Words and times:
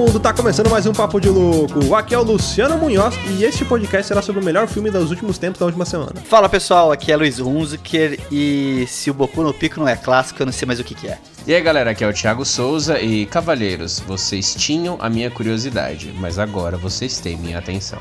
vagabundo! 0.00 0.20
Tá 0.20 0.32
começando 0.32 0.70
mais 0.70 0.86
um 0.86 0.92
Papo 0.92 1.20
de 1.20 1.28
Louco. 1.28 1.94
Aqui 1.94 2.14
é 2.14 2.18
o 2.18 2.22
Luciano 2.22 2.78
Munhoz 2.78 3.14
e 3.28 3.44
este 3.44 3.64
podcast 3.64 4.08
será 4.08 4.22
sobre 4.22 4.40
o 4.40 4.44
melhor 4.44 4.66
filme 4.66 4.90
dos 4.90 5.10
últimos 5.10 5.36
tempos 5.36 5.60
da 5.60 5.66
última 5.66 5.84
semana. 5.84 6.14
Fala 6.24 6.48
pessoal, 6.48 6.90
aqui 6.90 7.12
é 7.12 7.16
Luiz 7.16 7.38
Hunziker 7.38 8.18
e 8.30 8.86
se 8.88 9.10
o 9.10 9.14
Boku 9.14 9.42
no 9.42 9.52
Pico 9.52 9.78
não 9.78 9.86
é 9.86 9.96
clássico, 9.96 10.40
eu 10.40 10.46
não 10.46 10.52
sei 10.52 10.66
mais 10.66 10.80
o 10.80 10.84
que, 10.84 10.94
que 10.94 11.08
é. 11.08 11.18
E 11.46 11.54
aí 11.54 11.60
galera, 11.60 11.90
aqui 11.90 12.02
é 12.02 12.08
o 12.08 12.12
Thiago 12.12 12.44
Souza 12.44 13.00
e 13.00 13.26
Cavalheiros, 13.26 14.00
vocês 14.00 14.54
tinham 14.54 14.96
a 15.00 15.10
minha 15.10 15.30
curiosidade, 15.30 16.12
mas 16.18 16.38
agora 16.38 16.76
vocês 16.76 17.18
têm 17.20 17.36
minha 17.36 17.58
atenção. 17.58 17.98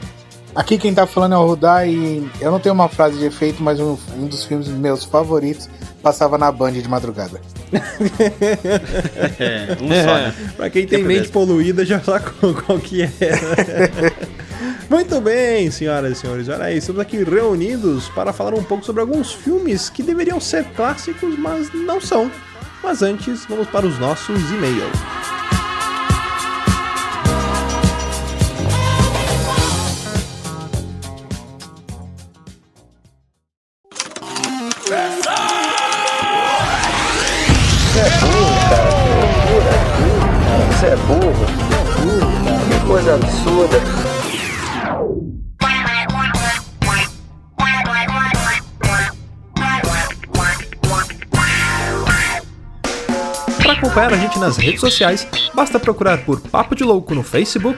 Aqui 0.55 0.77
quem 0.77 0.93
tá 0.93 1.05
falando 1.05 1.35
é 1.35 1.37
o 1.37 1.45
Rudá 1.45 1.85
e 1.85 2.27
eu 2.41 2.51
não 2.51 2.59
tenho 2.59 2.73
uma 2.73 2.89
frase 2.89 3.17
de 3.17 3.25
efeito, 3.25 3.61
mas 3.61 3.79
um, 3.79 3.97
um 4.17 4.25
dos 4.25 4.43
filmes 4.43 4.67
meus 4.67 5.03
favoritos 5.03 5.69
passava 6.01 6.37
na 6.37 6.51
Band 6.51 6.73
de 6.73 6.87
madrugada. 6.87 7.39
É, 9.39 9.77
um 9.81 9.87
só, 9.87 10.13
né? 10.15 10.33
pra 10.55 10.69
quem 10.69 10.87
tem 10.87 11.03
mente 11.03 11.29
poluída 11.29 11.85
já 11.85 11.99
sabe 11.99 12.25
qual 12.65 12.79
que 12.79 13.03
é. 13.03 13.09
Muito 14.89 15.21
bem, 15.21 15.69
senhoras 15.69 16.17
e 16.17 16.21
senhores, 16.21 16.49
olha 16.49 16.65
aí, 16.65 16.77
estamos 16.79 16.99
aqui 16.99 17.23
reunidos 17.23 18.09
para 18.09 18.33
falar 18.33 18.55
um 18.55 18.63
pouco 18.63 18.83
sobre 18.83 19.01
alguns 19.01 19.31
filmes 19.31 19.87
que 19.87 20.01
deveriam 20.01 20.39
ser 20.39 20.63
clássicos, 20.75 21.37
mas 21.37 21.71
não 21.73 22.01
são. 22.01 22.31
Mas 22.83 23.03
antes, 23.03 23.45
vamos 23.47 23.67
para 23.67 23.85
os 23.85 23.99
nossos 23.99 24.39
e-mails. 24.51 25.38
Absurda. 43.23 43.77
Para 53.61 53.73
acompanhar 53.73 54.13
a 54.13 54.17
gente 54.17 54.39
nas 54.39 54.57
redes 54.57 54.79
sociais, 54.79 55.27
basta 55.53 55.79
procurar 55.79 56.19
por 56.25 56.41
Papo 56.41 56.75
de 56.75 56.83
Louco 56.83 57.13
no 57.13 57.23
Facebook 57.23 57.77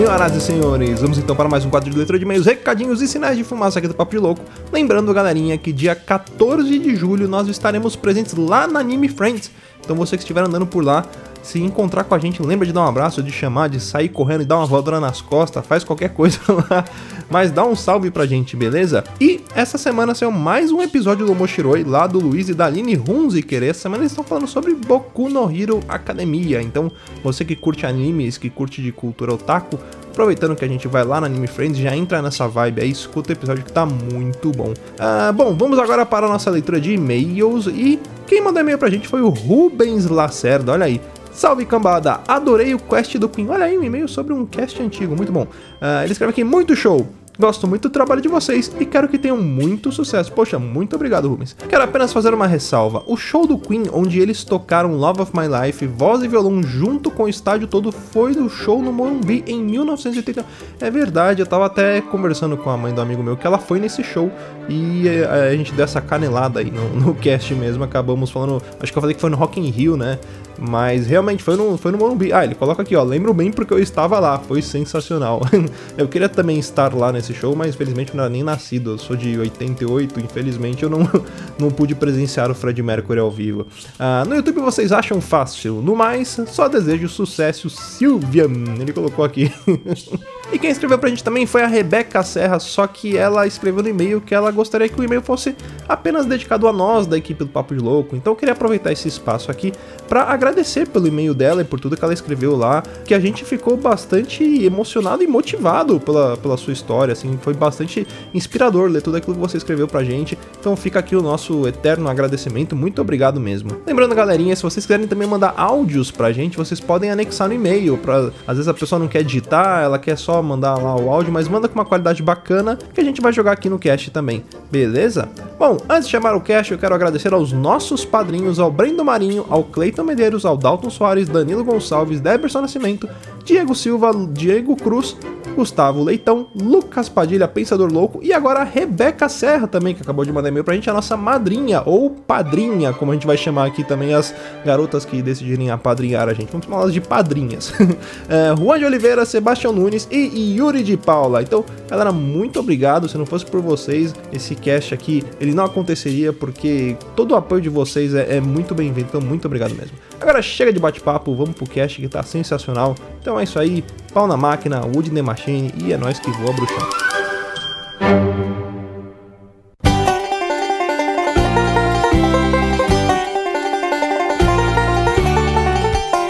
senhoras 0.00 0.34
e 0.34 0.40
senhores, 0.40 1.00
vamos 1.02 1.18
então 1.18 1.36
para 1.36 1.46
mais 1.46 1.62
um 1.62 1.68
quadro 1.68 1.90
de 1.90 1.98
letra 1.98 2.18
de 2.18 2.24
e-mails, 2.24 2.46
recadinhos 2.46 3.02
e 3.02 3.06
sinais 3.06 3.36
de 3.36 3.44
fumaça 3.44 3.78
aqui 3.78 3.86
do 3.86 3.92
Papo 3.92 4.12
de 4.12 4.18
Louco. 4.18 4.42
Lembrando, 4.72 5.12
galerinha, 5.12 5.58
que 5.58 5.74
dia 5.74 5.94
14 5.94 6.78
de 6.78 6.96
julho 6.96 7.28
nós 7.28 7.46
estaremos 7.48 7.96
presentes 7.96 8.32
lá 8.32 8.66
na 8.66 8.80
Anime 8.80 9.10
Friends. 9.10 9.50
Então 9.78 9.94
você 9.94 10.16
que 10.16 10.22
estiver 10.22 10.42
andando 10.42 10.66
por 10.66 10.82
lá, 10.82 11.04
se 11.42 11.60
encontrar 11.60 12.04
com 12.04 12.14
a 12.14 12.18
gente, 12.18 12.42
lembra 12.42 12.66
de 12.66 12.72
dar 12.72 12.82
um 12.82 12.88
abraço, 12.88 13.22
de 13.22 13.32
chamar, 13.32 13.68
de 13.68 13.80
sair 13.80 14.08
correndo 14.08 14.42
e 14.42 14.44
dar 14.44 14.58
uma 14.58 14.66
voadora 14.66 15.00
nas 15.00 15.20
costas, 15.20 15.64
faz 15.66 15.84
qualquer 15.84 16.10
coisa 16.10 16.38
lá, 16.48 16.84
mas 17.30 17.50
dá 17.50 17.64
um 17.64 17.74
salve 17.74 18.10
pra 18.10 18.26
gente, 18.26 18.56
beleza? 18.56 19.04
E 19.20 19.40
essa 19.54 19.78
semana 19.78 20.14
saiu 20.14 20.30
mais 20.30 20.70
um 20.70 20.82
episódio 20.82 21.26
do 21.26 21.34
Moshiroi, 21.34 21.84
lá 21.84 22.06
do 22.06 22.18
Luiz 22.18 22.48
e 22.48 22.54
da 22.54 22.66
Aline 22.66 22.96
Hunziker. 22.96 23.62
Essa 23.62 23.82
semana 23.82 24.02
eles 24.02 24.12
estão 24.12 24.24
falando 24.24 24.46
sobre 24.46 24.74
Boku 24.74 25.28
no 25.28 25.50
Hero 25.50 25.80
Academia. 25.88 26.60
Então, 26.60 26.90
você 27.22 27.44
que 27.44 27.56
curte 27.56 27.86
animes, 27.86 28.36
que 28.36 28.50
curte 28.50 28.82
de 28.82 28.92
cultura 28.92 29.34
otaku, 29.34 29.78
aproveitando 30.10 30.56
que 30.56 30.64
a 30.64 30.68
gente 30.68 30.88
vai 30.88 31.04
lá 31.04 31.20
na 31.20 31.26
Anime 31.26 31.46
Friends, 31.46 31.78
já 31.78 31.96
entra 31.96 32.20
nessa 32.20 32.46
vibe 32.48 32.82
aí, 32.82 32.90
escuta 32.90 33.30
o 33.30 33.32
episódio 33.32 33.64
que 33.64 33.72
tá 33.72 33.86
muito 33.86 34.50
bom. 34.50 34.74
Ah, 34.98 35.32
bom, 35.32 35.54
vamos 35.56 35.78
agora 35.78 36.04
para 36.04 36.26
a 36.26 36.28
nossa 36.28 36.50
leitura 36.50 36.80
de 36.80 36.92
e-mails 36.92 37.66
e 37.66 37.98
quem 38.26 38.40
mandou 38.40 38.60
e-mail 38.60 38.78
pra 38.78 38.90
gente 38.90 39.08
foi 39.08 39.22
o 39.22 39.28
Rubens 39.28 40.06
Lacerda, 40.06 40.72
olha 40.72 40.86
aí. 40.86 41.00
Salve 41.40 41.64
cambada, 41.64 42.20
adorei 42.28 42.74
o 42.74 42.78
quest 42.78 43.16
do 43.16 43.26
Queen. 43.26 43.48
Olha 43.48 43.64
aí 43.64 43.78
um 43.78 43.82
e-mail 43.82 44.06
sobre 44.06 44.34
um 44.34 44.44
cast 44.44 44.82
antigo, 44.82 45.16
muito 45.16 45.32
bom. 45.32 45.44
Uh, 45.44 46.02
ele 46.04 46.12
escreve 46.12 46.32
aqui, 46.32 46.44
muito 46.44 46.76
show. 46.76 47.08
Gosto 47.40 47.66
muito 47.66 47.88
do 47.88 47.90
trabalho 47.90 48.20
de 48.20 48.28
vocês 48.28 48.70
e 48.78 48.84
quero 48.84 49.08
que 49.08 49.18
tenham 49.18 49.38
muito 49.38 49.90
sucesso. 49.90 50.30
Poxa, 50.30 50.58
muito 50.58 50.94
obrigado, 50.94 51.26
Rubens. 51.26 51.56
Quero 51.66 51.82
apenas 51.82 52.12
fazer 52.12 52.34
uma 52.34 52.46
ressalva. 52.46 53.02
O 53.06 53.16
show 53.16 53.46
do 53.46 53.56
Queen, 53.56 53.84
onde 53.90 54.20
eles 54.20 54.44
tocaram 54.44 54.94
Love 54.94 55.22
of 55.22 55.32
My 55.34 55.46
Life, 55.46 55.86
voz 55.86 56.22
e 56.22 56.28
violão 56.28 56.62
junto 56.62 57.10
com 57.10 57.22
o 57.22 57.28
estádio 57.30 57.66
todo, 57.66 57.90
foi 57.90 58.34
do 58.34 58.50
show 58.50 58.82
no 58.82 58.92
Morumbi 58.92 59.42
em 59.46 59.64
1980. 59.64 60.44
É 60.78 60.90
verdade, 60.90 61.40
eu 61.40 61.46
tava 61.46 61.64
até 61.64 62.02
conversando 62.02 62.58
com 62.58 62.68
a 62.68 62.76
mãe 62.76 62.92
do 62.92 63.00
amigo 63.00 63.22
meu 63.22 63.38
que 63.38 63.46
ela 63.46 63.58
foi 63.58 63.80
nesse 63.80 64.04
show 64.04 64.30
e 64.68 65.08
a, 65.08 65.44
a 65.44 65.56
gente 65.56 65.72
deu 65.72 65.84
essa 65.84 66.02
canelada 66.02 66.60
aí 66.60 66.70
no, 66.70 66.90
no 66.90 67.14
cast 67.16 67.54
mesmo. 67.54 67.82
Acabamos 67.82 68.30
falando, 68.30 68.62
acho 68.78 68.92
que 68.92 68.98
eu 68.98 69.00
falei 69.00 69.14
que 69.14 69.20
foi 69.20 69.30
no 69.30 69.38
Rock 69.38 69.58
in 69.58 69.70
Rio, 69.70 69.96
né? 69.96 70.18
Mas 70.58 71.06
realmente 71.06 71.42
foi 71.42 71.56
no, 71.56 71.76
foi 71.76 71.92
no 71.92 71.98
Morumbi. 71.98 72.32
Ah, 72.32 72.44
ele 72.44 72.54
coloca 72.54 72.82
aqui, 72.82 72.94
ó. 72.96 73.02
Lembro 73.02 73.32
bem 73.32 73.50
porque 73.50 73.72
eu 73.72 73.78
estava 73.78 74.18
lá. 74.18 74.38
Foi 74.38 74.60
sensacional. 74.62 75.40
eu 75.96 76.08
queria 76.08 76.28
também 76.28 76.58
estar 76.58 76.94
lá 76.94 77.12
nesse 77.12 77.32
show, 77.34 77.54
mas 77.56 77.74
infelizmente 77.74 78.10
eu 78.10 78.16
não 78.16 78.24
era 78.24 78.32
nem 78.32 78.42
nascido. 78.42 78.92
Eu 78.92 78.98
sou 78.98 79.16
de 79.16 79.38
88, 79.38 80.20
infelizmente 80.20 80.82
eu 80.82 80.90
não, 80.90 81.08
não 81.58 81.70
pude 81.70 81.94
presenciar 81.94 82.50
o 82.50 82.54
Fred 82.54 82.82
Mercury 82.82 83.20
ao 83.20 83.30
vivo. 83.30 83.66
Ah, 83.98 84.24
no 84.26 84.34
YouTube 84.34 84.60
vocês 84.60 84.92
acham 84.92 85.20
fácil. 85.20 85.80
No 85.82 85.94
mais, 85.94 86.40
só 86.48 86.68
desejo 86.68 87.08
sucesso, 87.08 87.70
Silvia. 87.70 88.44
Ele 88.80 88.92
colocou 88.92 89.24
aqui. 89.24 89.52
e 90.52 90.58
quem 90.58 90.70
escreveu 90.70 90.98
pra 90.98 91.08
gente 91.08 91.22
também 91.22 91.46
foi 91.46 91.62
a 91.62 91.66
Rebeca 91.66 92.22
Serra, 92.22 92.58
só 92.58 92.86
que 92.86 93.16
ela 93.16 93.46
escreveu 93.46 93.82
no 93.82 93.88
e-mail 93.88 94.20
que 94.20 94.34
ela 94.34 94.50
gostaria 94.50 94.88
que 94.88 95.00
o 95.00 95.04
e-mail 95.04 95.22
fosse 95.22 95.54
apenas 95.88 96.26
dedicado 96.26 96.66
a 96.66 96.72
nós 96.72 97.06
da 97.06 97.16
equipe 97.16 97.44
do 97.44 97.48
Papo 97.48 97.74
de 97.74 97.80
Louco. 97.80 98.16
Então 98.16 98.32
eu 98.32 98.36
queria 98.36 98.52
aproveitar 98.52 98.90
esse 98.90 99.06
espaço 99.06 99.50
aqui 99.50 99.72
para 100.08 100.24
agradecer 100.24 100.88
pelo 100.88 101.06
e-mail 101.06 101.32
dela 101.34 101.62
e 101.62 101.64
por 101.64 101.78
tudo 101.78 101.96
que 101.96 102.04
ela 102.04 102.12
escreveu 102.12 102.56
lá, 102.56 102.82
que 103.04 103.14
a 103.14 103.20
gente 103.20 103.44
ficou 103.44 103.76
bastante 103.76 104.42
emocionado 104.64 105.22
e 105.22 105.26
motivado 105.26 106.00
pela, 106.00 106.36
pela 106.36 106.56
sua 106.56 106.72
história, 106.72 107.12
assim, 107.12 107.38
foi 107.40 107.54
bastante 107.54 108.06
inspirador 108.34 108.90
ler 108.90 109.02
tudo 109.02 109.16
aquilo 109.16 109.34
que 109.34 109.40
você 109.40 109.56
escreveu 109.56 109.86
pra 109.86 110.02
gente. 110.02 110.36
Então 110.58 110.74
fica 110.74 110.98
aqui 110.98 111.14
o 111.14 111.22
nosso 111.22 111.66
eterno 111.68 112.08
agradecimento, 112.08 112.74
muito 112.74 113.00
obrigado 113.00 113.38
mesmo. 113.38 113.70
Lembrando, 113.86 114.14
galerinha, 114.14 114.56
se 114.56 114.62
vocês 114.62 114.84
quiserem 114.84 115.06
também 115.06 115.28
mandar 115.28 115.54
áudios 115.56 116.10
pra 116.10 116.32
gente, 116.32 116.56
vocês 116.56 116.80
podem 116.80 117.10
anexar 117.10 117.46
no 117.46 117.54
e-mail, 117.54 117.96
pra, 117.96 118.30
às 118.46 118.56
vezes 118.56 118.68
a 118.68 118.74
pessoa 118.74 118.98
não 118.98 119.06
quer 119.06 119.22
digitar, 119.22 119.84
ela 119.84 119.98
quer 119.98 120.18
só 120.18 120.39
mandar 120.42 120.76
lá 120.76 120.96
o 120.96 121.10
áudio, 121.10 121.32
mas 121.32 121.48
manda 121.48 121.68
com 121.68 121.74
uma 121.74 121.84
qualidade 121.84 122.22
bacana 122.22 122.78
que 122.94 123.00
a 123.00 123.04
gente 123.04 123.20
vai 123.20 123.32
jogar 123.32 123.52
aqui 123.52 123.68
no 123.68 123.78
cast 123.78 124.10
também, 124.10 124.44
beleza? 124.70 125.28
Bom, 125.58 125.78
antes 125.88 126.06
de 126.06 126.10
chamar 126.10 126.34
o 126.34 126.40
cast, 126.40 126.72
eu 126.72 126.78
quero 126.78 126.94
agradecer 126.94 127.32
aos 127.32 127.52
nossos 127.52 128.04
padrinhos, 128.04 128.58
ao 128.58 128.70
Brendo 128.70 129.04
Marinho, 129.04 129.46
ao 129.48 129.62
Cleiton 129.64 130.04
Medeiros, 130.04 130.44
ao 130.44 130.56
Dalton 130.56 130.90
Soares, 130.90 131.28
Danilo 131.28 131.64
Gonçalves, 131.64 132.20
Deberson 132.20 132.62
Nascimento, 132.62 133.08
Diego 133.50 133.74
Silva, 133.74 134.12
Diego 134.32 134.76
Cruz, 134.76 135.16
Gustavo 135.56 136.04
Leitão, 136.04 136.46
Lucas 136.54 137.08
Padilha, 137.08 137.48
Pensador 137.48 137.92
Louco 137.92 138.20
e 138.22 138.32
agora 138.32 138.60
a 138.60 138.64
Rebeca 138.64 139.28
Serra 139.28 139.66
também, 139.66 139.92
que 139.92 140.02
acabou 140.02 140.24
de 140.24 140.32
mandar 140.32 140.50
e-mail 140.50 140.62
pra 140.62 140.72
gente, 140.72 140.88
a 140.88 140.92
nossa 140.92 141.16
madrinha 141.16 141.82
ou 141.84 142.10
padrinha, 142.10 142.92
como 142.92 143.10
a 143.10 143.14
gente 143.14 143.26
vai 143.26 143.36
chamar 143.36 143.66
aqui 143.66 143.82
também 143.82 144.14
as 144.14 144.32
garotas 144.64 145.04
que 145.04 145.20
decidirem 145.20 145.68
apadrinhar 145.68 146.28
a 146.28 146.32
gente. 146.32 146.52
Vamos 146.52 146.64
chamar 146.64 146.82
elas 146.82 146.92
de 146.92 147.00
padrinhas. 147.00 147.72
é, 148.30 148.54
Juan 148.56 148.78
de 148.78 148.84
Oliveira, 148.84 149.24
Sebastião 149.24 149.72
Nunes 149.72 150.06
e 150.12 150.56
Yuri 150.56 150.84
de 150.84 150.96
Paula. 150.96 151.42
Então, 151.42 151.64
galera, 151.88 152.12
muito 152.12 152.60
obrigado. 152.60 153.08
Se 153.08 153.18
não 153.18 153.26
fosse 153.26 153.44
por 153.44 153.60
vocês, 153.60 154.14
esse 154.32 154.54
cast 154.54 154.94
aqui, 154.94 155.24
ele 155.40 155.52
não 155.52 155.64
aconteceria 155.64 156.32
porque 156.32 156.96
todo 157.16 157.32
o 157.32 157.36
apoio 157.36 157.60
de 157.60 157.68
vocês 157.68 158.14
é, 158.14 158.36
é 158.36 158.40
muito 158.40 158.76
bem-vindo. 158.76 159.08
Então, 159.08 159.20
muito 159.20 159.46
obrigado 159.46 159.74
mesmo. 159.74 159.96
Agora 160.20 160.42
chega 160.42 160.70
de 160.70 160.78
bate-papo, 160.78 161.34
vamos 161.34 161.54
pro 161.54 161.66
cast 161.66 161.98
que 161.98 162.06
tá 162.06 162.22
sensacional. 162.22 162.94
Então 163.22 163.40
é 163.40 163.44
isso 163.44 163.58
aí, 163.58 163.82
pau 164.12 164.26
na 164.26 164.36
máquina, 164.36 164.84
Wood 164.84 165.10
the 165.10 165.22
Machine 165.22 165.72
e 165.82 165.94
é 165.94 165.96
nós 165.96 166.18
que 166.20 166.30
voa 166.30 166.52
bruxão. 166.52 166.90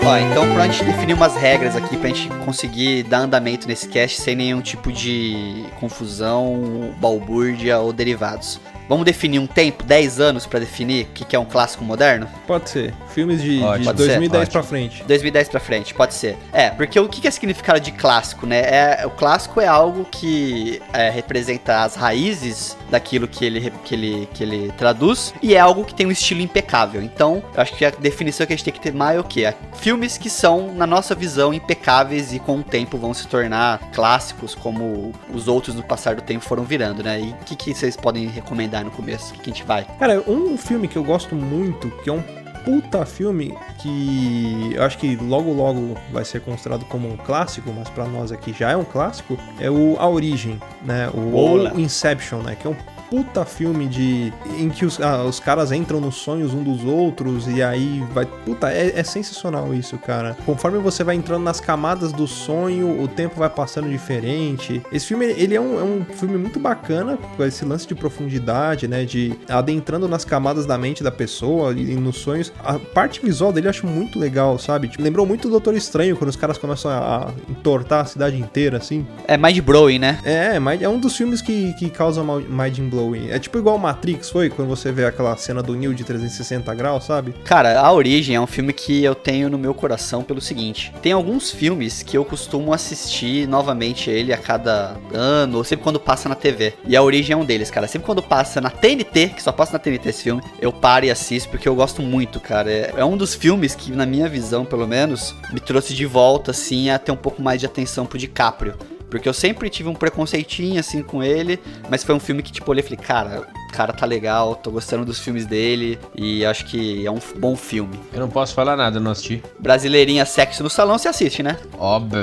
Ó, 0.07 0.17
então 0.19 0.55
pra 0.55 0.69
gente 0.69 0.85
definir 0.85 1.15
umas 1.15 1.35
regras 1.35 1.75
aqui, 1.75 1.97
pra 1.97 2.11
gente 2.11 2.29
conseguir 2.45 3.03
dar 3.03 3.19
andamento 3.19 3.67
nesse 3.67 3.89
cast 3.89 4.21
sem 4.21 4.37
nenhum 4.37 4.61
tipo 4.61 4.93
de 4.93 5.65
confusão, 5.81 6.95
balbúrdia 7.01 7.81
ou 7.81 7.93
derivados. 7.93 8.61
Vamos 8.91 9.05
definir 9.05 9.39
um 9.39 9.47
tempo, 9.47 9.85
10 9.85 10.19
anos, 10.19 10.47
pra 10.47 10.59
definir 10.59 11.05
o 11.05 11.09
que 11.11 11.25
que 11.25 11.37
é 11.37 11.39
um 11.39 11.45
clássico 11.45 11.85
moderno? 11.85 12.27
Pode 12.45 12.69
ser. 12.69 12.93
Filmes 13.15 13.41
de, 13.41 13.63
Ótimo. 13.63 13.79
de 13.79 13.85
Pode 13.85 13.99
2010 13.99 14.45
ser. 14.45 14.51
pra 14.51 14.63
frente. 14.65 15.05
2010 15.05 15.49
pra 15.49 15.61
frente, 15.61 15.95
pode 15.95 16.13
ser. 16.15 16.37
É, 16.53 16.71
porque 16.71 16.99
o 16.99 17.09
que 17.09 17.21
que 17.21 17.29
é 17.29 17.31
significado 17.31 17.79
de 17.79 17.93
clássico, 17.93 18.47
né? 18.47 18.59
É, 18.63 19.07
o 19.07 19.11
clássico 19.11 19.61
é 19.61 19.67
algo 19.69 20.05
que 20.11 20.83
é, 20.93 21.09
representa 21.09 21.85
as 21.85 21.95
raízes 21.95 22.77
daquilo 22.91 23.29
que 23.29 23.45
ele, 23.45 23.73
que, 23.85 23.95
ele, 23.95 24.29
que 24.35 24.43
ele 24.43 24.73
traduz 24.77 25.33
e 25.41 25.55
é 25.55 25.61
algo 25.61 25.85
que 25.85 25.95
tem 25.95 26.09
um 26.09 26.11
estilo 26.11 26.41
impecável. 26.41 27.01
Então, 27.01 27.45
eu 27.55 27.63
acho 27.63 27.77
que 27.77 27.85
a 27.85 27.91
definição 27.91 28.45
que 28.45 28.53
a 28.53 28.57
gente 28.57 28.65
tem 28.65 28.75
que 28.75 28.81
ter 28.81 28.93
mais 28.93 29.19
é 29.19 29.21
o 29.21 29.25
quê? 29.25 29.45
É 29.45 29.55
filmes 29.75 30.19
que 30.19 30.29
são, 30.29 30.75
na 30.75 30.87
nossa 30.87 31.15
visão, 31.15 31.55
impecáveis 31.55 32.33
e 32.33 32.41
com 32.41 32.59
o 32.59 32.63
tempo 32.65 32.99
vão 32.99 33.15
se 33.15 33.29
tornar 33.29 33.79
clássicos, 33.93 34.53
como 34.53 35.13
os 35.33 35.47
outros 35.47 35.77
no 35.77 35.83
passar 35.85 36.17
do 36.17 36.23
tempo 36.23 36.45
foram 36.45 36.65
virando, 36.65 37.05
né? 37.05 37.21
E 37.21 37.31
o 37.31 37.45
que, 37.45 37.55
que 37.55 37.73
vocês 37.73 37.97
podem 37.97 38.27
recomendar 38.27 38.80
no 38.85 38.91
começo? 38.91 39.33
O 39.33 39.37
que, 39.37 39.43
que 39.45 39.51
a 39.51 39.53
gente 39.53 39.65
vai? 39.65 39.85
Cara, 39.99 40.23
um 40.27 40.57
filme 40.57 40.89
que 40.89 40.97
eu 40.97 41.05
gosto 41.05 41.35
muito, 41.35 41.91
que 42.03 42.11
é 42.11 42.13
um 42.13 42.23
puta 42.65 43.07
filme 43.07 43.57
que 43.79 44.73
eu 44.75 44.83
acho 44.83 44.99
que 44.99 45.17
logo 45.17 45.53
logo 45.53 45.97
vai 46.13 46.25
ser 46.25 46.41
considerado 46.41 46.85
como 46.87 47.11
um 47.11 47.17
clássico, 47.17 47.73
mas 47.73 47.89
pra 47.89 48.05
nós 48.07 48.31
aqui 48.33 48.53
já 48.53 48.71
é 48.71 48.77
um 48.77 48.85
clássico, 48.85 49.39
é 49.59 49.71
o 49.71 49.97
A 49.99 50.09
Origem, 50.09 50.61
né? 50.85 51.09
O 51.13 51.33
ou 51.33 51.79
Inception, 51.79 52.41
né? 52.43 52.55
Que 52.55 52.67
é 52.67 52.71
um 52.71 52.77
puta 53.11 53.45
filme 53.45 53.89
de 53.89 54.33
em 54.57 54.71
que 54.71 54.87
os, 54.87 55.01
ah, 55.01 55.25
os 55.25 55.41
caras 55.41 55.73
entram 55.73 56.01
nos 56.01 56.15
sonhos 56.15 56.55
um 56.55 56.63
dos 56.63 56.85
outros 56.85 57.49
e 57.49 57.61
aí 57.61 58.03
vai 58.15 58.25
puta 58.25 58.71
é, 58.71 59.01
é 59.01 59.03
sensacional 59.03 59.75
isso 59.75 59.99
cara 59.99 60.37
conforme 60.47 60.79
você 60.79 61.03
vai 61.03 61.17
entrando 61.17 61.43
nas 61.43 61.61
camadas 61.61 62.13
do 62.13 62.27
sonho 62.29 63.03
o 63.03 63.09
tempo 63.09 63.35
vai 63.37 63.51
passando 63.51 63.91
diferente 63.91 64.81
esse 64.93 65.07
filme 65.07 65.27
ele 65.27 65.57
é 65.57 65.61
um, 65.61 65.81
é 65.81 65.83
um 65.83 66.05
filme 66.05 66.39
muito 66.39 66.61
bacana 66.61 67.19
com 67.37 67.45
esse 67.45 67.65
lance 67.65 67.87
de 67.87 67.97
profundidade 67.97 68.87
né 68.87 69.05
de 69.05 69.35
adentrando 69.49 70.07
nas 70.07 70.25
camadas 70.25 70.65
da 70.65 70.79
mente 70.79 71.03
da 71.03 71.11
pessoa 71.11 71.73
e, 71.73 71.93
e 71.93 71.95
nos 71.97 72.19
sonhos 72.19 72.53
a 72.63 72.79
parte 72.79 73.21
visual 73.21 73.53
dele 73.53 73.67
eu 73.67 73.71
acho 73.71 73.87
muito 73.87 74.19
legal 74.19 74.57
sabe 74.57 74.89
tipo, 74.89 75.03
lembrou 75.03 75.27
muito 75.27 75.49
o 75.49 75.51
Doutor 75.51 75.75
Estranho 75.75 76.17
quando 76.17 76.31
os 76.31 76.37
caras 76.37 76.57
começam 76.57 76.91
a, 76.91 77.33
entortar 77.49 78.03
a 78.03 78.05
cidade 78.05 78.39
inteira 78.39 78.79
assim 78.79 79.05
É 79.27 79.37
mind 79.37 79.59
blowing, 79.61 79.99
né? 79.99 80.21
é, 80.25 80.59
mas 80.61 80.81
é 80.81 80.89
um 80.89 80.99
dos 80.99 81.17
filmes 81.17 81.43
que, 81.43 81.73
que 81.75 81.91
causa 81.91 82.23
mind 82.23 82.79
blowing. 82.79 83.00
É 83.31 83.39
tipo 83.39 83.59
igual 83.59 83.79
Matrix 83.79 84.31
foi, 84.31 84.51
quando 84.51 84.69
você 84.69 84.93
vê 84.93 85.05
aquela 85.05 85.37
cena 85.37 85.63
do 85.63 85.75
Neo 85.75 85.95
de 85.95 86.05
360 86.05 86.75
graus, 86.75 87.05
sabe? 87.05 87.35
Cara, 87.45 87.81
A 87.81 87.93
Origem 87.93 88.37
é 88.37 88.41
um 88.41 88.47
filme 88.47 88.73
que 88.73 89.03
eu 89.03 89.15
tenho 89.15 89.49
no 89.49 89.59
meu 89.59 89.73
coração 89.73 90.23
pelo 90.23 90.41
seguinte: 90.41 90.93
tem 91.03 91.13
alguns 91.13 91.51
filmes 91.51 92.03
que 92.03 92.17
eu 92.17 92.25
costumo 92.25 92.73
assistir 92.73 93.47
novamente 93.49 94.11
ele 94.11 94.33
a 94.33 94.39
cada 94.39 94.97
ano, 95.13 95.59
ou 95.59 95.65
sempre 95.65 95.85
quando 95.85 96.01
passa 96.01 96.29
na 96.29 96.35
TV. 96.35 96.75
E 96.87 96.97
A 96.97 97.03
Origem 97.03 97.35
é 97.35 97.37
um 97.37 97.45
deles, 97.45 97.71
cara. 97.71 97.87
Sempre 97.87 98.07
quando 98.07 98.23
passa 98.23 98.61
na 98.61 98.71
TNT, 98.71 99.29
que 99.29 99.43
só 99.43 99.53
passa 99.53 99.73
na 99.73 99.79
TNT 99.79 100.09
esse 100.09 100.23
filme, 100.23 100.43
eu 100.61 100.73
paro 100.73 101.07
e 101.07 101.11
assisto 101.11 101.49
porque 101.49 101.69
eu 101.69 101.75
gosto 101.75 102.03
muito, 102.03 102.39
cara. 102.41 102.71
É, 102.71 102.95
é 102.97 103.05
um 103.05 103.17
dos 103.17 103.35
filmes 103.35 103.75
que, 103.75 103.93
na 103.93 104.07
minha 104.07 104.29
visão, 104.29 104.65
pelo 104.65 104.87
menos, 104.87 105.35
me 105.53 105.61
trouxe 105.61 105.95
de 105.95 106.07
volta, 106.07 106.51
assim, 106.51 106.91
a 106.91 106.99
ter 106.99 107.13
um 107.13 107.17
pouco 107.17 107.43
mais 107.43 107.61
de 107.61 107.67
atenção 107.67 108.07
pro 108.07 108.19
DiCaprio. 108.19 108.75
Porque 109.11 109.29
eu 109.29 109.35
sempre 109.35 109.69
tive 109.69 109.89
um 109.89 109.95
preconceitinho 109.95 110.79
assim 110.79 111.03
com 111.03 111.23
ele, 111.23 111.59
mas 111.91 112.05
foi 112.05 112.15
um 112.15 112.21
filme 112.21 112.43
que, 112.43 112.53
tipo, 112.53 112.67
eu 112.67 112.71
olhei 112.71 112.85
e 112.85 112.89
falei, 112.89 113.05
cara, 113.05 113.49
cara 113.71 113.93
tá 113.93 114.05
legal, 114.07 114.55
tô 114.55 114.71
gostando 114.71 115.05
dos 115.05 115.19
filmes 115.19 115.47
dele 115.47 115.99
e 116.17 116.45
acho 116.45 116.65
que 116.67 117.07
é 117.07 117.11
um 117.11 117.19
bom 117.39 117.57
filme. 117.57 117.99
Eu 118.13 118.21
não 118.21 118.29
posso 118.29 118.55
falar 118.55 118.77
nada, 118.77 118.99
não 119.01 119.11
assisti. 119.13 119.43
Brasileirinha 119.59 120.25
sexo 120.25 120.63
no 120.63 120.71
salão, 120.71 120.99
você 120.99 121.09
assiste, 121.09 121.43
né? 121.43 121.57
Óbvio. 121.79 122.21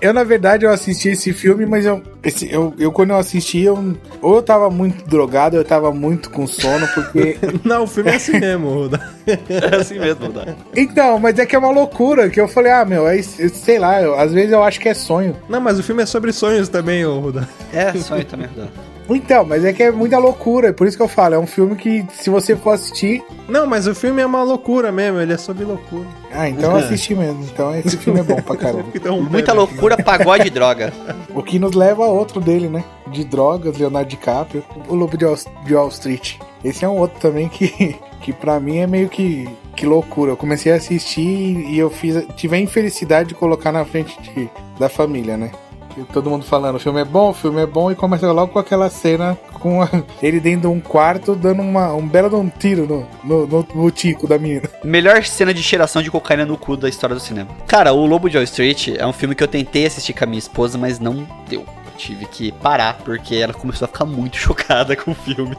Eu, 0.00 0.14
na 0.14 0.24
verdade, 0.24 0.64
eu 0.64 0.70
assisti 0.72 1.10
esse 1.10 1.32
filme, 1.32 1.66
mas 1.66 1.84
eu, 1.84 2.02
esse- 2.24 2.50
eu, 2.50 2.74
eu 2.78 2.90
quando 2.90 3.10
eu 3.10 3.18
assisti, 3.18 3.60
eu, 3.60 3.94
ou 4.22 4.36
eu 4.36 4.42
tava 4.42 4.70
muito 4.70 5.04
drogado, 5.06 5.56
ou 5.56 5.60
eu 5.60 5.64
tava 5.64 5.92
muito 5.92 6.30
com 6.30 6.46
sono, 6.46 6.88
porque. 6.94 7.36
Não, 7.62 7.84
o 7.84 7.86
filme 7.86 8.10
é 8.10 8.14
assim 8.16 8.38
mesmo, 8.40 8.68
Ruda. 8.70 9.00
É 9.30 9.76
assim 9.76 9.98
mesmo, 9.98 10.32
dá. 10.32 10.56
então, 10.74 11.18
mas 11.18 11.38
é 11.38 11.46
que 11.46 11.54
é 11.54 11.58
uma 11.58 11.70
loucura, 11.70 12.28
que 12.30 12.40
eu 12.40 12.48
falei, 12.48 12.72
ah, 12.72 12.84
meu, 12.84 13.06
é, 13.06 13.16
isso- 13.18 13.48
sei 13.50 13.78
lá, 13.78 14.00
eu- 14.02 14.18
às 14.18 14.32
vezes 14.32 14.50
eu 14.52 14.62
acho 14.64 14.80
que 14.80 14.88
é 14.88 14.94
sonho. 14.94 15.36
Não, 15.48 15.60
mas 15.60 15.78
o 15.78 15.82
filme 15.82 16.02
é 16.02 16.06
sobre 16.06 16.32
sonhos 16.32 16.68
também, 16.68 17.04
ô 17.04 17.20
Ruda. 17.20 17.48
É, 17.72 17.92
sonho 17.94 18.24
também, 18.24 18.48
dá. 18.56 18.66
Então, 19.16 19.44
mas 19.44 19.64
é 19.64 19.72
que 19.72 19.82
é 19.82 19.90
muita 19.90 20.18
loucura, 20.18 20.68
é 20.68 20.72
por 20.72 20.86
isso 20.86 20.96
que 20.96 21.02
eu 21.02 21.08
falo, 21.08 21.34
é 21.34 21.38
um 21.38 21.46
filme 21.46 21.74
que, 21.76 22.04
se 22.12 22.30
você 22.30 22.54
for 22.56 22.70
assistir. 22.72 23.22
Não, 23.48 23.66
mas 23.66 23.86
o 23.86 23.94
filme 23.94 24.22
é 24.22 24.26
uma 24.26 24.42
loucura 24.42 24.90
mesmo, 24.92 25.20
ele 25.20 25.32
é 25.32 25.36
sobre 25.36 25.64
loucura. 25.64 26.06
Ah, 26.32 26.48
então 26.48 26.70
eu 26.72 26.76
assisti 26.84 27.14
mesmo. 27.14 27.42
Então 27.52 27.74
esse 27.76 27.96
filme 27.96 28.20
é 28.20 28.22
bom 28.22 28.36
pra 28.40 28.56
caramba. 28.56 28.84
Então, 28.94 29.20
Muita 29.20 29.52
loucura, 29.52 29.96
pagode 29.96 30.46
e 30.46 30.50
droga. 30.50 30.92
O 31.34 31.42
que 31.42 31.58
nos 31.58 31.72
leva 31.74 32.04
a 32.04 32.08
outro 32.08 32.40
dele, 32.40 32.68
né? 32.68 32.84
De 33.08 33.24
drogas, 33.24 33.78
Leonardo 33.78 34.08
DiCaprio, 34.08 34.64
o 34.88 34.94
Lobo 34.94 35.16
de 35.16 35.24
Wall, 35.24 35.36
de 35.64 35.74
Wall 35.74 35.88
Street. 35.88 36.36
Esse 36.64 36.84
é 36.84 36.88
um 36.88 36.96
outro 36.98 37.18
também 37.20 37.48
que, 37.48 37.96
que 38.20 38.32
pra 38.32 38.58
mim 38.60 38.78
é 38.78 38.86
meio 38.86 39.08
que, 39.08 39.48
que 39.76 39.86
loucura. 39.86 40.32
Eu 40.32 40.36
comecei 40.36 40.72
a 40.72 40.76
assistir 40.76 41.20
e 41.68 41.78
eu 41.78 41.88
fiz, 41.88 42.24
tive 42.36 42.56
a 42.56 42.60
infelicidade 42.60 43.30
de 43.30 43.34
colocar 43.34 43.70
na 43.72 43.84
frente 43.84 44.16
de- 44.22 44.50
da 44.78 44.88
família, 44.88 45.36
né? 45.36 45.50
E 45.96 46.02
todo 46.04 46.30
mundo 46.30 46.44
falando, 46.44 46.76
o 46.76 46.80
filme 46.80 47.00
é 47.00 47.04
bom, 47.04 47.30
o 47.30 47.34
filme 47.34 47.60
é 47.62 47.66
bom, 47.66 47.90
e 47.90 47.94
começa 47.94 48.30
logo 48.32 48.52
com 48.52 48.58
aquela 48.58 48.88
cena 48.88 49.36
com 49.54 49.82
a- 49.82 49.88
ele 50.22 50.40
dentro 50.40 50.62
de 50.62 50.66
um 50.68 50.80
quarto 50.80 51.34
dando 51.34 51.60
uma, 51.62 51.92
um 51.94 52.06
belo 52.06 52.38
um 52.38 52.48
tiro 52.48 52.86
no, 52.86 53.06
no, 53.24 53.46
no, 53.46 53.66
no 53.74 53.90
tico 53.90 54.26
da 54.26 54.38
menina. 54.38 54.68
Melhor 54.84 55.22
cena 55.24 55.52
de 55.52 55.62
cheiração 55.62 56.02
de 56.02 56.10
cocaína 56.10 56.46
no 56.46 56.56
cu 56.56 56.76
da 56.76 56.88
história 56.88 57.14
do 57.14 57.20
cinema. 57.20 57.48
Cara, 57.66 57.92
o 57.92 58.06
Lobo 58.06 58.28
de 58.30 58.36
Wall 58.36 58.44
Street 58.44 58.88
é 58.96 59.06
um 59.06 59.12
filme 59.12 59.34
que 59.34 59.42
eu 59.42 59.48
tentei 59.48 59.86
assistir 59.86 60.12
com 60.12 60.24
a 60.24 60.26
minha 60.26 60.38
esposa, 60.38 60.78
mas 60.78 60.98
não 60.98 61.26
deu. 61.48 61.64
Tive 62.00 62.24
que 62.24 62.50
parar, 62.50 62.94
porque 63.04 63.36
ela 63.36 63.52
começou 63.52 63.84
a 63.84 63.88
ficar 63.88 64.06
muito 64.06 64.36
chocada 64.40 64.96
com 64.96 65.10
o 65.10 65.14
filme. 65.14 65.54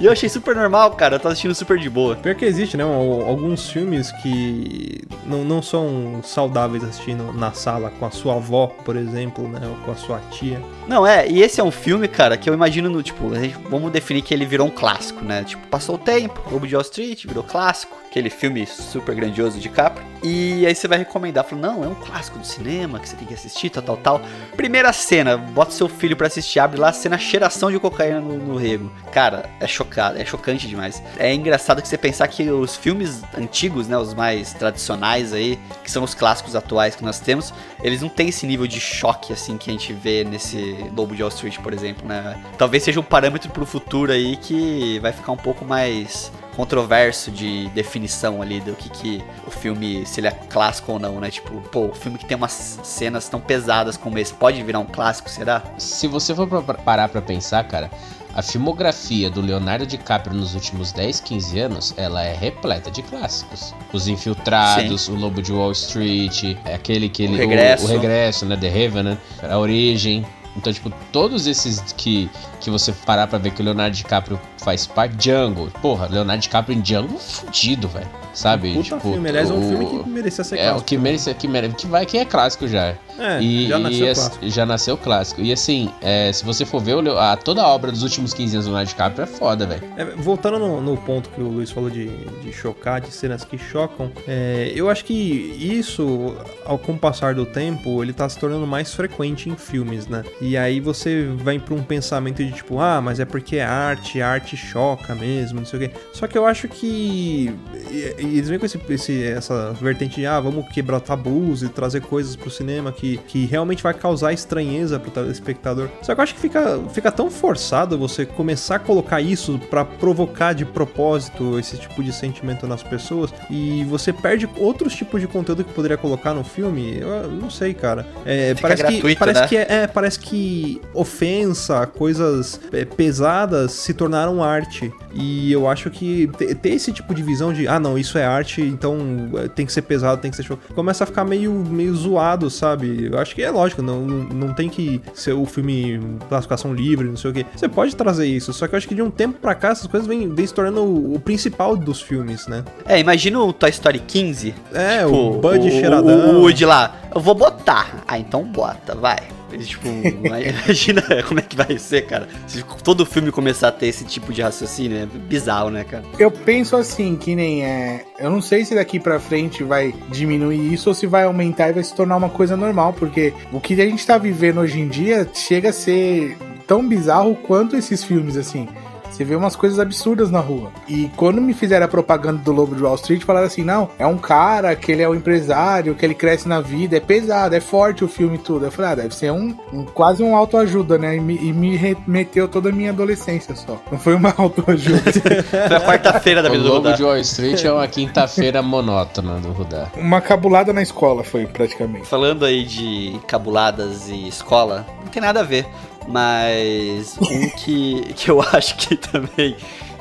e 0.00 0.04
eu 0.06 0.10
achei 0.10 0.28
super 0.28 0.56
normal, 0.56 0.90
cara. 0.92 1.14
Eu 1.14 1.20
tava 1.20 1.32
assistindo 1.32 1.54
super 1.54 1.78
de 1.78 1.88
boa. 1.88 2.16
Pior 2.16 2.34
que 2.34 2.44
existe, 2.44 2.76
né? 2.76 2.82
al- 2.82 3.22
Alguns 3.24 3.68
filmes 3.70 4.10
que 4.20 5.02
não, 5.24 5.44
não 5.44 5.62
são 5.62 6.20
saudáveis 6.24 6.82
assistindo 6.82 7.32
na 7.32 7.52
sala 7.52 7.90
com 7.98 8.04
a 8.06 8.10
sua 8.10 8.34
avó, 8.34 8.66
por 8.84 8.96
exemplo, 8.96 9.46
né? 9.48 9.60
Ou 9.68 9.76
com 9.84 9.92
a 9.92 9.96
sua 9.96 10.18
tia. 10.32 10.60
Não, 10.88 11.06
é, 11.06 11.28
e 11.28 11.40
esse 11.42 11.60
é 11.60 11.64
um 11.64 11.70
filme, 11.70 12.08
cara, 12.08 12.36
que 12.36 12.50
eu 12.50 12.54
imagino 12.54 12.90
no, 12.90 13.02
tipo, 13.02 13.30
vamos 13.70 13.92
definir 13.92 14.22
que 14.22 14.34
ele 14.34 14.44
virou 14.44 14.66
um 14.66 14.70
clássico, 14.70 15.24
né? 15.24 15.44
Tipo, 15.44 15.66
passou 15.68 15.94
o 15.94 15.98
tempo, 15.98 16.42
Lobo 16.50 16.66
de 16.66 16.74
Wall 16.74 16.82
Street 16.82 17.24
virou 17.26 17.42
clássico, 17.44 17.96
aquele 18.10 18.30
filme 18.30 18.66
super 18.66 19.14
grandioso 19.14 19.58
de 19.58 19.68
Capra. 19.68 20.02
E 20.22 20.64
aí 20.66 20.74
você 20.74 20.88
vai 20.88 20.98
recomendar, 20.98 21.44
falando, 21.44 21.64
não, 21.64 21.84
é 21.84 21.88
um 21.88 21.94
clássico 21.94 22.38
do 22.38 22.46
cinema, 22.46 22.98
que 22.98 23.08
você 23.08 23.16
tem 23.16 23.26
que 23.26 23.34
assistir, 23.34 23.70
tal, 23.70 23.82
tal, 23.82 23.96
tal. 23.96 24.20
Primeira 24.56 24.92
cena, 24.92 25.36
bota 25.36 25.70
seu 25.72 25.83
filho 25.88 26.16
pra 26.16 26.26
assistir, 26.26 26.58
abre 26.58 26.78
lá 26.78 26.88
a 26.88 26.92
cena 26.92 27.18
cheiração 27.18 27.70
de 27.70 27.78
cocaína 27.78 28.20
no, 28.20 28.36
no 28.36 28.56
rego. 28.56 28.90
Cara, 29.12 29.48
é 29.60 29.66
chocado, 29.66 30.18
é 30.18 30.24
chocante 30.24 30.66
demais. 30.66 31.02
É 31.18 31.32
engraçado 31.32 31.82
que 31.82 31.88
você 31.88 31.98
pensar 31.98 32.28
que 32.28 32.48
os 32.50 32.76
filmes 32.76 33.22
antigos, 33.36 33.88
né, 33.88 33.96
os 33.96 34.14
mais 34.14 34.52
tradicionais 34.52 35.32
aí, 35.32 35.58
que 35.82 35.90
são 35.90 36.02
os 36.02 36.14
clássicos 36.14 36.56
atuais 36.56 36.94
que 36.96 37.04
nós 37.04 37.20
temos, 37.20 37.52
eles 37.82 38.02
não 38.02 38.08
têm 38.08 38.28
esse 38.28 38.46
nível 38.46 38.66
de 38.66 38.80
choque, 38.80 39.32
assim, 39.32 39.56
que 39.56 39.70
a 39.70 39.72
gente 39.72 39.92
vê 39.92 40.24
nesse 40.24 40.76
Lobo 40.96 41.14
de 41.14 41.22
Wall 41.22 41.30
Street, 41.30 41.58
por 41.58 41.72
exemplo, 41.72 42.06
né? 42.06 42.42
Talvez 42.56 42.82
seja 42.82 43.00
um 43.00 43.04
parâmetro 43.04 43.50
pro 43.50 43.66
futuro 43.66 44.12
aí 44.12 44.36
que 44.36 44.98
vai 45.00 45.12
ficar 45.12 45.32
um 45.32 45.36
pouco 45.36 45.64
mais 45.64 46.32
controverso 46.56 47.30
de 47.30 47.68
definição 47.70 48.40
ali 48.40 48.60
do 48.60 48.74
que, 48.74 48.88
que 48.88 49.24
o 49.46 49.50
filme, 49.50 50.06
se 50.06 50.20
ele 50.20 50.28
é 50.28 50.30
clássico 50.30 50.92
ou 50.92 50.98
não, 50.98 51.20
né? 51.20 51.30
Tipo, 51.30 51.60
pô, 51.70 51.86
o 51.86 51.94
filme 51.94 52.18
que 52.18 52.24
tem 52.26 52.36
umas 52.36 52.78
cenas 52.82 53.28
tão 53.28 53.40
pesadas 53.40 53.96
como 53.96 54.18
esse, 54.18 54.32
pode 54.32 54.62
virar 54.62 54.78
um 54.78 54.86
clássico, 54.86 55.28
será? 55.28 55.62
Se 55.78 56.06
você 56.06 56.34
for 56.34 56.46
pra- 56.46 56.74
parar 56.74 57.08
pra 57.08 57.20
pensar, 57.22 57.64
cara, 57.64 57.90
a 58.34 58.42
filmografia 58.42 59.30
do 59.30 59.40
Leonardo 59.40 59.86
DiCaprio 59.86 60.34
nos 60.34 60.54
últimos 60.54 60.90
10, 60.92 61.20
15 61.20 61.58
anos, 61.60 61.94
ela 61.96 62.22
é 62.24 62.34
repleta 62.34 62.90
de 62.90 63.02
clássicos. 63.02 63.72
Os 63.92 64.08
Infiltrados, 64.08 65.08
o 65.08 65.14
Lobo 65.14 65.40
de 65.40 65.52
Wall 65.52 65.70
Street, 65.72 66.56
é 66.64 66.74
aquele 66.74 67.08
que 67.08 67.22
ele... 67.22 67.34
O 67.34 67.38
Regresso. 67.38 67.84
O, 67.84 67.88
o 67.88 67.92
Regresso, 67.92 68.46
né? 68.46 68.56
The 68.56 68.68
Revenant, 68.68 69.18
A 69.42 69.56
Origem... 69.58 70.24
Então, 70.56 70.72
tipo, 70.72 70.90
todos 71.10 71.46
esses 71.46 71.80
que, 71.96 72.30
que 72.60 72.70
você 72.70 72.92
parar 72.92 73.26
pra 73.26 73.38
ver 73.38 73.50
que 73.50 73.60
o 73.60 73.64
Leonardo 73.64 73.96
DiCaprio 73.96 74.40
faz 74.58 74.86
parte. 74.86 75.16
Django. 75.16 75.68
Porra, 75.82 76.06
Leonardo 76.08 76.40
DiCaprio 76.42 76.78
em 76.78 76.80
Django, 76.80 77.18
fudido, 77.18 77.88
velho. 77.88 78.08
Sabe? 78.32 78.72
Puta 78.74 78.82
tipo, 78.96 79.00
filme, 79.12 79.28
aliás, 79.28 79.50
é 79.50 79.52
um 79.52 79.58
o- 79.64 79.68
filme 79.68 79.86
que 80.04 80.08
merecia 80.10 80.42
ser 80.44 80.56
É, 80.58 80.62
o 80.62 80.64
clássico. 80.70 80.88
que 80.88 80.98
merece, 80.98 81.34
que 81.34 81.48
merece, 81.48 81.74
que 81.76 81.86
vai, 81.86 82.04
que 82.06 82.18
é 82.18 82.24
clássico 82.24 82.66
já. 82.66 82.94
É, 83.18 83.40
e, 83.40 83.68
já 83.68 83.78
nasceu 83.78 84.06
e 84.06 84.14
clássico. 84.14 84.48
já 84.50 84.66
nasceu 84.66 84.96
clássico. 84.96 85.40
E 85.40 85.52
assim, 85.52 85.90
é, 86.00 86.32
se 86.32 86.44
você 86.44 86.64
for 86.64 86.80
ver 86.82 86.94
a, 87.18 87.36
toda 87.36 87.62
a 87.62 87.68
obra 87.68 87.90
dos 87.92 88.02
últimos 88.02 88.32
15 88.34 88.56
anos 88.56 88.66
do 88.66 88.70
Leonardo 88.70 88.88
DiCaprio 88.88 89.22
é 89.22 89.26
foda, 89.26 89.66
velho. 89.66 89.82
É, 89.96 90.04
voltando 90.16 90.58
no, 90.58 90.80
no 90.80 90.96
ponto 90.96 91.28
que 91.30 91.40
o 91.40 91.48
Luiz 91.48 91.70
falou 91.70 91.90
de, 91.90 92.08
de 92.42 92.52
chocar, 92.52 93.00
de 93.00 93.10
cenas 93.12 93.44
que 93.44 93.56
chocam, 93.58 94.10
é, 94.26 94.72
eu 94.74 94.88
acho 94.90 95.04
que 95.04 95.12
isso, 95.14 96.34
ao 96.64 96.78
com 96.78 96.92
o 96.92 96.98
passar 96.98 97.34
do 97.34 97.46
tempo, 97.46 98.02
ele 98.02 98.12
tá 98.12 98.28
se 98.28 98.38
tornando 98.38 98.66
mais 98.66 98.92
frequente 98.94 99.48
em 99.48 99.56
filmes, 99.56 100.06
né? 100.06 100.24
E 100.40 100.56
aí 100.56 100.80
você 100.80 101.24
vai 101.36 101.58
pra 101.58 101.74
um 101.74 101.82
pensamento 101.82 102.44
de 102.44 102.52
tipo, 102.52 102.78
ah, 102.80 103.00
mas 103.00 103.20
é 103.20 103.24
porque 103.24 103.56
é 103.56 103.64
arte, 103.64 104.20
arte 104.20 104.56
choca 104.56 105.14
mesmo, 105.14 105.58
não 105.60 105.66
sei 105.66 105.78
o 105.78 105.82
quê. 105.82 105.90
Só 106.12 106.26
que 106.26 106.36
eu 106.36 106.46
acho 106.46 106.68
que. 106.68 107.54
E, 107.90 108.14
e 108.18 108.24
eles 108.38 108.48
vêm 108.48 108.58
com 108.58 108.66
esse, 108.66 108.78
esse- 108.88 109.22
essa 109.24 109.72
vertente 109.72 110.16
de, 110.16 110.26
ah, 110.26 110.40
vamos 110.40 110.66
quebrar 110.68 111.00
tabus 111.00 111.62
e 111.62 111.68
trazer 111.68 112.00
coisas 112.00 112.34
pro 112.36 112.50
cinema 112.50 112.92
que, 112.92 113.03
que 113.28 113.46
realmente 113.46 113.82
vai 113.82 113.94
causar 113.94 114.32
estranheza 114.32 114.98
pro 114.98 115.10
telespectador. 115.10 115.88
Só 116.02 116.14
que 116.14 116.20
eu 116.20 116.22
acho 116.22 116.34
que 116.34 116.40
fica, 116.40 116.80
fica 116.92 117.12
tão 117.12 117.30
forçado 117.30 117.98
você 117.98 118.24
começar 118.24 118.76
a 118.76 118.78
colocar 118.78 119.20
isso 119.20 119.58
pra 119.70 119.84
provocar 119.84 120.52
de 120.52 120.64
propósito 120.64 121.58
esse 121.58 121.76
tipo 121.76 122.02
de 122.02 122.12
sentimento 122.12 122.66
nas 122.66 122.82
pessoas 122.82 123.32
e 123.50 123.84
você 123.84 124.12
perde 124.12 124.48
outros 124.56 124.94
tipos 124.94 125.20
de 125.20 125.26
conteúdo 125.26 125.64
que 125.64 125.72
poderia 125.72 125.96
colocar 125.96 126.34
no 126.34 126.44
filme. 126.44 126.98
Eu 126.98 127.30
não 127.30 127.50
sei, 127.50 127.74
cara. 127.74 128.06
É, 128.24 128.54
parece 128.54 128.82
que, 128.82 128.90
gratuito, 128.92 129.18
parece 129.18 129.40
né? 129.40 129.48
que 129.48 129.56
é, 129.56 129.66
é, 129.68 129.86
parece 129.86 130.18
que 130.18 130.80
ofensa, 130.92 131.86
coisas 131.86 132.60
é, 132.72 132.84
pesadas 132.84 133.72
se 133.72 133.94
tornaram 133.94 134.42
arte. 134.42 134.92
E 135.14 135.52
eu 135.52 135.68
acho 135.68 135.90
que 135.90 136.26
te- 136.36 136.54
ter 136.54 136.70
esse 136.70 136.92
tipo 136.92 137.14
de 137.14 137.22
visão 137.22 137.52
de, 137.52 137.68
ah, 137.68 137.78
não, 137.78 137.96
isso 137.96 138.18
é 138.18 138.24
arte, 138.24 138.60
então 138.60 138.98
é, 139.36 139.48
tem 139.48 139.64
que 139.64 139.72
ser 139.72 139.82
pesado, 139.82 140.20
tem 140.20 140.30
que 140.30 140.36
ser 140.36 140.42
show, 140.42 140.58
começa 140.74 141.04
a 141.04 141.06
ficar 141.06 141.24
meio, 141.24 141.52
meio 141.52 141.94
zoado, 141.94 142.50
sabe? 142.50 143.08
Eu 143.12 143.18
acho 143.18 143.34
que 143.34 143.42
é 143.42 143.50
lógico, 143.50 143.80
não, 143.82 144.00
não, 144.00 144.52
tem 144.52 144.68
que 144.68 145.00
ser 145.14 145.32
o 145.32 145.44
filme 145.46 146.00
classificação 146.28 146.74
livre, 146.74 147.08
não 147.08 147.16
sei 147.16 147.30
o 147.30 147.34
quê. 147.34 147.46
Você 147.54 147.68
pode 147.68 147.94
trazer 147.94 148.26
isso, 148.26 148.52
só 148.52 148.66
que 148.66 148.74
eu 148.74 148.76
acho 148.76 148.88
que 148.88 148.94
de 148.94 149.02
um 149.02 149.10
tempo 149.10 149.38
pra 149.40 149.54
cá 149.54 149.68
essas 149.68 149.86
coisas 149.86 150.06
vêm, 150.08 150.28
vêm 150.32 150.46
se 150.46 150.54
tornando 150.54 150.82
o, 150.82 151.14
o 151.14 151.20
principal 151.20 151.76
dos 151.76 152.00
filmes, 152.00 152.46
né? 152.46 152.64
É, 152.86 152.98
imagina 152.98 153.38
o 153.40 153.52
Toy 153.52 153.70
Story 153.70 154.00
15. 154.00 154.54
É, 154.72 155.04
tipo, 155.04 155.16
o 155.16 155.38
Bud 155.38 155.68
o, 155.68 155.70
cheiradão. 155.70 156.36
O 156.36 156.40
Woody 156.42 156.64
lá, 156.64 156.94
eu 157.14 157.20
vou 157.20 157.34
botar. 157.34 158.02
Ah, 158.06 158.18
então 158.18 158.42
bota, 158.44 158.94
vai. 158.94 159.18
Tipo, 159.58 159.88
imagina 160.24 161.02
como 161.26 161.40
é 161.40 161.42
que 161.42 161.56
vai 161.56 161.78
ser, 161.78 162.06
cara. 162.06 162.28
Se 162.46 162.62
todo 162.82 163.04
filme 163.06 163.30
começar 163.30 163.68
a 163.68 163.72
ter 163.72 163.86
esse 163.86 164.04
tipo 164.04 164.32
de 164.32 164.42
raciocínio, 164.42 164.98
é 164.98 165.06
bizarro, 165.06 165.70
né, 165.70 165.84
cara? 165.84 166.04
Eu 166.18 166.30
penso 166.30 166.76
assim, 166.76 167.16
que 167.16 167.34
nem 167.34 167.64
é. 167.64 168.04
Eu 168.18 168.30
não 168.30 168.40
sei 168.40 168.64
se 168.64 168.74
daqui 168.74 168.98
pra 168.98 169.18
frente 169.18 169.62
vai 169.62 169.94
diminuir 170.10 170.72
isso 170.72 170.88
ou 170.88 170.94
se 170.94 171.06
vai 171.06 171.24
aumentar 171.24 171.70
e 171.70 171.72
vai 171.72 171.84
se 171.84 171.94
tornar 171.94 172.16
uma 172.16 172.28
coisa 172.28 172.56
normal, 172.56 172.92
porque 172.92 173.32
o 173.52 173.60
que 173.60 173.80
a 173.80 173.86
gente 173.86 174.06
tá 174.06 174.18
vivendo 174.18 174.60
hoje 174.60 174.80
em 174.80 174.88
dia 174.88 175.28
chega 175.34 175.70
a 175.70 175.72
ser 175.72 176.36
tão 176.66 176.86
bizarro 176.86 177.34
quanto 177.36 177.76
esses 177.76 178.02
filmes, 178.02 178.36
assim. 178.36 178.68
Você 179.14 179.24
vê 179.24 179.36
umas 179.36 179.54
coisas 179.54 179.78
absurdas 179.78 180.30
na 180.30 180.40
rua. 180.40 180.70
E 180.88 181.08
quando 181.16 181.40
me 181.40 181.54
fizeram 181.54 181.86
a 181.86 181.88
propaganda 181.88 182.38
do 182.42 182.50
Lobo 182.52 182.74
de 182.74 182.82
Wall 182.82 182.96
Street, 182.96 183.22
falaram 183.22 183.46
assim: 183.46 183.62
não, 183.62 183.88
é 183.98 184.06
um 184.06 184.18
cara 184.18 184.74
que 184.74 184.90
ele 184.90 185.02
é 185.02 185.08
um 185.08 185.14
empresário, 185.14 185.94
que 185.94 186.04
ele 186.04 186.14
cresce 186.14 186.48
na 186.48 186.60
vida, 186.60 186.96
é 186.96 187.00
pesado, 187.00 187.54
é 187.54 187.60
forte 187.60 188.04
o 188.04 188.08
filme 188.08 188.34
e 188.36 188.38
tudo. 188.38 188.64
Eu 188.66 188.72
falei: 188.72 188.90
ah, 188.92 188.94
deve 188.96 189.14
ser 189.14 189.30
um, 189.30 189.54
um- 189.72 189.84
quase 189.84 190.22
um 190.22 190.34
autoajuda, 190.34 190.98
né? 190.98 191.16
E 191.16 191.20
me, 191.20 191.36
e 191.36 191.52
me 191.52 191.76
remeteu 191.76 192.48
toda 192.48 192.70
a 192.70 192.72
minha 192.72 192.90
adolescência 192.90 193.54
só. 193.54 193.80
Não 193.90 193.98
foi 193.98 194.14
uma 194.14 194.34
autoajuda. 194.36 195.02
Foi 195.54 195.76
a 195.76 195.80
quarta-feira 195.80 196.42
da 196.42 196.48
O 196.48 196.52
vida 196.52 196.64
do 196.64 196.68
Lobo 196.70 196.84
Rudá. 196.86 196.96
de 196.96 197.02
Wall 197.04 197.18
Street 197.18 197.64
é 197.64 197.72
uma 197.72 197.86
quinta-feira 197.86 198.60
monótona 198.62 199.36
do 199.40 199.52
Rudá. 199.52 199.88
uma 199.96 200.20
cabulada 200.20 200.72
na 200.72 200.82
escola 200.82 201.22
foi 201.22 201.46
praticamente. 201.46 202.06
Falando 202.08 202.44
aí 202.44 202.64
de 202.64 203.18
cabuladas 203.26 204.08
e 204.08 204.26
escola, 204.28 204.84
não 205.02 205.08
tem 205.08 205.22
nada 205.22 205.40
a 205.40 205.42
ver. 205.44 205.66
Mas 206.08 207.16
um 207.18 207.48
que, 207.50 208.12
que 208.14 208.30
eu 208.30 208.40
acho 208.52 208.76
que 208.76 208.96
também 208.96 209.56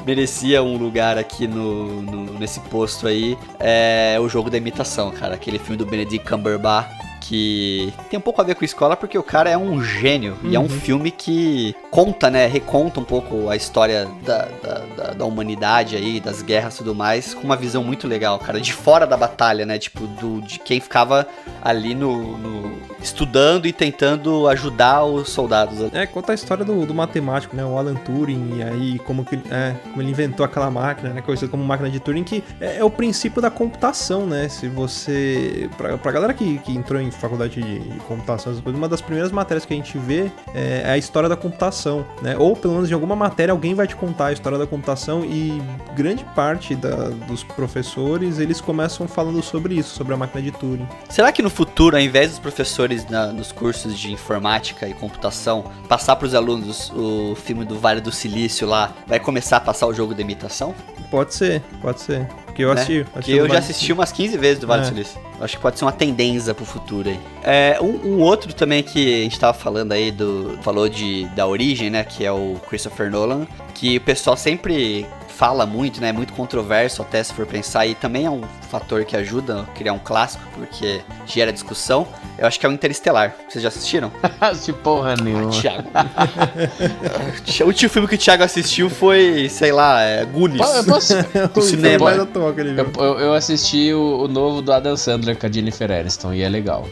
merecia 0.06 0.62
um 0.62 0.78
lugar 0.78 1.18
aqui 1.18 1.48
no, 1.48 2.02
no- 2.02 2.38
nesse 2.38 2.60
posto 2.62 3.08
aí 3.08 3.38
é 3.60 4.18
o 4.20 4.28
jogo 4.28 4.50
da 4.50 4.58
imitação, 4.58 5.12
cara. 5.12 5.36
Aquele 5.36 5.58
filme 5.58 5.78
do 5.78 5.86
Benedict 5.86 6.28
Cumberbatch 6.30 6.90
que 7.28 7.94
tem 8.10 8.18
um 8.18 8.22
pouco 8.22 8.42
a 8.42 8.44
ver 8.44 8.54
com 8.56 8.66
escola 8.66 8.98
porque 8.98 9.18
o 9.18 9.24
cara 9.24 9.50
é 9.50 9.58
um 9.58 9.82
gênio 9.82 10.38
e 10.44 10.56
é 10.56 10.60
um 10.60 10.68
filme 10.68 11.10
que 11.10 11.74
conta, 11.90 12.30
né, 12.30 12.48
reconta 12.48 13.00
um 13.00 13.04
pouco 13.04 13.50
a 13.50 13.56
história 13.56 14.08
da, 14.26 14.46
da, 14.62 14.80
da- 14.98 15.14
da 15.14 15.26
humanidade 15.26 15.96
aí, 15.96 16.20
das 16.20 16.42
guerras 16.42 16.76
e 16.76 16.78
tudo 16.80 16.94
mais, 16.94 17.34
com 17.34 17.44
uma 17.44 17.56
visão 17.56 17.84
muito 17.84 18.08
legal, 18.08 18.38
cara, 18.40 18.60
de 18.60 18.74
fora 18.74 19.08
da 19.08 19.16
batalha, 19.16 19.66
né, 19.66 19.78
tipo, 19.80 20.06
do, 20.06 20.42
de 20.42 20.60
quem 20.60 20.82
ficava 20.82 21.26
ali 21.62 21.96
no, 21.96 22.38
no- 22.38 22.74
estudando 23.02 23.66
e 23.68 23.74
tentando 23.74 24.48
ajudar 24.50 25.04
os 25.06 25.30
soldados. 25.30 25.80
É, 25.94 26.06
conta 26.06 26.32
a 26.32 26.36
história 26.36 26.64
do, 26.66 26.86
do 26.86 26.94
matemático, 26.94 27.56
né? 27.56 27.64
O 27.64 27.78
Alan 27.78 27.96
Turing, 27.96 28.58
e 28.58 28.64
aí 28.64 29.00
como, 29.00 29.24
que, 29.26 29.36
ele- 29.36 29.44
é, 29.52 29.76
como 29.84 30.02
ele 30.02 30.10
inventou 30.12 30.46
aquela 30.46 30.72
máquina, 30.72 31.10
né? 31.10 31.22
Conhecida 31.22 31.52
como 31.52 31.64
máquina 31.64 31.90
de 31.90 32.00
Turing, 32.00 32.24
que 32.24 32.44
é, 32.62 32.78
é 32.78 32.84
o 32.84 32.90
princípio 32.90 33.42
da 33.42 33.50
computação, 33.52 34.26
né? 34.26 34.48
Se 34.50 34.68
você. 34.70 35.70
Pra, 35.78 35.98
pra 35.98 36.12
galera 36.14 36.34
que, 36.34 36.58
que 36.60 36.72
entrou 36.72 37.00
em 37.02 37.12
faculdade 37.18 37.62
de, 37.62 37.80
computação, 38.08 38.52
essas 38.52 38.64
coisas, 38.64 38.80
uma 38.80 38.90
das 38.90 39.02
primeiras 39.02 39.32
matérias 39.32 39.66
que 39.66 39.74
a 39.74 39.78
gente 39.78 39.98
vê 39.98 40.32
é, 40.54 40.82
é 40.86 40.90
a 40.92 40.98
história 40.98 41.28
da 41.30 41.36
computação, 41.36 42.06
né? 42.22 42.36
Ou 42.38 42.56
pelo 42.56 42.74
menos 42.76 42.90
em 42.90 42.94
alguma 42.94 43.16
matéria 43.16 43.52
alguém 43.52 43.74
vai 43.74 43.88
te 43.88 43.96
contar 43.96 44.28
a 44.28 44.34
história 44.34 44.58
da 44.58 44.66
computação 44.68 45.24
e 45.26 45.62
grande 45.96 46.24
parte 46.36 46.76
da- 46.76 47.10
dos 47.28 47.44
professores 47.44 48.40
eles 48.40 48.60
começam 48.62 49.08
falando 49.08 49.42
sobre 49.42 49.76
isso, 49.76 49.96
sobre 49.96 50.14
a 50.14 50.18
máquina 50.18 50.42
de 50.42 50.52
Turing. 50.52 50.88
Será 51.10 51.32
que 51.32 51.42
no 51.42 51.50
futuro, 51.50 51.96
ao 51.96 52.02
invés 52.02 52.30
dos 52.32 52.40
professores 52.40 53.08
na- 53.10 53.28
nos 53.28 53.52
cursos 53.52 53.98
de 53.98 54.12
informática 54.12 54.88
e 54.88 54.94
computação 54.94 55.66
passar 55.88 56.16
para 56.16 56.26
os 56.28 56.34
alunos 56.36 56.92
o 56.96 57.36
filme 57.36 57.66
do 57.66 57.78
Vale 57.80 58.02
do 58.02 58.12
Silício 58.12 58.68
lá, 58.68 58.94
vai 59.08 59.20
começar 59.20 59.58
a 59.58 59.62
passar 59.62 59.88
o 59.88 59.94
jogo 59.94 60.14
da 60.14 60.22
imitação? 60.22 60.74
Pode 61.10 61.34
ser, 61.34 61.62
pode 61.82 62.02
ser. 62.02 62.28
Porque 62.54 62.64
eu 62.64 62.68
né? 62.74 62.82
assisti. 62.82 63.06
Assisti 63.16 63.32
eu 63.32 63.50
já 63.50 63.58
assisti 63.58 63.92
umas 63.94 64.12
15 64.12 64.38
vezes 64.38 64.60
do 64.60 64.68
Vale 64.68 64.84
É. 64.84 64.86
do 64.86 64.90
Silício. 64.90 65.20
Acho 65.42 65.56
que 65.56 65.62
pode 65.62 65.80
ser 65.80 65.86
uma 65.86 65.92
tendência 65.92 66.54
pro 66.54 66.64
futuro 66.64 67.10
aí. 67.10 67.20
É, 67.44 67.80
um, 67.82 68.14
um 68.14 68.20
outro 68.22 68.54
também 68.54 68.84
que 68.84 69.22
a 69.22 69.24
gente 69.24 69.40
tava 69.40 69.58
falando 69.58 69.92
aí 69.92 70.12
do. 70.12 70.60
Falou 70.62 70.88
de, 70.88 71.26
da 71.30 71.48
origem, 71.48 71.90
né? 71.90 72.04
Que 72.04 72.24
é 72.24 72.32
o 72.32 72.56
Christopher 72.70 73.10
Nolan. 73.10 73.48
Que 73.74 73.98
o 73.98 74.02
pessoal 74.02 74.38
sempre 74.38 75.06
fala 75.28 75.66
muito, 75.66 76.00
né? 76.00 76.12
Muito 76.12 76.32
controverso 76.34 77.02
até 77.02 77.22
se 77.24 77.34
for 77.34 77.46
pensar. 77.46 77.86
E 77.88 77.96
também 77.96 78.26
é 78.26 78.30
um 78.30 78.42
fator 78.70 79.04
que 79.04 79.16
ajuda 79.18 79.62
a 79.62 79.64
criar 79.76 79.94
um 79.94 80.00
clássico, 80.00 80.44
porque 80.56 81.02
gera 81.26 81.52
discussão. 81.52 82.08
Eu 82.38 82.48
acho 82.48 82.60
que 82.60 82.66
é 82.66 82.70
o 82.70 82.72
Interestelar. 82.72 83.36
Vocês 83.50 83.62
já 83.62 83.68
assistiram? 83.70 84.12
De 84.64 84.74
porra 84.74 85.16
nenhuma. 85.16 85.50
Thiago. 85.52 85.90
o 87.62 87.66
último 87.66 87.90
filme 87.90 88.08
que 88.08 88.16
o 88.16 88.18
Thiago 88.18 88.44
assistiu 88.44 88.90
foi, 88.90 89.48
sei 89.50 89.72
lá, 89.72 90.02
é 90.02 90.24
Goonies. 90.26 90.62
Eu 90.76 90.84
posso, 90.86 91.14
do 91.54 91.62
cinema. 91.62 92.12
eu, 92.12 92.92
eu- 92.98 93.20
eu 93.20 93.34
assisti 93.34 93.94
o, 93.94 94.24
o 94.24 94.28
novo 94.28 94.62
do 94.62 94.72
Adam 94.72 94.96
Sandler 94.96 95.38
com 95.38 95.46
a 95.46 95.52
Jennifer 95.52 95.92
Aniston 95.92 96.34
e 96.34 96.42
é 96.42 96.50
legal. 96.50 96.88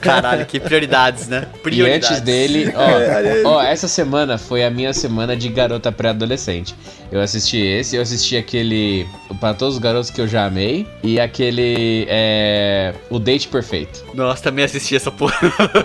Caralho, 0.00 0.46
que 0.46 0.58
prioridades, 0.60 1.28
né? 1.28 1.46
E 1.54 1.58
Prioridades. 1.58 2.08
antes 2.10 2.20
dele, 2.22 2.72
ó, 3.44 3.48
ó, 3.56 3.62
essa 3.62 3.88
semana 3.88 4.38
foi 4.38 4.64
a 4.64 4.70
minha 4.70 4.92
semana 4.92 5.36
de 5.36 5.48
garota 5.48 5.90
pré-adolescente. 6.04 6.74
Eu 7.10 7.20
assisti 7.20 7.58
esse, 7.58 7.96
eu 7.96 8.02
assisti 8.02 8.36
aquele 8.36 9.06
Para 9.40 9.54
Todos 9.54 9.74
os 9.74 9.80
Garotos 9.80 10.10
que 10.10 10.20
eu 10.20 10.26
já 10.26 10.46
amei 10.46 10.86
e 11.02 11.20
aquele 11.20 12.06
é, 12.08 12.94
O 13.10 13.18
Date 13.18 13.48
Perfeito. 13.48 14.04
Nossa, 14.14 14.42
também 14.42 14.64
assisti 14.64 14.96
essa 14.96 15.10
porra. 15.10 15.34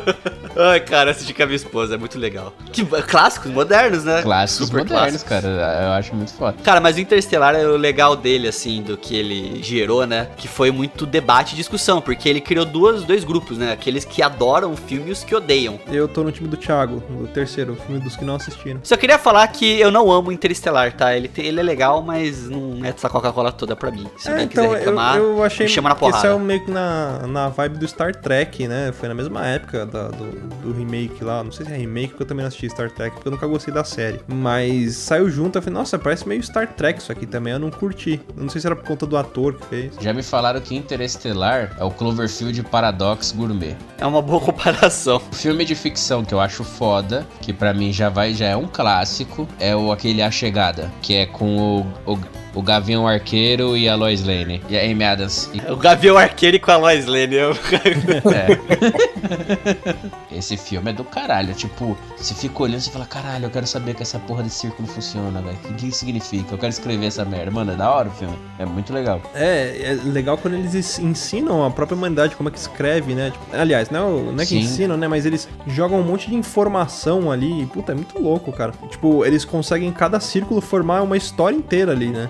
Ai, 0.57 0.79
cara, 0.81 1.11
assisti 1.11 1.33
com 1.33 1.43
a 1.43 1.45
minha 1.45 1.55
esposa, 1.55 1.95
é 1.95 1.97
muito 1.97 2.17
legal. 2.17 2.53
Que 2.71 2.83
clássicos, 2.83 3.51
modernos, 3.51 4.03
né? 4.03 4.21
Clássicos 4.21 4.67
Super 4.67 4.79
modernos, 4.79 5.23
clássicos. 5.23 5.57
cara. 5.57 5.83
Eu 5.85 5.91
acho 5.91 6.15
muito 6.15 6.33
foda. 6.33 6.57
Cara, 6.63 6.81
mas 6.81 6.97
o 6.97 6.99
Interestelar 6.99 7.55
é 7.55 7.65
o 7.65 7.77
legal 7.77 8.15
dele, 8.15 8.47
assim, 8.47 8.81
do 8.81 8.97
que 8.97 9.15
ele 9.15 9.61
gerou, 9.63 10.05
né? 10.05 10.27
Que 10.35 10.47
foi 10.47 10.71
muito 10.71 11.05
debate 11.05 11.53
e 11.53 11.55
discussão, 11.55 12.01
porque 12.01 12.27
ele 12.27 12.41
criou 12.41 12.65
duas, 12.65 13.03
dois 13.03 13.23
grupos, 13.23 13.57
né? 13.57 13.71
Aqueles 13.71 14.03
que 14.03 14.21
adoram 14.21 14.73
o 14.73 14.75
filme 14.75 15.09
e 15.09 15.11
os 15.11 15.23
que 15.23 15.33
odeiam. 15.35 15.79
Eu 15.87 16.07
tô 16.07 16.23
no 16.23 16.31
time 16.31 16.49
do 16.49 16.57
Thiago, 16.57 17.01
o 17.21 17.27
terceiro, 17.27 17.73
o 17.73 17.75
filme 17.75 18.01
dos 18.01 18.15
que 18.15 18.25
não 18.25 18.35
assistiram. 18.35 18.79
Só 18.83 18.97
queria 18.97 19.17
falar 19.19 19.47
que 19.47 19.79
eu 19.79 19.91
não 19.91 20.11
amo 20.11 20.31
Interestelar, 20.31 20.93
tá? 20.93 21.15
Ele, 21.19 21.31
ele 21.37 21.59
é 21.59 21.63
legal, 21.63 22.01
mas 22.01 22.49
não 22.49 22.83
é 22.83 22.89
essa 22.89 23.09
Coca-Cola 23.09 23.51
toda 23.51 23.75
pra 23.75 23.91
mim. 23.91 24.07
Se 24.17 24.29
alguém 24.29 24.47
quiser 24.47 24.67
reclamar, 24.69 25.15
É, 25.15 25.17
então, 25.17 25.29
eu, 25.31 25.37
eu 25.37 25.43
achei 25.43 25.65
me 25.65 25.71
chama 25.71 25.89
na 25.89 25.95
porrada. 25.95 26.21
saiu 26.21 26.39
meio 26.39 26.63
que 26.65 26.71
na, 26.71 27.27
na 27.27 27.49
vibe 27.49 27.77
do 27.79 27.87
Star 27.87 28.15
Trek, 28.15 28.67
né? 28.67 28.91
Foi 28.91 29.07
na 29.07 29.15
mesma 29.15 29.45
época 29.47 29.85
da- 29.85 30.07
do, 30.09 30.25
do 30.63 30.71
remake 30.73 31.23
lá. 31.23 31.43
Não 31.43 31.51
sei 31.51 31.65
se 31.65 31.71
é 31.71 31.77
remake, 31.77 32.09
porque 32.09 32.23
eu 32.23 32.27
também 32.27 32.43
não 32.43 32.47
assisti 32.47 32.69
Star 32.69 32.89
Trek, 32.91 33.15
porque 33.15 33.27
eu 33.27 33.31
nunca 33.31 33.45
gostei 33.47 33.73
da 33.73 33.83
série. 33.83 34.19
Mas 34.27 34.95
saiu 34.95 35.29
junto, 35.29 35.57
eu 35.57 35.61
falei, 35.61 35.77
nossa, 35.77 35.97
parece 35.99 36.27
meio 36.27 36.41
Star 36.43 36.67
Trek 36.67 36.99
isso 36.99 37.11
aqui 37.11 37.25
também, 37.25 37.53
eu 37.53 37.59
não 37.59 37.69
curti. 37.69 38.19
Eu 38.35 38.43
não 38.43 38.49
sei 38.49 38.61
se 38.61 38.67
era 38.67 38.75
por 38.75 38.85
conta 38.85 39.05
do 39.05 39.17
ator 39.17 39.53
que 39.55 39.65
fez. 39.67 39.93
Já 39.99 40.13
me 40.13 40.23
falaram 40.23 40.59
que 40.61 40.75
Interestelar 40.75 41.75
é 41.79 41.83
o 41.83 41.91
Cloverfield 41.91 42.61
Paradox 42.63 43.31
Gourmet. 43.31 43.75
É 43.97 44.05
uma 44.05 44.21
boa 44.21 44.39
comparação. 44.39 45.17
O 45.31 45.35
filme 45.35 45.65
de 45.65 45.75
ficção 45.75 46.23
que 46.23 46.33
eu 46.33 46.39
acho 46.39 46.63
foda, 46.63 47.27
que 47.41 47.51
pra 47.53 47.73
mim 47.73 47.91
já 47.91 48.09
vai, 48.09 48.33
já 48.33 48.45
é 48.47 48.55
um 48.55 48.67
clássico, 48.67 49.47
é 49.59 49.75
o 49.75 49.91
aquele 49.91 50.21
A 50.21 50.29
Chegada, 50.31 50.91
que 51.01 51.15
é 51.15 51.25
com 51.25 51.57
o, 51.57 52.13
o, 52.13 52.19
o 52.53 52.61
Gavião 52.61 53.07
Arqueiro 53.07 53.77
e 53.77 53.87
a 53.87 53.95
Lois 53.95 54.23
Lane. 54.23 54.61
E 54.69 54.77
a 54.77 54.81
Amy 54.83 55.03
Adams. 55.03 55.49
E- 55.53 55.71
O 55.71 55.77
Gavião 55.77 56.17
Arqueiro 56.17 56.59
com 56.59 56.71
a 56.71 56.77
Lois 56.77 57.05
Lane. 57.05 57.35
eu- 57.35 57.55
Esse 60.31 60.55
filme 60.57 60.91
é 60.91 60.93
do 60.93 61.03
caralho. 61.03 61.53
Tipo, 61.53 61.97
você 62.17 62.33
fica 62.33 62.63
olhando 62.63 62.81
e 62.81 62.89
fala, 62.89 63.05
caralho, 63.05 63.45
eu 63.45 63.49
quero 63.49 63.67
saber 63.67 63.95
que 63.95 64.03
essa 64.03 64.19
porra 64.19 64.43
desse 64.43 64.59
círculo 64.59 64.87
funciona, 64.87 65.41
velho. 65.41 65.55
O 65.57 65.59
que, 65.59 65.73
que 65.73 65.87
isso 65.87 65.99
significa? 65.99 66.53
Eu 66.53 66.57
quero 66.57 66.69
escrever 66.69 67.07
essa 67.07 67.25
merda. 67.25 67.51
Mano, 67.51 67.71
é 67.71 67.75
da 67.75 67.91
hora 67.91 68.09
o 68.09 68.11
filme. 68.11 68.37
É 68.57 68.65
muito 68.65 68.93
legal. 68.93 69.21
É, 69.33 69.77
é 69.83 69.93
legal 70.05 70.37
quando 70.37 70.53
eles 70.55 70.75
ens- 70.75 70.99
ensinam 70.99 71.65
a 71.65 71.71
própria 71.71 71.95
humanidade 71.95 72.35
como 72.35 72.49
é 72.49 72.51
que 72.51 72.57
escreve, 72.59 73.13
né? 73.15 73.31
Tipo, 73.31 73.45
aliás, 73.55 73.89
não, 73.89 74.19
é 74.19 74.23
não 74.31 74.33
é 74.35 74.45
que 74.45 74.47
Sim. 74.47 74.59
ensinam, 74.59 74.97
né? 74.97 75.07
Mas 75.07 75.25
eles 75.25 75.47
jogam 75.67 75.99
um 75.99 76.03
monte 76.03 76.29
de 76.29 76.35
informação 76.35 77.31
ali. 77.31 77.63
e, 77.63 77.65
Puta, 77.65 77.91
é 77.91 77.95
muito 77.95 78.19
louco, 78.21 78.51
cara. 78.51 78.71
Tipo, 78.89 79.25
eles 79.25 79.43
conseguem 79.45 79.89
em 79.89 79.93
cada 79.93 80.19
círculo 80.19 80.61
formar 80.61 81.01
uma 81.01 81.17
história 81.17 81.55
inteira 81.55 81.91
ali, 81.91 82.09
né? 82.09 82.29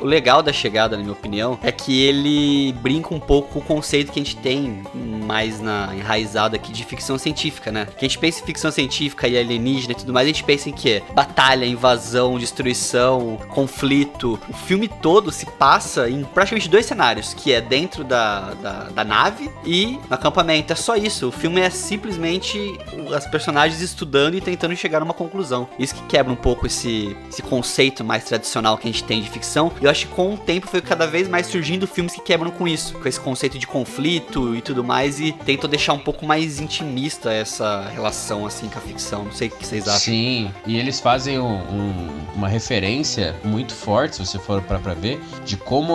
O 0.00 0.04
legal 0.04 0.42
da 0.42 0.52
chegada, 0.52 0.96
na 0.96 1.02
minha 1.02 1.12
opinião, 1.12 1.58
é 1.62 1.72
que 1.72 2.02
ele 2.02 2.72
brinca 2.80 3.14
um 3.14 3.20
pouco 3.20 3.54
com 3.54 3.58
o 3.58 3.62
conceito 3.62 4.12
que 4.12 4.20
a 4.20 4.22
gente 4.22 4.36
tem 4.36 4.82
mais 4.94 5.60
na 5.60 5.94
enraizado 5.94 6.54
aqui 6.54 6.72
de 6.72 6.84
ficção 6.84 7.18
científica, 7.18 7.72
né? 7.72 7.86
Que 7.86 8.04
a 8.04 8.08
gente 8.08 8.18
pensa 8.18 8.40
em 8.40 8.46
ficção 8.46 8.70
científica 8.70 9.26
e 9.26 9.36
alienígena 9.36 9.92
e 9.92 9.96
tudo 9.96 10.12
mais, 10.12 10.24
a 10.24 10.28
gente 10.28 10.44
pensa 10.44 10.68
em 10.68 10.72
quê? 10.72 11.02
Batalha, 11.14 11.66
invasão, 11.66 12.38
destruição, 12.38 13.38
conflito. 13.48 14.38
O 14.48 14.52
filme 14.52 14.88
todo 14.88 15.30
se 15.30 15.46
passa 15.46 16.08
em 16.08 16.24
praticamente 16.24 16.68
dois 16.68 16.86
cenários, 16.86 17.34
que 17.34 17.52
é 17.52 17.60
dentro 17.60 18.04
da, 18.04 18.54
da, 18.54 18.84
da 18.84 19.04
nave 19.04 19.50
e 19.64 19.98
no 20.08 20.14
acampamento. 20.14 20.72
É 20.72 20.76
só 20.76 20.96
isso. 20.96 21.28
O 21.28 21.32
filme 21.32 21.60
é 21.60 21.70
simplesmente 21.70 22.78
as 23.14 23.26
personagens 23.26 23.80
estudando 23.80 24.34
e 24.34 24.40
tentando 24.40 24.76
chegar 24.76 25.00
numa 25.00 25.14
conclusão. 25.14 25.68
Isso 25.78 25.94
que 25.94 26.02
quebra 26.02 26.32
um 26.32 26.36
pouco 26.36 26.66
esse, 26.66 27.16
esse 27.28 27.42
conceito 27.42 28.04
mais 28.04 28.24
tradicional 28.24 28.76
que 28.78 28.88
a 28.88 28.92
gente 28.92 29.04
tem 29.04 29.20
de 29.20 29.28
ficção. 29.28 29.72
E 29.80 29.85
eu 29.86 29.90
acho 29.90 30.06
que 30.08 30.14
com 30.14 30.34
o 30.34 30.36
tempo 30.36 30.66
foi 30.66 30.80
cada 30.80 31.06
vez 31.06 31.28
mais 31.28 31.46
surgindo 31.46 31.86
filmes 31.86 32.12
que 32.14 32.20
quebram 32.20 32.50
com 32.50 32.66
isso, 32.66 32.94
com 32.94 33.08
esse 33.08 33.20
conceito 33.20 33.58
de 33.58 33.66
conflito 33.66 34.54
e 34.54 34.60
tudo 34.60 34.82
mais, 34.82 35.20
e 35.20 35.32
tentam 35.32 35.70
deixar 35.70 35.92
um 35.92 35.98
pouco 35.98 36.26
mais 36.26 36.60
intimista 36.60 37.32
essa 37.32 37.88
relação 37.94 38.44
assim 38.44 38.68
com 38.68 38.78
a 38.78 38.82
ficção. 38.82 39.24
Não 39.24 39.32
sei 39.32 39.48
o 39.48 39.50
que 39.52 39.64
vocês 39.64 39.86
acham. 39.86 40.00
Sim, 40.00 40.50
e 40.66 40.76
eles 40.76 40.98
fazem 41.00 41.38
um- 41.38 41.44
um- 41.46 42.08
uma 42.34 42.48
referência 42.48 43.34
muito 43.44 43.74
forte, 43.74 44.16
se 44.16 44.26
você 44.26 44.38
for 44.38 44.60
para 44.62 44.78
pra 44.78 44.92
ver, 44.94 45.20
de 45.44 45.56
como 45.56 45.92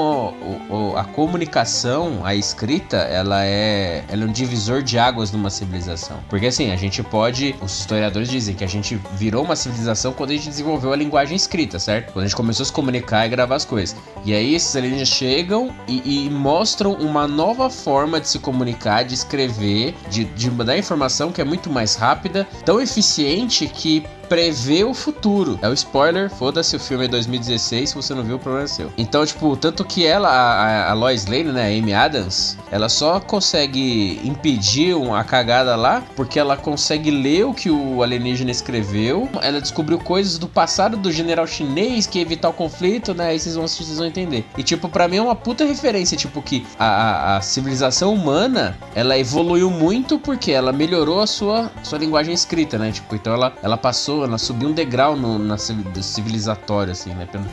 o- 0.69 0.91
o- 0.93 0.97
a 0.97 1.03
comunicação, 1.03 2.21
a 2.25 2.33
escrita, 2.33 2.97
ela 2.97 3.43
é, 3.45 4.03
ela 4.07 4.23
é 4.23 4.25
um 4.25 4.31
divisor 4.31 4.81
de 4.81 4.97
águas 4.97 5.31
numa 5.31 5.49
civilização. 5.49 6.19
Porque 6.29 6.45
assim, 6.47 6.71
a 6.71 6.75
gente 6.77 7.03
pode, 7.03 7.53
os 7.61 7.77
historiadores 7.79 8.29
dizem 8.29 8.55
que 8.55 8.63
a 8.63 8.67
gente 8.67 8.99
virou 9.13 9.43
uma 9.43 9.55
civilização 9.55 10.13
quando 10.13 10.29
a 10.31 10.33
gente 10.33 10.47
desenvolveu 10.47 10.93
a 10.93 10.95
linguagem 10.95 11.35
escrita, 11.35 11.77
certo? 11.77 12.13
Quando 12.13 12.23
a 12.23 12.27
gente 12.27 12.35
começou 12.37 12.63
a 12.63 12.67
se 12.67 12.71
comunicar 12.71 13.25
e 13.25 13.29
gravar 13.29 13.55
as 13.55 13.65
coisas. 13.65 13.80
E 14.23 14.33
aí 14.33 14.53
esses 14.53 14.75
alienígenas 14.75 15.09
chegam 15.09 15.73
e, 15.87 16.25
e 16.25 16.29
mostram 16.29 16.93
uma 16.93 17.27
nova 17.27 17.69
forma 17.69 18.19
de 18.19 18.27
se 18.27 18.39
comunicar, 18.39 19.03
de 19.03 19.15
escrever, 19.15 19.95
de, 20.09 20.25
de 20.25 20.51
mandar 20.51 20.77
informação 20.77 21.31
que 21.31 21.41
é 21.41 21.43
muito 21.43 21.69
mais 21.69 21.95
rápida, 21.95 22.47
tão 22.63 22.79
eficiente 22.79 23.67
que 23.67 24.03
prevê 24.31 24.85
o 24.85 24.93
futuro. 24.93 25.59
É 25.61 25.67
o 25.67 25.73
spoiler, 25.73 26.29
foda-se, 26.29 26.73
o 26.77 26.79
filme 26.79 27.03
é 27.03 27.07
2016, 27.09 27.89
se 27.89 27.95
você 27.95 28.13
não 28.13 28.23
viu, 28.23 28.37
o 28.37 28.39
problema 28.39 28.63
é 28.63 28.67
seu. 28.67 28.89
Então, 28.97 29.25
tipo, 29.25 29.57
tanto 29.57 29.83
que 29.83 30.05
ela, 30.05 30.29
a, 30.29 30.91
a 30.91 30.93
Lois 30.93 31.25
Lane, 31.25 31.51
né, 31.51 31.77
Amy 31.77 31.93
Adams, 31.93 32.57
ela 32.71 32.87
só 32.87 33.19
consegue 33.19 34.21
impedir 34.23 34.95
uma 34.95 35.21
cagada 35.25 35.75
lá 35.75 36.01
porque 36.15 36.39
ela 36.39 36.55
consegue 36.55 37.11
ler 37.11 37.45
o 37.45 37.53
que 37.53 37.69
o 37.69 38.01
alienígena 38.01 38.51
escreveu. 38.51 39.27
Ela 39.41 39.59
descobriu 39.59 39.99
coisas 39.99 40.37
do 40.37 40.47
passado 40.47 40.95
do 40.95 41.11
general 41.11 41.45
chinês 41.45 42.07
que 42.07 42.17
evitar 42.17 42.47
o 42.47 42.53
conflito, 42.53 43.13
né? 43.13 43.31
Aí 43.31 43.39
vocês 43.39 43.55
vão 43.55 43.67
vocês 43.67 43.97
vão 43.97 44.07
entender. 44.07 44.45
E, 44.57 44.63
tipo, 44.63 44.87
pra 44.87 45.09
mim 45.09 45.17
é 45.17 45.21
uma 45.21 45.35
puta 45.35 45.65
referência, 45.65 46.15
tipo, 46.15 46.41
que 46.41 46.65
a, 46.79 46.85
a, 46.85 47.37
a 47.37 47.41
civilização 47.41 48.13
humana, 48.13 48.77
ela 48.95 49.17
evoluiu 49.17 49.69
muito 49.69 50.17
porque 50.17 50.53
ela 50.53 50.71
melhorou 50.71 51.19
a 51.19 51.27
sua, 51.27 51.69
sua 51.83 51.99
linguagem 51.99 52.33
escrita, 52.33 52.77
né? 52.77 52.93
Tipo, 52.93 53.13
então 53.13 53.33
ela, 53.33 53.51
ela 53.61 53.75
passou, 53.75 54.20
ela 54.25 54.37
subiu 54.37 54.69
um 54.69 54.73
degrau 54.73 55.15
no, 55.15 55.37
na 55.39 55.57
civi- 55.57 55.83
do 55.83 56.01
civilizatório, 56.03 56.91
assim, 56.91 57.11
né? 57.13 57.27
Pelo- 57.31 57.43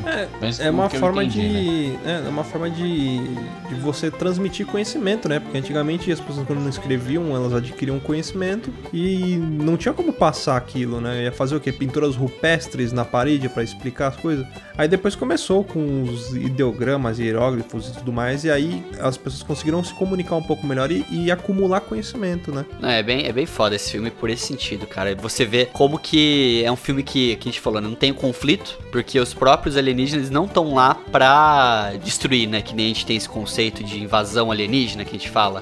mas 0.41 0.61
É 0.61 0.71
uma 0.71 0.89
forma 0.89 1.25
entendi, 1.25 1.43
né? 1.49 1.61
de. 1.61 2.09
É, 2.09 2.27
é 2.27 2.29
uma 2.29 2.45
forma 2.45 2.71
de, 2.71 3.19
de 3.69 3.75
você 3.81 4.11
transmitir 4.11 4.67
conhecimento, 4.67 5.29
né? 5.29 5.41
Porque 5.41 5.59
antigamente 5.59 6.11
as 6.13 6.21
pessoas 6.21 6.47
quando 6.47 6.61
não 6.61 6.69
escreviam, 6.69 7.35
elas 7.35 7.53
adquiriam 7.55 7.99
conhecimento 8.01 8.73
e 8.93 9.37
não 9.37 9.77
tinha 9.77 9.93
como 9.95 10.13
passar 10.13 10.57
aquilo, 10.57 11.01
né? 11.01 11.25
Ia 11.25 11.33
fazer 11.33 11.57
o 11.57 11.61
quê? 11.61 11.73
Pinturas 11.73 12.17
rupestres 12.17 12.93
na 12.93 13.05
parede 13.05 13.49
pra 13.49 13.63
explicar 13.63 14.09
as 14.09 14.17
coisas. 14.17 14.47
Aí 14.77 14.87
depois 14.87 15.15
começou 15.17 15.65
com 15.65 16.03
os 16.05 16.35
ideogramas 16.37 17.19
e 17.19 17.25
hieróglifos 17.25 17.89
e 17.89 17.93
tudo 17.95 18.13
mais, 18.13 18.45
e 18.45 18.51
aí 18.51 18.85
as 19.01 19.17
pessoas 19.17 19.43
conseguiram 19.43 19.83
se 19.83 19.93
comunicar 19.95 20.37
um 20.37 20.43
pouco 20.43 20.65
melhor 20.67 20.91
e, 20.93 21.05
e 21.11 21.31
acumular 21.33 21.81
conhecimento, 21.81 22.53
né? 22.53 22.65
Não, 22.81 22.89
é 22.89 23.03
bem, 23.03 23.27
é 23.27 23.33
bem 23.33 23.45
foda 23.47 23.75
esse 23.75 23.91
filme 23.91 24.11
por 24.11 24.31
esse 24.31 24.47
sentido, 24.47 24.87
cara. 24.87 25.15
Você 25.17 25.45
vê 25.45 25.67
como 25.67 25.99
que 25.99 26.58
é 26.63 26.71
um 26.71 26.77
filme 26.77 27.03
que, 27.03 27.37
que 27.37 27.49
a 27.49 27.53
gente 27.53 27.61
falou, 27.61 27.81
né, 27.81 27.89
não 27.89 27.95
tem 27.95 28.13
conflito, 28.13 28.79
porque 28.91 29.19
os 29.19 29.35
próprios 29.35 29.77
alienígenas 29.77 30.31
não 30.31 30.45
estão 30.45 30.75
lá 30.75 30.95
pra 30.95 31.93
destruir, 32.03 32.49
né? 32.49 32.61
Que 32.63 32.75
nem 32.75 32.87
a 32.87 32.89
gente 32.89 33.07
tem 33.07 33.17
esse 33.17 33.29
conceito 33.29 33.83
de 33.85 34.03
invasão 34.03 34.51
alienígena 34.51 35.05
que 35.05 35.11
a 35.11 35.19
gente 35.19 35.31
fala. 35.31 35.61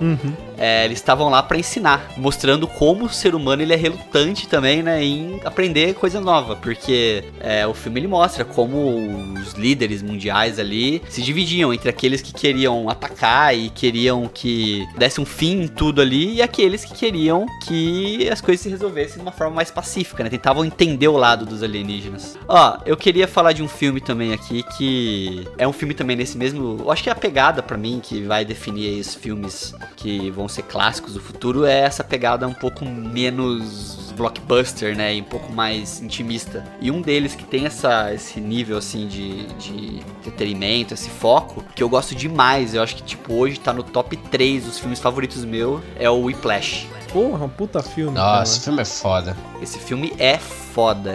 É, 0.56 0.84
eles 0.84 0.98
estavam 0.98 1.28
lá 1.28 1.42
pra 1.42 1.58
ensinar, 1.58 2.12
mostrando 2.16 2.66
como 2.66 3.06
o 3.06 3.08
ser 3.08 3.34
humano 3.34 3.62
ele 3.62 3.72
é 3.72 3.76
relutante 3.76 4.48
também, 4.48 4.82
né, 4.82 5.02
em 5.02 5.40
aprender 5.44 5.94
coisa 5.94 6.20
nova, 6.20 6.56
porque 6.56 7.24
é, 7.40 7.66
o 7.66 7.74
filme 7.74 8.00
ele 8.00 8.08
mostra 8.08 8.44
como 8.44 9.34
os 9.34 9.52
líderes 9.52 10.02
mundiais 10.02 10.58
ali 10.58 11.02
se 11.08 11.22
dividiam 11.22 11.72
entre 11.72 11.88
aqueles 11.88 12.22
que 12.22 12.32
queriam 12.32 12.88
atacar 12.88 13.56
e 13.56 13.70
queriam 13.70 14.28
que 14.32 14.86
desse 14.96 15.20
um 15.20 15.24
fim 15.24 15.62
em 15.62 15.68
tudo 15.68 16.00
ali 16.00 16.34
e 16.34 16.42
aqueles 16.42 16.84
que 16.84 16.94
queriam 16.94 17.46
que 17.66 18.28
as 18.30 18.40
coisas 18.40 18.62
se 18.62 18.68
resolvessem 18.68 19.16
de 19.16 19.22
uma 19.22 19.32
forma 19.32 19.54
mais 19.54 19.70
pacífica, 19.70 20.24
né, 20.24 20.30
tentavam 20.30 20.64
entender 20.64 21.08
o 21.08 21.16
lado 21.16 21.44
dos 21.44 21.62
alienígenas. 21.62 22.38
Ó, 22.48 22.78
eu 22.86 22.96
queria 22.96 23.28
falar 23.28 23.52
de 23.52 23.62
um 23.62 23.68
filme 23.68 24.00
também 24.00 24.32
aqui 24.32 24.62
que 24.76 25.46
é 25.58 25.66
um 25.66 25.72
filme 25.72 25.94
também 25.94 26.16
nesse 26.16 26.36
mesmo, 26.36 26.78
eu 26.80 26.90
acho 26.90 27.02
que 27.02 27.08
é 27.08 27.12
a 27.12 27.16
pegada 27.16 27.62
pra 27.62 27.76
mim 27.76 28.00
que 28.02 28.22
vai 28.22 28.44
definir 28.44 29.00
os 29.00 29.14
filmes 29.14 29.74
que 29.96 30.30
vão 30.30 30.45
ser 30.48 30.62
clássicos 30.62 31.14
do 31.14 31.20
futuro 31.20 31.64
é 31.64 31.80
essa 31.80 32.04
pegada 32.04 32.46
um 32.46 32.54
pouco 32.54 32.84
menos 32.84 34.06
blockbuster, 34.16 34.96
né, 34.96 35.14
e 35.14 35.20
um 35.20 35.24
pouco 35.24 35.52
mais 35.52 36.00
intimista. 36.00 36.64
E 36.80 36.90
um 36.90 37.02
deles 37.02 37.34
que 37.34 37.44
tem 37.44 37.66
essa, 37.66 38.12
esse 38.12 38.40
nível, 38.40 38.78
assim, 38.78 39.06
de, 39.06 39.46
de 39.58 40.00
entretenimento, 40.20 40.94
esse 40.94 41.10
foco, 41.10 41.62
que 41.74 41.82
eu 41.82 41.88
gosto 41.88 42.14
demais, 42.14 42.74
eu 42.74 42.82
acho 42.82 42.96
que, 42.96 43.02
tipo, 43.02 43.34
hoje 43.34 43.60
tá 43.60 43.72
no 43.72 43.82
top 43.82 44.16
3 44.16 44.64
dos 44.64 44.78
filmes 44.78 44.98
favoritos 44.98 45.44
meu, 45.44 45.82
é 45.96 46.08
o 46.08 46.22
Whiplash. 46.22 46.88
Porra, 47.12 47.44
um 47.44 47.48
puta 47.48 47.82
filme. 47.82 48.16
Nossa, 48.16 48.32
cara. 48.32 48.42
esse 48.42 48.60
filme 48.60 48.80
é 48.80 48.84
foda. 48.84 49.36
Esse 49.62 49.78
filme 49.78 50.14
é 50.18 50.38
foda. 50.38 50.65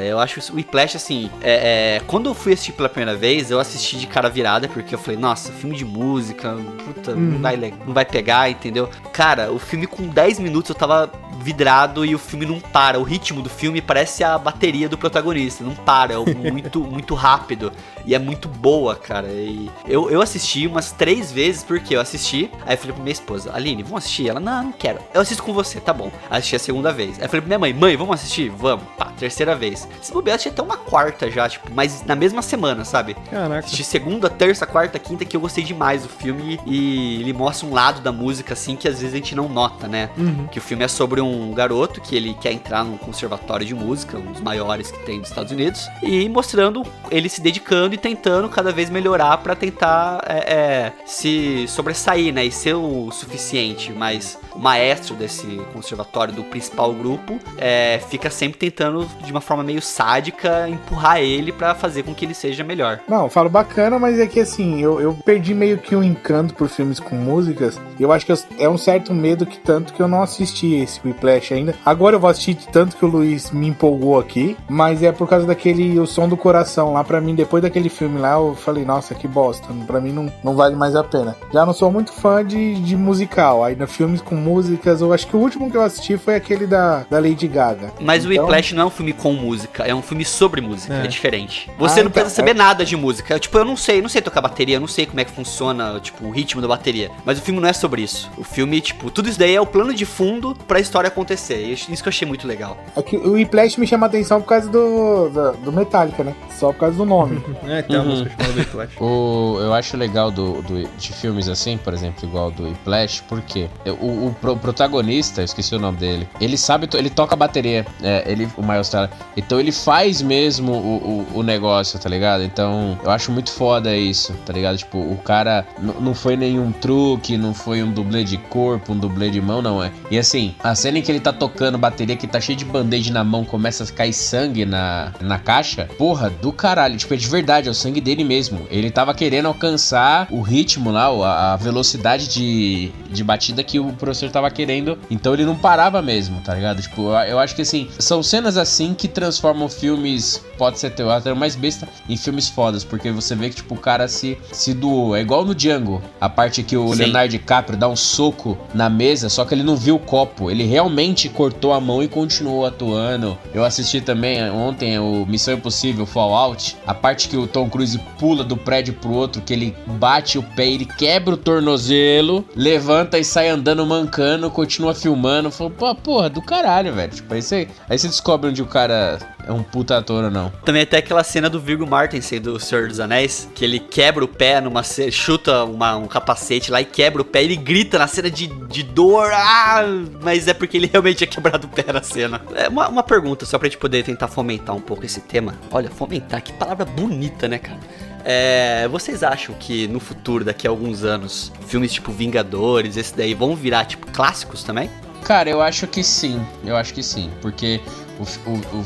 Eu 0.04 0.20
acho 0.20 0.40
o 0.52 0.56
Whiplash, 0.56 0.96
assim, 0.98 1.30
é, 1.42 1.98
é, 1.98 2.02
quando 2.08 2.30
eu 2.30 2.34
fui 2.34 2.54
assistir 2.54 2.72
pela 2.74 2.90
primeira 2.90 3.18
vez, 3.18 3.52
eu 3.52 3.60
assisti 3.60 3.98
de 3.98 4.08
cara 4.08 4.30
virada, 4.30 4.68
porque 4.68 4.96
eu 4.96 5.00
falei, 5.00 5.20
nossa, 5.20 5.52
filme 5.52 5.76
de 5.76 5.86
música, 5.86 6.56
puta, 6.86 7.14
não, 7.16 7.40
vai, 7.40 7.56
le- 7.56 7.74
não 7.86 7.94
vai 7.94 8.06
pegar, 8.06 8.50
entendeu? 8.50 8.90
Cara, 9.14 9.52
o 9.52 9.60
filme 9.60 9.86
com 9.88 10.08
10 10.08 10.40
minutos 10.40 10.70
eu 10.70 10.76
tava 10.76 11.12
vidrado 11.42 12.06
e 12.06 12.14
o 12.14 12.20
filme 12.20 12.46
não 12.46 12.60
para. 12.60 13.00
O 13.00 13.04
ritmo 13.04 13.42
do 13.42 13.50
filme 13.50 13.82
parece 13.82 14.24
a 14.24 14.38
bateria 14.38 14.88
do 14.88 14.98
protagonista, 14.98 15.64
não 15.64 15.74
para, 15.76 16.14
é 16.14 16.18
muito, 16.52 16.82
muito 16.82 17.14
rápido. 17.16 17.72
E 18.06 18.14
é 18.16 18.20
muito 18.20 18.48
boa, 18.48 18.96
cara. 18.96 19.28
E 19.28 19.70
eu, 19.88 20.10
eu 20.10 20.22
assisti 20.22 20.68
umas 20.68 20.92
três 20.92 21.32
vezes, 21.32 21.64
porque 21.64 21.96
eu 21.96 22.02
assisti, 22.02 22.50
aí 22.66 22.74
eu 22.74 22.78
falei 22.78 22.94
pra 22.94 23.04
minha 23.04 23.12
esposa, 23.14 23.52
Aline, 23.54 23.84
vamos 23.84 24.00
assistir? 24.00 24.30
Ela, 24.30 24.40
não, 24.40 24.64
não 24.66 24.72
quero. 24.72 25.00
Eu 25.14 25.22
assisto 25.22 25.42
com 25.44 25.54
você, 25.54 25.80
tá 25.80 25.94
bom. 25.94 26.12
Assisti 26.30 26.56
a 26.56 26.60
segunda 26.60 26.92
vez. 26.92 27.18
Aí 27.20 27.26
eu 27.26 27.30
falei 27.30 27.42
pra 27.42 27.48
minha 27.48 27.60
mãe, 27.60 27.74
mãe, 27.74 27.96
vamos 27.98 28.16
assistir? 28.16 28.50
Vamos. 28.50 28.86
Pá, 28.98 29.12
terceira 29.18 29.51
primeira 29.52 29.56
vez. 29.56 29.88
Se 30.02 30.12
bobear, 30.12 30.38
tinha 30.38 30.52
até 30.52 30.62
uma 30.62 30.78
quarta 30.78 31.30
já, 31.30 31.48
tipo, 31.48 31.70
mas 31.74 32.04
na 32.06 32.16
mesma 32.16 32.42
semana, 32.42 32.86
sabe? 32.86 33.16
Caraca. 33.30 33.68
De 33.68 33.84
segunda, 33.84 34.30
terça, 34.30 34.66
quarta, 34.66 34.98
quinta, 34.98 35.26
que 35.26 35.36
eu 35.36 35.42
gostei 35.42 35.64
demais 35.64 36.04
do 36.04 36.10
filme 36.10 36.60
e 36.66 37.22
ele 37.22 37.34
mostra 37.34 37.68
um 37.68 37.74
lado 37.74 38.02
da 38.02 38.12
música, 38.12 38.54
assim, 38.54 38.76
que 38.76 38.88
às 38.88 39.00
vezes 39.00 39.14
a 39.14 39.18
gente 39.18 39.36
não 39.36 39.50
nota, 39.50 39.88
né? 39.88 40.10
Uhum. 40.18 40.48
Que 40.48 40.60
o 40.60 40.62
filme 40.62 40.84
é 40.84 40.88
sobre 40.88 41.22
um 41.22 41.54
garoto 41.54 42.02
que 42.02 42.16
ele 42.16 42.34
quer 42.34 42.52
entrar 42.52 42.84
num 42.84 42.98
conservatório 42.98 43.66
de 43.66 43.76
música, 43.76 44.18
um 44.18 44.32
dos 44.32 44.42
maiores 44.42 44.92
que 44.92 45.00
tem 45.00 45.20
dos 45.20 45.30
Estados 45.30 45.52
Unidos, 45.52 45.88
e 46.02 46.28
mostrando 46.30 46.84
ele 47.10 47.30
se 47.30 47.42
dedicando 47.42 47.96
e 47.96 47.98
tentando 47.98 48.48
cada 48.50 48.72
vez 48.72 48.90
melhorar 48.90 49.38
para 49.38 49.56
tentar 49.56 50.24
é, 50.28 50.54
é, 50.54 50.94
se 51.06 51.66
sobressair, 51.68 52.34
né? 52.34 52.46
E 52.46 52.52
ser 52.52 52.76
o 52.76 53.12
suficiente. 53.12 53.92
Mas 53.92 54.38
o 54.56 54.60
maestro 54.60 55.16
desse 55.16 55.62
conservatório 55.74 56.34
do 56.34 56.44
principal 56.44 56.94
grupo 56.94 57.40
é, 57.58 58.00
fica 58.10 58.30
sempre 58.30 58.58
tentando, 58.60 59.08
de 59.24 59.32
uma 59.32 59.42
forma 59.42 59.64
meio 59.64 59.82
sádica, 59.82 60.68
empurrar 60.70 61.20
ele 61.20 61.52
para 61.52 61.74
fazer 61.76 62.04
com 62.04 62.14
que 62.14 62.26
ele 62.26 62.34
seja 62.34 62.64
melhor. 62.64 63.00
Não, 63.08 63.30
falo 63.30 63.50
bacana, 63.50 63.98
mas 64.00 64.20
é 64.20 64.28
que 64.28 64.40
assim, 64.40 64.82
eu, 64.82 65.00
eu 65.00 65.14
perdi 65.26 65.54
meio 65.54 65.78
que 65.78 65.96
um 65.96 66.04
encanto 66.04 66.54
por 66.54 66.68
filmes 66.68 67.00
com 67.00 67.16
músicas. 67.16 67.80
Eu 68.00 68.12
acho 68.12 68.26
que 68.26 68.32
eu- 68.32 68.38
é 68.60 68.70
um 68.70 68.78
certo 68.78 69.14
medo 69.14 69.46
que 69.46 69.58
tanto 69.60 69.94
que 69.94 70.02
eu 70.02 70.08
não 70.08 70.22
assisti 70.22 70.76
esse 70.76 71.00
Whiplash 71.06 71.54
ainda. 71.54 71.76
Agora 71.86 72.16
eu 72.16 72.20
vou 72.20 72.30
assistir 72.30 72.56
tanto 72.72 72.96
que 72.98 73.06
o 73.06 73.08
Luiz 73.08 73.52
me 73.52 73.68
empolgou 73.68 74.20
aqui, 74.20 74.58
mas 74.70 75.02
é 75.04 75.12
por 75.12 75.28
causa 75.28 75.46
daquele 75.46 76.00
O 76.00 76.06
Som 76.06 76.28
do 76.28 76.38
Coração 76.38 76.94
lá 76.94 77.04
pra 77.04 77.22
mim, 77.22 77.36
depois 77.36 77.62
daquele 77.64 77.90
filme 77.90 78.20
lá, 78.20 78.34
eu 78.34 78.56
falei, 78.56 78.84
nossa, 78.86 79.14
que 79.16 79.28
bosta, 79.28 79.68
pra 79.86 80.00
mim 80.02 80.12
não, 80.12 80.32
não 80.44 80.56
vale 80.56 80.76
mais 80.76 80.96
a 80.96 81.04
pena. 81.04 81.36
Já 81.54 81.66
não 81.66 81.74
sou 81.74 81.92
muito 81.92 82.12
fã 82.12 82.46
de, 82.46 82.76
de 82.82 82.96
musical, 82.96 83.62
no 83.78 83.88
filmes 83.88 84.22
com 84.22 84.36
músicas, 84.42 85.02
eu 85.02 85.14
acho 85.14 85.28
que 85.28 85.36
o 85.36 85.40
último 85.40 85.70
que 85.70 85.78
eu 85.78 85.82
assisti 85.82 86.18
foi 86.18 86.36
aquele 86.36 86.66
da, 86.68 87.06
da 87.10 87.20
Lady 87.20 87.48
Gaga. 87.48 87.94
Mas 88.00 88.26
o 88.26 88.32
Então- 88.34 88.46
Whiplash 88.46 88.74
não 88.74 88.84
é 88.84 88.86
um 88.86 88.90
filme 88.90 89.14
com 89.14 89.34
música, 89.34 89.84
é 89.84 89.94
um 89.94 90.02
filme 90.02 90.26
sobre 90.26 90.60
música, 90.62 90.94
é, 90.94 91.04
É. 91.06 91.08
diferente. 91.08 91.70
Você 91.78 92.00
Ah, 92.00 92.04
não 92.04 92.10
então, 92.10 92.12
precisa 92.24 92.36
saber 92.36 92.54
nada 92.56 92.84
de 92.84 92.96
música. 92.98 93.40
Tipo, 93.40 93.58
eu 93.58 93.66
não 93.66 93.78
sei, 93.78 94.02
não 94.02 94.10
sei 94.10 94.22
tocar 94.22 94.42
bateria, 94.42 94.76
eu 94.78 94.80
não 94.82 94.88
sei 94.88 95.06
como 95.06 95.20
é 95.20 95.26
que 95.26 95.32
funciona, 95.32 96.00
tipo, 96.00 96.26
o 96.26 96.32
ritmo 96.32 96.62
da 96.62 96.68
bateria. 96.68 97.12
Mas 97.26 97.38
o 97.38 97.42
filme 97.42 97.60
não 97.62 97.70
é 97.70 97.74
sobre 97.74 98.02
isso. 98.02 98.30
O 98.38 98.44
filme, 98.44 98.82
tipo, 98.82 99.10
tudo 99.12 99.30
isso 99.30 99.38
daí 99.40 99.56
é 99.56 99.62
o 99.62 99.66
plano 99.66 99.94
de 99.94 100.06
fundo 100.06 100.56
pra 100.68 100.80
história 100.80 101.08
acontecer. 101.08 101.64
E 101.64 101.74
isso 101.74 101.86
que 101.88 102.08
eu 102.08 102.10
achei 102.10 102.28
muito 102.28 102.48
legal. 102.48 102.78
É 102.96 103.02
que 103.02 103.16
o 103.18 103.34
Whiplash 103.34 103.80
me 103.80 103.86
chama 103.88 104.06
a 104.06 104.10
atenção 104.10 104.42
por 104.42 104.48
causa 104.48 104.68
do, 104.70 105.30
do, 105.30 105.52
do 105.66 105.72
Metallica, 105.72 106.24
né? 106.24 106.36
Só 106.58 106.72
por 106.74 106.80
causa 106.80 106.98
do 106.98 107.06
nome. 107.06 107.42
É, 107.68 107.82
tem 107.84 107.96
uma 107.96 108.04
Uhum. 108.06 108.10
música 108.12 108.32
chamada 108.38 108.60
Whiplash. 108.60 108.94
O, 109.02 109.58
eu 109.62 109.74
acho 109.74 109.96
legal 109.98 110.32
do, 110.32 110.62
do- 110.62 110.88
de 110.98 111.14
filmes 111.14 111.48
assim, 111.48 111.78
por 111.78 111.94
exemplo, 111.94 112.28
igual 112.28 112.50
do 112.52 112.64
Whiplash, 112.64 113.22
porque 113.28 113.68
o, 113.86 114.06
o 114.28 114.31
pro- 114.34 114.58
protagonista, 114.58 115.44
esqueci 115.44 115.76
o 115.76 115.80
nome 115.80 115.98
dele, 115.98 116.28
ele 116.40 116.58
sabe, 116.58 116.88
ele 116.94 117.10
toca 117.10 117.36
bateria, 117.36 117.86
é, 118.02 118.24
ele, 118.26 118.48
o 118.58 118.62
Miles 118.62 118.90
Teller. 118.90 119.10
Então 119.36 119.60
ele 119.60 119.72
faz 119.72 120.22
mesmo 120.22 120.72
o, 120.72 121.28
o, 121.34 121.40
o 121.40 121.44
negócio, 121.44 122.00
tá 122.00 122.10
ligado? 122.10 122.44
Então 122.44 122.98
eu 123.04 123.12
acho 123.12 123.32
muito 123.32 123.52
foda 123.52 123.96
isso, 123.96 124.34
tá 124.46 124.54
ligado? 124.54 124.78
Tipo, 124.78 124.98
o 124.98 125.18
cara 125.18 125.66
não 125.80 126.14
foi 126.14 126.36
nenhum 126.36 126.72
truque, 126.72 127.38
não 127.38 127.54
foi 127.54 127.84
um 127.84 127.92
dublê 127.92 128.24
de 128.24 128.38
corpo, 128.38 128.94
um 128.94 128.98
dublê 128.98 129.30
de 129.30 129.42
mão, 129.42 129.62
não 129.62 129.84
é. 129.84 129.92
E 130.10 130.18
assim, 130.18 130.54
a 130.64 130.74
cena 130.76 131.00
em 131.00 131.02
que 131.02 131.12
ele 131.12 131.20
tá 131.20 131.34
tocando 131.34 131.78
bateria, 131.78 132.16
que 132.16 132.28
tá 132.28 132.40
cheio 132.40 132.58
de 132.58 132.66
band-aid 132.66 133.12
na 133.12 133.24
mão, 133.24 133.44
começa 133.44 133.84
a 133.84 133.88
cair 133.88 134.14
sangue 134.14 134.66
na, 134.66 135.12
na 135.20 135.40
caixa, 135.40 135.88
porra, 135.98 136.30
do 136.30 136.52
caralho. 136.52 136.98
Tipo, 136.98 137.14
é 137.14 137.18
de 137.18 137.28
verdade, 137.28 137.68
é 137.68 137.72
o 137.72 137.74
sangue 137.74 138.02
dele 138.02 138.24
mesmo. 138.24 138.68
Ele 138.70 138.90
tava 138.92 139.14
querendo 139.14 139.48
alcançar 139.48 140.28
o 140.30 140.42
ritmo 140.42 140.92
lá, 140.92 141.08
a, 141.08 141.54
a 141.54 141.56
velocidade 141.56 142.28
de, 142.28 142.92
de 143.10 143.24
batida 143.24 143.64
que 143.64 143.80
o 143.80 143.92
professor 143.94 144.21
tava 144.30 144.50
querendo. 144.52 144.98
Então 145.10 145.34
ele 145.34 145.46
não 145.46 145.56
parava 145.56 146.02
mesmo, 146.02 146.42
tá 146.42 146.54
ligado? 146.54 146.82
Tipo, 146.82 147.14
eu 147.28 147.40
acho 147.40 147.56
que 147.56 147.62
assim, 147.62 147.90
são 147.98 148.22
cenas 148.22 148.58
assim 148.58 148.94
que 148.94 149.08
transformam 149.08 149.68
filmes, 149.68 150.44
pode 150.62 150.78
ser 150.78 150.92
teu 150.92 151.10
até 151.10 151.34
mais 151.34 151.56
besta, 151.56 151.90
em 152.08 152.16
filmes 152.16 152.48
fodas. 152.48 152.84
Porque 152.84 153.10
você 153.10 153.34
vê 153.34 153.50
que, 153.50 153.56
tipo, 153.56 153.74
o 153.74 153.78
cara 153.80 154.08
se, 154.08 154.38
se 154.52 154.76
doou. 154.76 155.16
É 155.16 155.22
igual 155.22 155.44
no 155.44 155.56
Django, 155.56 156.00
a 156.20 156.30
parte 156.30 156.62
que 156.62 156.78
o 156.78 156.94
Sim. 156.94 157.00
Leonardo 157.00 157.32
DiCaprio 157.32 157.76
dá 157.76 157.90
um 157.90 157.96
soco 157.96 158.56
na 158.72 158.88
mesa, 158.88 159.28
só 159.28 159.44
que 159.44 159.56
ele 159.56 159.64
não 159.64 159.76
viu 159.76 159.96
o 159.96 160.00
copo. 160.00 160.52
Ele 160.52 160.64
realmente 160.64 161.28
cortou 161.30 161.74
a 161.74 161.82
mão 161.82 162.04
e 162.04 162.08
continuou 162.08 162.64
atuando. 162.64 163.36
Eu 163.56 163.66
assisti 163.66 164.02
também 164.02 164.38
eh, 164.38 164.52
ontem 164.52 165.00
o 165.00 165.26
Missão 165.28 165.56
Impossível 165.56 166.06
Fallout, 166.06 166.78
a 166.86 166.94
parte 166.94 167.28
que 167.28 167.36
o 167.36 167.48
Tom 167.48 167.68
Cruise 167.68 167.98
pula 168.20 168.44
do 168.44 168.56
prédio 168.56 168.94
pro 168.94 169.12
outro, 169.12 169.42
que 169.42 169.54
ele 169.54 169.76
bate 169.88 170.38
o 170.38 170.44
pé, 170.44 170.68
ele 170.68 170.86
quebra 170.86 171.34
o 171.34 171.38
tornozelo, 171.38 172.46
levanta 172.56 173.18
e 173.18 173.24
sai 173.24 173.50
andando 173.50 173.84
mancando, 173.84 174.52
continua 174.52 174.94
filmando. 174.94 175.50
Falou, 175.50 175.72
pô, 175.72 175.96
porra, 175.96 176.30
do 176.30 176.40
caralho, 176.40 176.94
velho. 176.94 177.12
Tipo, 177.12 177.34
aí 177.34 177.42
você, 177.42 177.68
aí 177.90 177.98
você 177.98 178.08
descobre 178.08 178.52
onde 178.52 178.62
o 178.62 178.68
cara 178.68 179.18
é 179.48 179.52
um 179.52 179.64
puta 179.64 179.98
ator 179.98 180.24
ou 180.26 180.32
não. 180.32 180.52
Também 180.66 180.82
até 180.84 180.98
aquela 180.98 181.24
cena 181.24 181.50
do 181.50 181.60
Viggo 181.60 181.86
Mortensen 181.88 182.40
do 182.42 182.60
Senhor 182.60 182.88
dos 182.88 183.00
Anéis, 183.00 183.48
que 183.56 183.64
ele 183.66 183.80
quebra 183.80 184.24
o 184.24 184.28
pé 184.28 184.60
numa 184.62 184.84
chuta 184.84 185.64
uma- 185.64 185.96
um 185.96 186.08
capacete 186.08 186.72
lá 186.72 186.82
e 186.82 186.86
quebra 186.86 187.22
o 187.22 187.26
pé, 187.26 187.44
ele 187.44 187.56
grita 187.56 187.98
na 188.00 188.08
cena 188.08 188.30
de, 188.30 188.48
de 188.48 188.84
dor, 188.84 189.32
ah, 189.34 189.84
mas 190.22 190.48
é 190.48 190.54
porque 190.54 190.78
ele 190.78 190.88
realmente 190.92 191.18
tinha 191.18 191.28
quebrado 191.28 191.68
o 191.68 191.70
pé 191.70 191.92
na 191.92 192.02
cena. 192.02 192.42
É 192.56 192.68
uma, 192.68 192.88
uma 192.88 193.04
pergunta 193.04 193.46
só 193.46 193.58
pra 193.58 193.68
gente 193.68 193.78
poder 193.78 194.04
tentar 194.04 194.28
fomentar 194.28 194.76
um 194.76 194.82
pouco 194.82 195.06
esse 195.06 195.22
tema. 195.22 195.56
Olha, 195.72 195.90
fomentar, 195.90 196.42
que 196.42 196.54
palavra 196.54 196.86
bonita, 196.86 197.48
né, 197.48 197.58
cara? 197.58 197.80
É, 198.24 198.88
vocês 198.88 199.24
acham 199.24 199.56
que 199.60 199.88
no 199.88 200.00
futuro, 200.00 200.44
daqui 200.46 200.68
a 200.68 200.70
alguns 200.70 201.04
anos, 201.04 201.52
filmes 201.68 201.92
tipo 201.92 202.12
Vingadores, 202.12 202.96
esse 202.96 203.16
daí, 203.18 203.34
vão 203.34 203.56
virar 203.56 203.86
tipo 203.86 204.06
clássicos 204.12 204.64
também? 204.64 204.90
Cara, 205.24 205.50
eu 205.50 205.62
acho 205.62 205.88
que 205.88 206.04
sim. 206.04 206.44
Eu 206.64 206.76
acho 206.76 206.94
que 206.94 207.04
sim. 207.04 207.32
Porque 207.42 207.82
o, 208.20 208.50
o, 208.78 208.80
o 208.80 208.84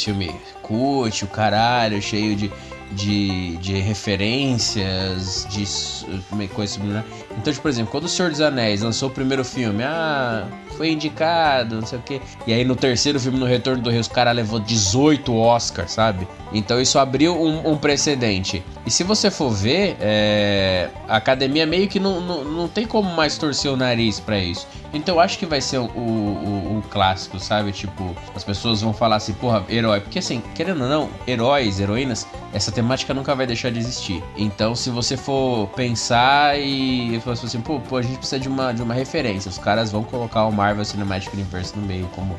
filme 0.00 0.34
curte, 0.62 1.24
o 1.24 1.28
caralho, 1.28 2.00
cheio 2.00 2.36
de, 2.36 2.52
de, 2.92 3.56
de 3.56 3.74
referências, 3.80 5.46
de 5.50 5.62
s- 5.62 6.04
coisa 6.48 6.74
subliminar. 6.74 7.04
Então, 7.38 7.52
tipo, 7.52 7.62
por 7.62 7.68
exemplo, 7.68 7.90
quando 7.92 8.04
o 8.04 8.08
Senhor 8.08 8.30
dos 8.30 8.40
Anéis 8.40 8.82
lançou 8.82 9.08
o 9.08 9.12
primeiro 9.12 9.44
filme, 9.44 9.82
ah, 9.84 10.46
foi 10.76 10.90
indicado, 10.90 11.76
não 11.80 11.86
sei 11.86 11.98
o 11.98 12.02
quê. 12.02 12.20
E 12.46 12.52
aí 12.52 12.64
no 12.64 12.74
terceiro 12.76 13.18
filme, 13.20 13.38
no 13.38 13.46
Retorno 13.46 13.82
do 13.82 13.90
Rei, 13.90 14.00
os 14.00 14.08
caras 14.08 14.34
levou 14.34 14.58
18 14.58 15.34
Oscars, 15.34 15.92
sabe? 15.92 16.26
Então 16.52 16.80
isso 16.80 16.98
abriu 16.98 17.34
um, 17.40 17.72
um 17.72 17.76
precedente. 17.76 18.62
E 18.86 18.90
se 18.90 19.04
você 19.04 19.30
for 19.30 19.50
ver, 19.50 19.96
é, 20.00 20.88
a 21.08 21.16
academia 21.16 21.66
meio 21.66 21.86
que 21.88 22.00
não, 22.00 22.20
não, 22.20 22.44
não 22.44 22.68
tem 22.68 22.86
como 22.86 23.10
mais 23.14 23.36
torcer 23.38 23.70
o 23.70 23.76
nariz 23.76 24.18
pra 24.18 24.38
isso. 24.38 24.66
Então 24.92 25.16
eu 25.16 25.20
acho 25.20 25.38
que 25.38 25.44
vai 25.44 25.60
ser 25.60 25.78
o, 25.78 25.84
o- 25.84 26.78
o 26.78 26.82
clássico, 26.90 27.38
sabe? 27.38 27.70
Tipo, 27.72 28.16
as 28.34 28.42
pessoas 28.42 28.80
vão 28.80 28.92
falar 28.94 29.16
assim, 29.16 29.34
porra, 29.34 29.62
herói. 29.68 30.00
Porque 30.00 30.18
assim, 30.20 30.42
querendo 30.54 30.82
ou 30.84 30.88
não, 30.88 31.08
heróis, 31.26 31.78
heroínas, 31.78 32.26
essa 32.54 32.72
temática 32.72 33.12
nunca 33.12 33.34
vai 33.34 33.46
deixar 33.46 33.70
de 33.70 33.78
existir. 33.78 34.22
Então 34.36 34.74
se 34.74 34.88
você 34.88 35.16
for 35.16 35.66
pensar 35.76 36.58
e 36.58 37.18
falar 37.36 37.48
assim, 37.48 37.60
pô, 37.60 37.80
pô, 37.80 37.96
a 37.96 38.02
gente 38.02 38.18
precisa 38.18 38.38
de 38.40 38.48
uma, 38.48 38.72
de 38.72 38.82
uma 38.82 38.94
referência. 38.94 39.48
Os 39.48 39.58
caras 39.58 39.90
vão 39.92 40.02
colocar 40.02 40.44
o 40.46 40.52
Marvel 40.52 40.84
Cinematic 40.84 41.32
Universe 41.34 41.76
no 41.78 41.86
meio 41.86 42.06
como, 42.14 42.36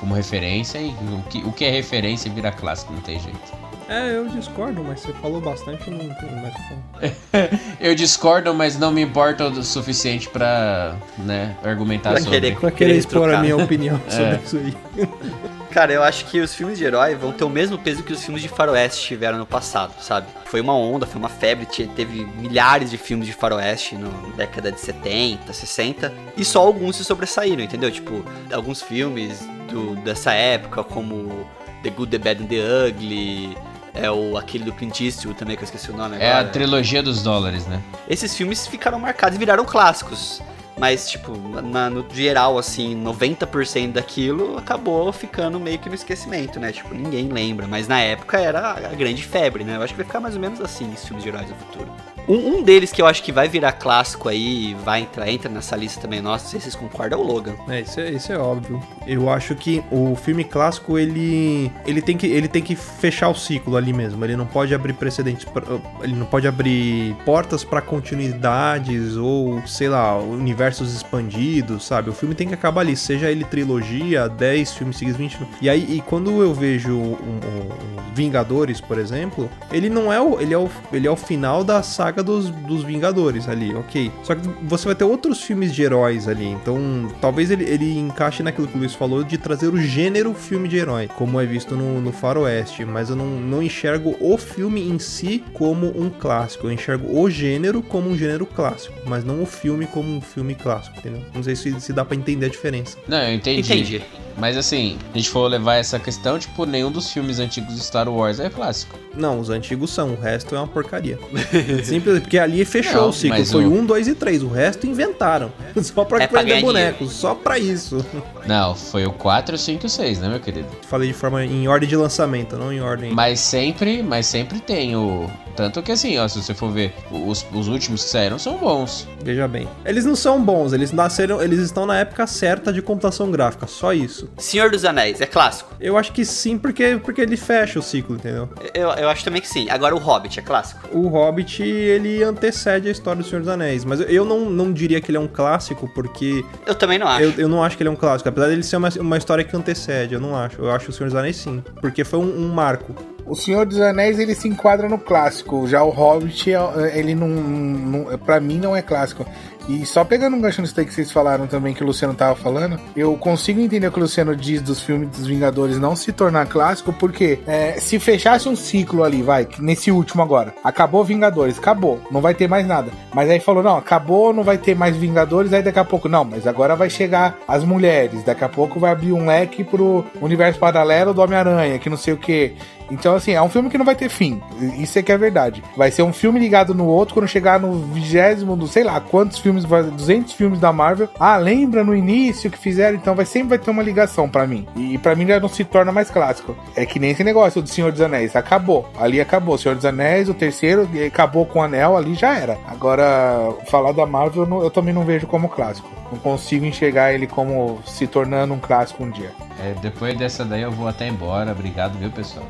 como 0.00 0.14
referência 0.14 0.78
e 0.78 0.88
o 0.90 1.22
que, 1.28 1.38
o 1.44 1.52
que 1.52 1.64
é 1.64 1.70
referência 1.70 2.30
vira 2.30 2.50
clássico, 2.52 2.92
não 2.92 3.00
tem 3.00 3.18
jeito. 3.20 3.62
É, 3.88 4.16
eu 4.16 4.26
discordo, 4.28 4.82
mas 4.82 5.00
você 5.00 5.12
falou 5.14 5.40
bastante, 5.40 5.90
não 5.90 5.98
tem 5.98 6.30
mais 6.40 6.54
o 6.54 6.56
que 6.56 6.62
falar. 6.68 7.58
Eu 7.80 7.94
discordo, 7.94 8.54
mas 8.54 8.78
não 8.78 8.90
me 8.92 9.02
importa 9.02 9.48
o 9.48 9.62
suficiente 9.62 10.28
pra, 10.30 10.94
né, 11.18 11.56
argumentar 11.64 12.10
Pra 12.12 12.20
sobre. 12.20 12.40
querer- 12.40 12.58
Pra 12.58 12.70
querer 12.70 12.96
expor 12.96 13.28
a 13.34 13.40
minha 13.40 13.56
opinião 13.56 14.00
sobre 14.08 14.24
É. 14.36 14.40
isso 14.42 14.56
aí. 14.56 14.76
Cara, 15.72 15.92
eu 15.92 16.02
acho 16.02 16.26
que 16.26 16.38
os 16.40 16.54
filmes 16.54 16.78
de 16.78 16.84
herói 16.84 17.14
vão 17.14 17.32
ter 17.32 17.44
o 17.44 17.48
mesmo 17.50 17.78
peso 17.78 18.02
que 18.02 18.12
os 18.12 18.22
filmes 18.22 18.42
de 18.42 18.48
faroeste 18.48 19.06
tiveram 19.06 19.38
no 19.38 19.46
passado, 19.46 19.94
sabe? 20.00 20.26
Foi 20.44 20.60
uma 20.60 20.76
onda, 20.76 21.06
foi 21.06 21.18
uma 21.18 21.28
febre, 21.30 21.64
te- 21.66 21.86
teve 21.86 22.24
milhares 22.26 22.90
de 22.90 22.98
filmes 22.98 23.26
de 23.26 23.32
faroeste 23.32 23.94
na 23.96 24.08
década 24.36 24.70
de 24.70 24.78
70, 24.78 25.52
60, 25.52 26.12
e 26.36 26.44
só 26.44 26.60
alguns 26.60 26.96
se 26.96 27.04
sobressaíram, 27.04 27.62
entendeu? 27.64 27.90
Tipo, 27.90 28.22
alguns 28.52 28.82
filmes 28.82 29.40
do, 29.70 29.96
dessa 29.96 30.32
época, 30.34 30.84
como 30.84 31.46
The 31.82 31.90
Good, 31.90 32.10
The 32.10 32.18
Bad 32.18 32.42
and 32.42 32.46
The 32.48 32.88
Ugly, 32.90 33.56
é 33.94 34.10
o 34.10 34.36
aquele 34.36 34.64
do 34.64 34.72
Clint 34.72 35.00
Eastwood 35.00 35.38
também, 35.38 35.56
que 35.56 35.62
eu 35.62 35.66
esqueci 35.66 35.90
o 35.90 35.96
nome 35.96 36.16
É 36.18 36.32
a 36.32 36.38
agora. 36.38 36.52
trilogia 36.52 37.02
dos 37.02 37.22
dólares, 37.22 37.66
né? 37.66 37.80
Esses 38.08 38.34
filmes 38.36 38.66
ficaram 38.66 38.98
marcados 38.98 39.36
e 39.36 39.38
viraram 39.38 39.64
clássicos. 39.64 40.40
Mas, 40.78 41.08
tipo, 41.10 41.36
na- 41.62 41.88
no 41.90 42.04
geral, 42.12 42.58
assim, 42.58 42.94
90% 42.94 43.92
daquilo 43.92 44.56
acabou 44.58 45.12
ficando 45.12 45.60
meio 45.60 45.78
que 45.78 45.88
no 45.88 45.94
esquecimento, 45.94 46.58
né? 46.58 46.72
Tipo, 46.72 46.94
ninguém 46.94 47.28
lembra. 47.28 47.66
Mas 47.68 47.86
na 47.86 48.00
época 48.00 48.38
era 48.40 48.70
a 48.70 48.94
grande 48.94 49.22
febre, 49.22 49.64
né? 49.64 49.76
Eu 49.76 49.82
acho 49.82 49.92
que 49.92 49.98
vai 49.98 50.06
ficar 50.06 50.20
mais 50.20 50.34
ou 50.34 50.40
menos 50.40 50.60
assim 50.60 50.90
os 50.92 51.04
filmes 51.04 51.22
de 51.22 51.28
heróis 51.28 51.48
do 51.48 51.54
futuro. 51.54 51.92
Um, 52.28 52.56
um, 52.56 52.62
deles 52.62 52.92
que 52.92 53.02
eu 53.02 53.06
acho 53.06 53.22
que 53.22 53.32
vai 53.32 53.48
virar 53.48 53.72
clássico 53.72 54.28
aí, 54.28 54.74
vai 54.84 55.02
entrar, 55.02 55.28
entra 55.28 55.50
nessa 55.50 55.76
lista 55.76 56.00
também 56.00 56.20
nossa, 56.20 56.44
não 56.44 56.50
sei 56.50 56.60
se 56.60 56.70
vocês 56.70 56.76
concordam, 56.76 57.18
é 57.18 57.22
o 57.22 57.26
Logan. 57.26 57.54
É, 57.68 57.80
isso 57.80 58.00
é, 58.00 58.10
isso 58.10 58.32
é 58.32 58.38
óbvio. 58.38 58.80
Eu 59.06 59.28
acho 59.28 59.54
que 59.54 59.82
o 59.90 60.14
filme 60.14 60.44
clássico, 60.44 60.98
ele, 60.98 61.70
ele, 61.86 62.00
tem 62.00 62.16
que, 62.16 62.26
ele 62.26 62.48
tem 62.48 62.62
que 62.62 62.76
fechar 62.76 63.28
o 63.28 63.34
ciclo 63.34 63.76
ali 63.76 63.92
mesmo. 63.92 64.24
Ele 64.24 64.36
não 64.36 64.46
pode 64.46 64.74
abrir 64.74 64.92
precedentes, 64.92 65.44
pra, 65.44 65.62
ele 66.02 66.14
não 66.14 66.26
pode 66.26 66.46
abrir 66.46 67.16
portas 67.24 67.64
para 67.64 67.80
continuidades 67.80 69.16
ou, 69.16 69.60
sei 69.66 69.88
lá, 69.88 70.16
universos 70.16 70.94
expandidos, 70.94 71.84
sabe? 71.84 72.10
O 72.10 72.12
filme 72.12 72.34
tem 72.34 72.48
que 72.48 72.54
acabar 72.54 72.82
ali, 72.82 72.96
seja 72.96 73.30
ele 73.30 73.44
trilogia, 73.44 74.28
10 74.28 74.74
filmes 74.74 74.96
seguidos, 74.96 75.18
20 75.18 75.38
E 75.60 75.68
aí, 75.68 75.96
e 75.96 76.00
quando 76.00 76.42
eu 76.42 76.54
vejo 76.54 76.92
um, 76.96 77.12
um, 77.12 78.02
Vingadores, 78.14 78.80
por 78.80 78.98
exemplo, 78.98 79.48
ele 79.70 79.88
não 79.88 80.12
é 80.12 80.20
o, 80.20 80.38
ele 80.38 80.52
é 80.52 80.58
o, 80.58 80.70
ele 80.92 81.06
é 81.06 81.10
o 81.10 81.16
final 81.16 81.64
da 81.64 81.82
saga 82.12 82.22
dos, 82.22 82.50
dos 82.50 82.84
Vingadores 82.84 83.48
ali, 83.48 83.74
ok. 83.74 84.12
Só 84.22 84.34
que 84.34 84.46
você 84.62 84.84
vai 84.84 84.94
ter 84.94 85.04
outros 85.04 85.42
filmes 85.42 85.74
de 85.74 85.82
heróis 85.82 86.28
ali, 86.28 86.46
então 86.46 87.10
talvez 87.20 87.50
ele, 87.50 87.64
ele 87.64 87.98
encaixe 87.98 88.42
naquilo 88.42 88.68
que 88.68 88.76
o 88.76 88.78
Luiz 88.78 88.94
falou 88.94 89.24
de 89.24 89.38
trazer 89.38 89.68
o 89.68 89.78
gênero 89.78 90.34
filme 90.34 90.68
de 90.68 90.76
herói, 90.76 91.08
como 91.16 91.40
é 91.40 91.46
visto 91.46 91.74
no, 91.74 92.00
no 92.00 92.12
Faroeste, 92.12 92.84
mas 92.84 93.08
eu 93.08 93.16
não, 93.16 93.26
não 93.26 93.62
enxergo 93.62 94.14
o 94.20 94.36
filme 94.36 94.82
em 94.86 94.98
si 94.98 95.42
como 95.54 95.86
um 95.98 96.10
clássico, 96.10 96.66
eu 96.66 96.72
enxergo 96.72 97.18
o 97.18 97.30
gênero 97.30 97.82
como 97.82 98.10
um 98.10 98.16
gênero 98.16 98.44
clássico, 98.44 98.94
mas 99.06 99.24
não 99.24 99.42
o 99.42 99.46
filme 99.46 99.86
como 99.86 100.14
um 100.14 100.20
filme 100.20 100.54
clássico, 100.54 100.98
entendeu? 100.98 101.22
Não 101.34 101.42
sei 101.42 101.56
se, 101.56 101.80
se 101.80 101.92
dá 101.92 102.04
para 102.04 102.16
entender 102.16 102.46
a 102.46 102.50
diferença. 102.50 102.98
Não, 103.08 103.22
eu 103.22 103.34
entendi. 103.34 103.60
Entendi. 103.72 104.02
Mas 104.36 104.56
assim, 104.56 104.98
a 105.12 105.16
gente 105.16 105.30
for 105.30 105.48
levar 105.48 105.76
essa 105.76 105.98
questão, 105.98 106.38
tipo, 106.38 106.64
nenhum 106.66 106.90
dos 106.90 107.10
filmes 107.10 107.38
antigos 107.38 107.74
de 107.74 107.80
Star 107.80 108.08
Wars 108.08 108.40
é 108.40 108.48
clássico. 108.48 108.98
Não, 109.14 109.38
os 109.38 109.50
antigos 109.50 109.90
são, 109.90 110.12
o 110.12 110.20
resto 110.20 110.54
é 110.54 110.58
uma 110.58 110.66
porcaria. 110.66 111.18
Simples, 111.84 112.20
porque 112.20 112.38
ali 112.38 112.64
fechou 112.64 113.02
não, 113.02 113.08
o 113.10 113.12
ciclo. 113.12 113.44
Foi 113.44 113.64
o... 113.64 113.72
um, 113.72 113.84
dois 113.84 114.08
e 114.08 114.14
três. 114.14 114.42
O 114.42 114.48
resto 114.48 114.86
inventaram. 114.86 115.52
Só 115.82 116.04
pra 116.04 116.22
é 116.22 116.26
prender 116.26 116.60
bonecos, 116.60 117.12
só 117.12 117.34
pra 117.34 117.58
isso. 117.58 118.04
Não, 118.46 118.74
foi 118.74 119.04
o 119.04 119.12
4, 119.12 119.56
5 119.56 119.86
e 119.86 119.90
6, 119.90 120.20
né, 120.20 120.28
meu 120.28 120.40
querido? 120.40 120.68
Falei 120.88 121.08
de 121.08 121.14
forma 121.14 121.44
em 121.44 121.68
ordem 121.68 121.88
de 121.88 121.96
lançamento, 121.96 122.56
não 122.56 122.72
em 122.72 122.80
ordem. 122.80 123.12
Mas 123.12 123.40
sempre, 123.40 124.02
mas 124.02 124.26
sempre 124.26 124.60
tem 124.60 124.96
o. 124.96 125.30
Tanto 125.56 125.82
que 125.82 125.92
assim, 125.92 126.18
ó, 126.18 126.26
se 126.26 126.42
você 126.42 126.54
for 126.54 126.70
ver, 126.70 126.94
os, 127.10 127.44
os 127.52 127.68
últimos 127.68 128.04
que 128.04 128.10
saíram 128.10 128.38
são 128.38 128.56
bons. 128.56 129.06
Veja 129.22 129.46
bem. 129.46 129.68
Eles 129.84 130.04
não 130.04 130.16
são 130.16 130.42
bons, 130.42 130.72
eles 130.72 130.92
nasceram, 130.92 131.42
eles 131.42 131.58
estão 131.58 131.84
na 131.84 131.98
época 131.98 132.26
certa 132.26 132.72
de 132.72 132.80
computação 132.80 133.30
gráfica, 133.30 133.66
só 133.66 133.92
isso. 133.92 134.21
Senhor 134.36 134.70
dos 134.70 134.84
Anéis, 134.84 135.20
é 135.20 135.26
clássico? 135.26 135.72
Eu 135.80 135.96
acho 135.96 136.12
que 136.12 136.24
sim, 136.24 136.58
porque, 136.58 136.98
porque 137.02 137.20
ele 137.20 137.36
fecha 137.36 137.78
o 137.78 137.82
ciclo, 137.82 138.16
entendeu? 138.16 138.48
Eu, 138.74 138.90
eu 138.90 139.08
acho 139.08 139.24
também 139.24 139.40
que 139.40 139.48
sim. 139.48 139.68
Agora 139.70 139.94
o 139.94 139.98
Hobbit 139.98 140.38
é 140.38 140.42
clássico? 140.42 140.88
O 140.92 141.08
Hobbit, 141.08 141.62
ele 141.62 142.22
antecede 142.22 142.88
a 142.88 142.90
história 142.90 143.22
do 143.22 143.28
Senhor 143.28 143.40
dos 143.40 143.48
Anéis, 143.48 143.84
mas 143.84 144.00
eu 144.00 144.24
não, 144.24 144.50
não 144.50 144.72
diria 144.72 145.00
que 145.00 145.10
ele 145.10 145.18
é 145.18 145.20
um 145.20 145.28
clássico, 145.28 145.88
porque... 145.94 146.44
Eu 146.66 146.74
também 146.74 146.98
não 146.98 147.06
acho. 147.06 147.22
Eu, 147.22 147.32
eu 147.38 147.48
não 147.48 147.62
acho 147.62 147.76
que 147.76 147.82
ele 147.82 147.88
é 147.88 147.92
um 147.92 147.96
clássico, 147.96 148.28
apesar 148.28 148.48
dele 148.48 148.62
ser 148.62 148.76
uma, 148.76 148.88
uma 149.00 149.16
história 149.16 149.44
que 149.44 149.56
antecede, 149.56 150.14
eu 150.14 150.20
não 150.20 150.36
acho. 150.36 150.60
Eu 150.60 150.70
acho 150.70 150.90
o 150.90 150.92
Senhor 150.92 151.08
dos 151.08 151.16
Anéis 151.16 151.36
sim, 151.36 151.62
porque 151.80 152.04
foi 152.04 152.18
um, 152.18 152.46
um 152.46 152.48
marco. 152.48 152.94
O 153.24 153.36
Senhor 153.36 153.64
dos 153.64 153.80
Anéis 153.80 154.18
ele 154.18 154.34
se 154.34 154.48
enquadra 154.48 154.88
no 154.88 154.98
clássico, 154.98 155.66
já 155.66 155.82
o 155.82 155.90
Hobbit 155.90 156.52
é, 156.52 156.98
ele 156.98 157.14
não, 157.14 157.28
não 157.28 158.18
para 158.18 158.40
mim 158.40 158.58
não 158.58 158.74
é 158.74 158.82
clássico. 158.82 159.24
E 159.68 159.86
só 159.86 160.04
pegando 160.04 160.36
um 160.36 160.40
gancho 160.40 160.60
nisso 160.60 160.74
que 160.74 160.92
vocês 160.92 161.10
falaram 161.10 161.46
também, 161.46 161.74
que 161.74 161.82
o 161.82 161.86
Luciano 161.86 162.14
tava 162.14 162.34
falando, 162.34 162.78
eu 162.96 163.16
consigo 163.16 163.60
entender 163.60 163.86
o 163.86 163.92
que 163.92 163.98
o 163.98 164.02
Luciano 164.02 164.34
diz 164.34 164.60
dos 164.60 164.82
filmes 164.82 165.08
dos 165.10 165.26
Vingadores 165.26 165.78
não 165.78 165.94
se 165.94 166.12
tornar 166.12 166.46
clássico, 166.46 166.92
porque 166.92 167.38
é, 167.46 167.72
se 167.74 167.98
fechasse 167.98 168.48
um 168.48 168.56
ciclo 168.56 169.04
ali, 169.04 169.22
vai, 169.22 169.46
nesse 169.58 169.90
último 169.90 170.22
agora, 170.22 170.54
acabou 170.64 171.04
Vingadores, 171.04 171.58
acabou, 171.58 172.00
não 172.10 172.20
vai 172.20 172.34
ter 172.34 172.48
mais 172.48 172.66
nada. 172.66 172.90
Mas 173.14 173.30
aí 173.30 173.40
falou, 173.40 173.62
não, 173.62 173.76
acabou, 173.76 174.32
não 174.32 174.42
vai 174.42 174.58
ter 174.58 174.74
mais 174.74 174.96
Vingadores, 174.96 175.52
aí 175.52 175.62
daqui 175.62 175.78
a 175.78 175.84
pouco, 175.84 176.08
não, 176.08 176.24
mas 176.24 176.46
agora 176.46 176.74
vai 176.74 176.90
chegar 176.90 177.38
as 177.46 177.64
mulheres, 177.64 178.24
daqui 178.24 178.44
a 178.44 178.48
pouco 178.48 178.80
vai 178.80 178.92
abrir 178.92 179.12
um 179.12 179.26
leque 179.26 179.64
pro 179.64 180.04
universo 180.20 180.58
paralelo 180.58 181.14
do 181.14 181.20
Homem-Aranha, 181.20 181.78
que 181.78 181.90
não 181.90 181.96
sei 181.96 182.14
o 182.14 182.16
que. 182.18 182.54
Então, 182.92 183.14
assim, 183.14 183.32
é 183.32 183.40
um 183.40 183.48
filme 183.48 183.70
que 183.70 183.78
não 183.78 183.86
vai 183.86 183.94
ter 183.94 184.10
fim. 184.10 184.40
Isso 184.78 184.98
é 184.98 185.02
que 185.02 185.10
é 185.10 185.16
verdade. 185.16 185.64
Vai 185.76 185.90
ser 185.90 186.02
um 186.02 186.12
filme 186.12 186.38
ligado 186.38 186.74
no 186.74 186.86
outro 186.86 187.14
quando 187.14 187.26
chegar 187.26 187.58
no 187.58 187.72
vigésimo, 187.86 188.54
do 188.54 188.68
sei 188.68 188.84
lá 188.84 189.00
quantos 189.00 189.38
filmes, 189.38 189.64
200 189.64 190.34
filmes 190.34 190.60
da 190.60 190.72
Marvel. 190.72 191.08
Ah, 191.18 191.38
lembra 191.38 191.82
no 191.82 191.96
início 191.96 192.50
que 192.50 192.58
fizeram? 192.58 192.96
Então 192.96 193.14
vai 193.14 193.24
sempre 193.24 193.48
vai 193.48 193.58
ter 193.58 193.70
uma 193.70 193.82
ligação 193.82 194.28
para 194.28 194.46
mim. 194.46 194.66
E 194.76 194.98
para 194.98 195.14
mim 195.14 195.26
já 195.26 195.40
não 195.40 195.48
se 195.48 195.64
torna 195.64 195.90
mais 195.90 196.10
clássico. 196.10 196.54
É 196.76 196.84
que 196.84 196.98
nem 196.98 197.12
esse 197.12 197.24
negócio 197.24 197.62
do 197.62 197.68
Senhor 197.68 197.90
dos 197.90 198.00
Anéis. 198.02 198.36
Acabou. 198.36 198.86
Ali 199.00 199.20
acabou. 199.20 199.56
Senhor 199.56 199.74
dos 199.74 199.86
Anéis, 199.86 200.28
o 200.28 200.34
terceiro, 200.34 200.86
acabou 201.06 201.46
com 201.46 201.60
o 201.60 201.62
anel, 201.62 201.96
ali 201.96 202.14
já 202.14 202.36
era. 202.36 202.58
Agora, 202.66 203.54
falar 203.70 203.92
da 203.92 204.04
Marvel 204.04 204.46
eu, 204.46 204.64
eu 204.64 204.70
também 204.70 204.92
não 204.92 205.04
vejo 205.04 205.26
como 205.26 205.48
clássico. 205.48 205.88
Não 206.12 206.18
consigo 206.18 206.66
enxergar 206.66 207.14
ele 207.14 207.26
como 207.26 207.80
se 207.86 208.06
tornando 208.06 208.52
um 208.52 208.58
clássico 208.58 209.02
um 209.02 209.10
dia. 209.10 209.32
É, 209.58 209.74
depois 209.80 210.16
dessa 210.18 210.44
daí 210.44 210.62
eu 210.62 210.70
vou 210.70 210.86
até 210.86 211.08
embora. 211.08 211.52
Obrigado, 211.52 211.98
viu, 211.98 212.10
pessoal? 212.10 212.44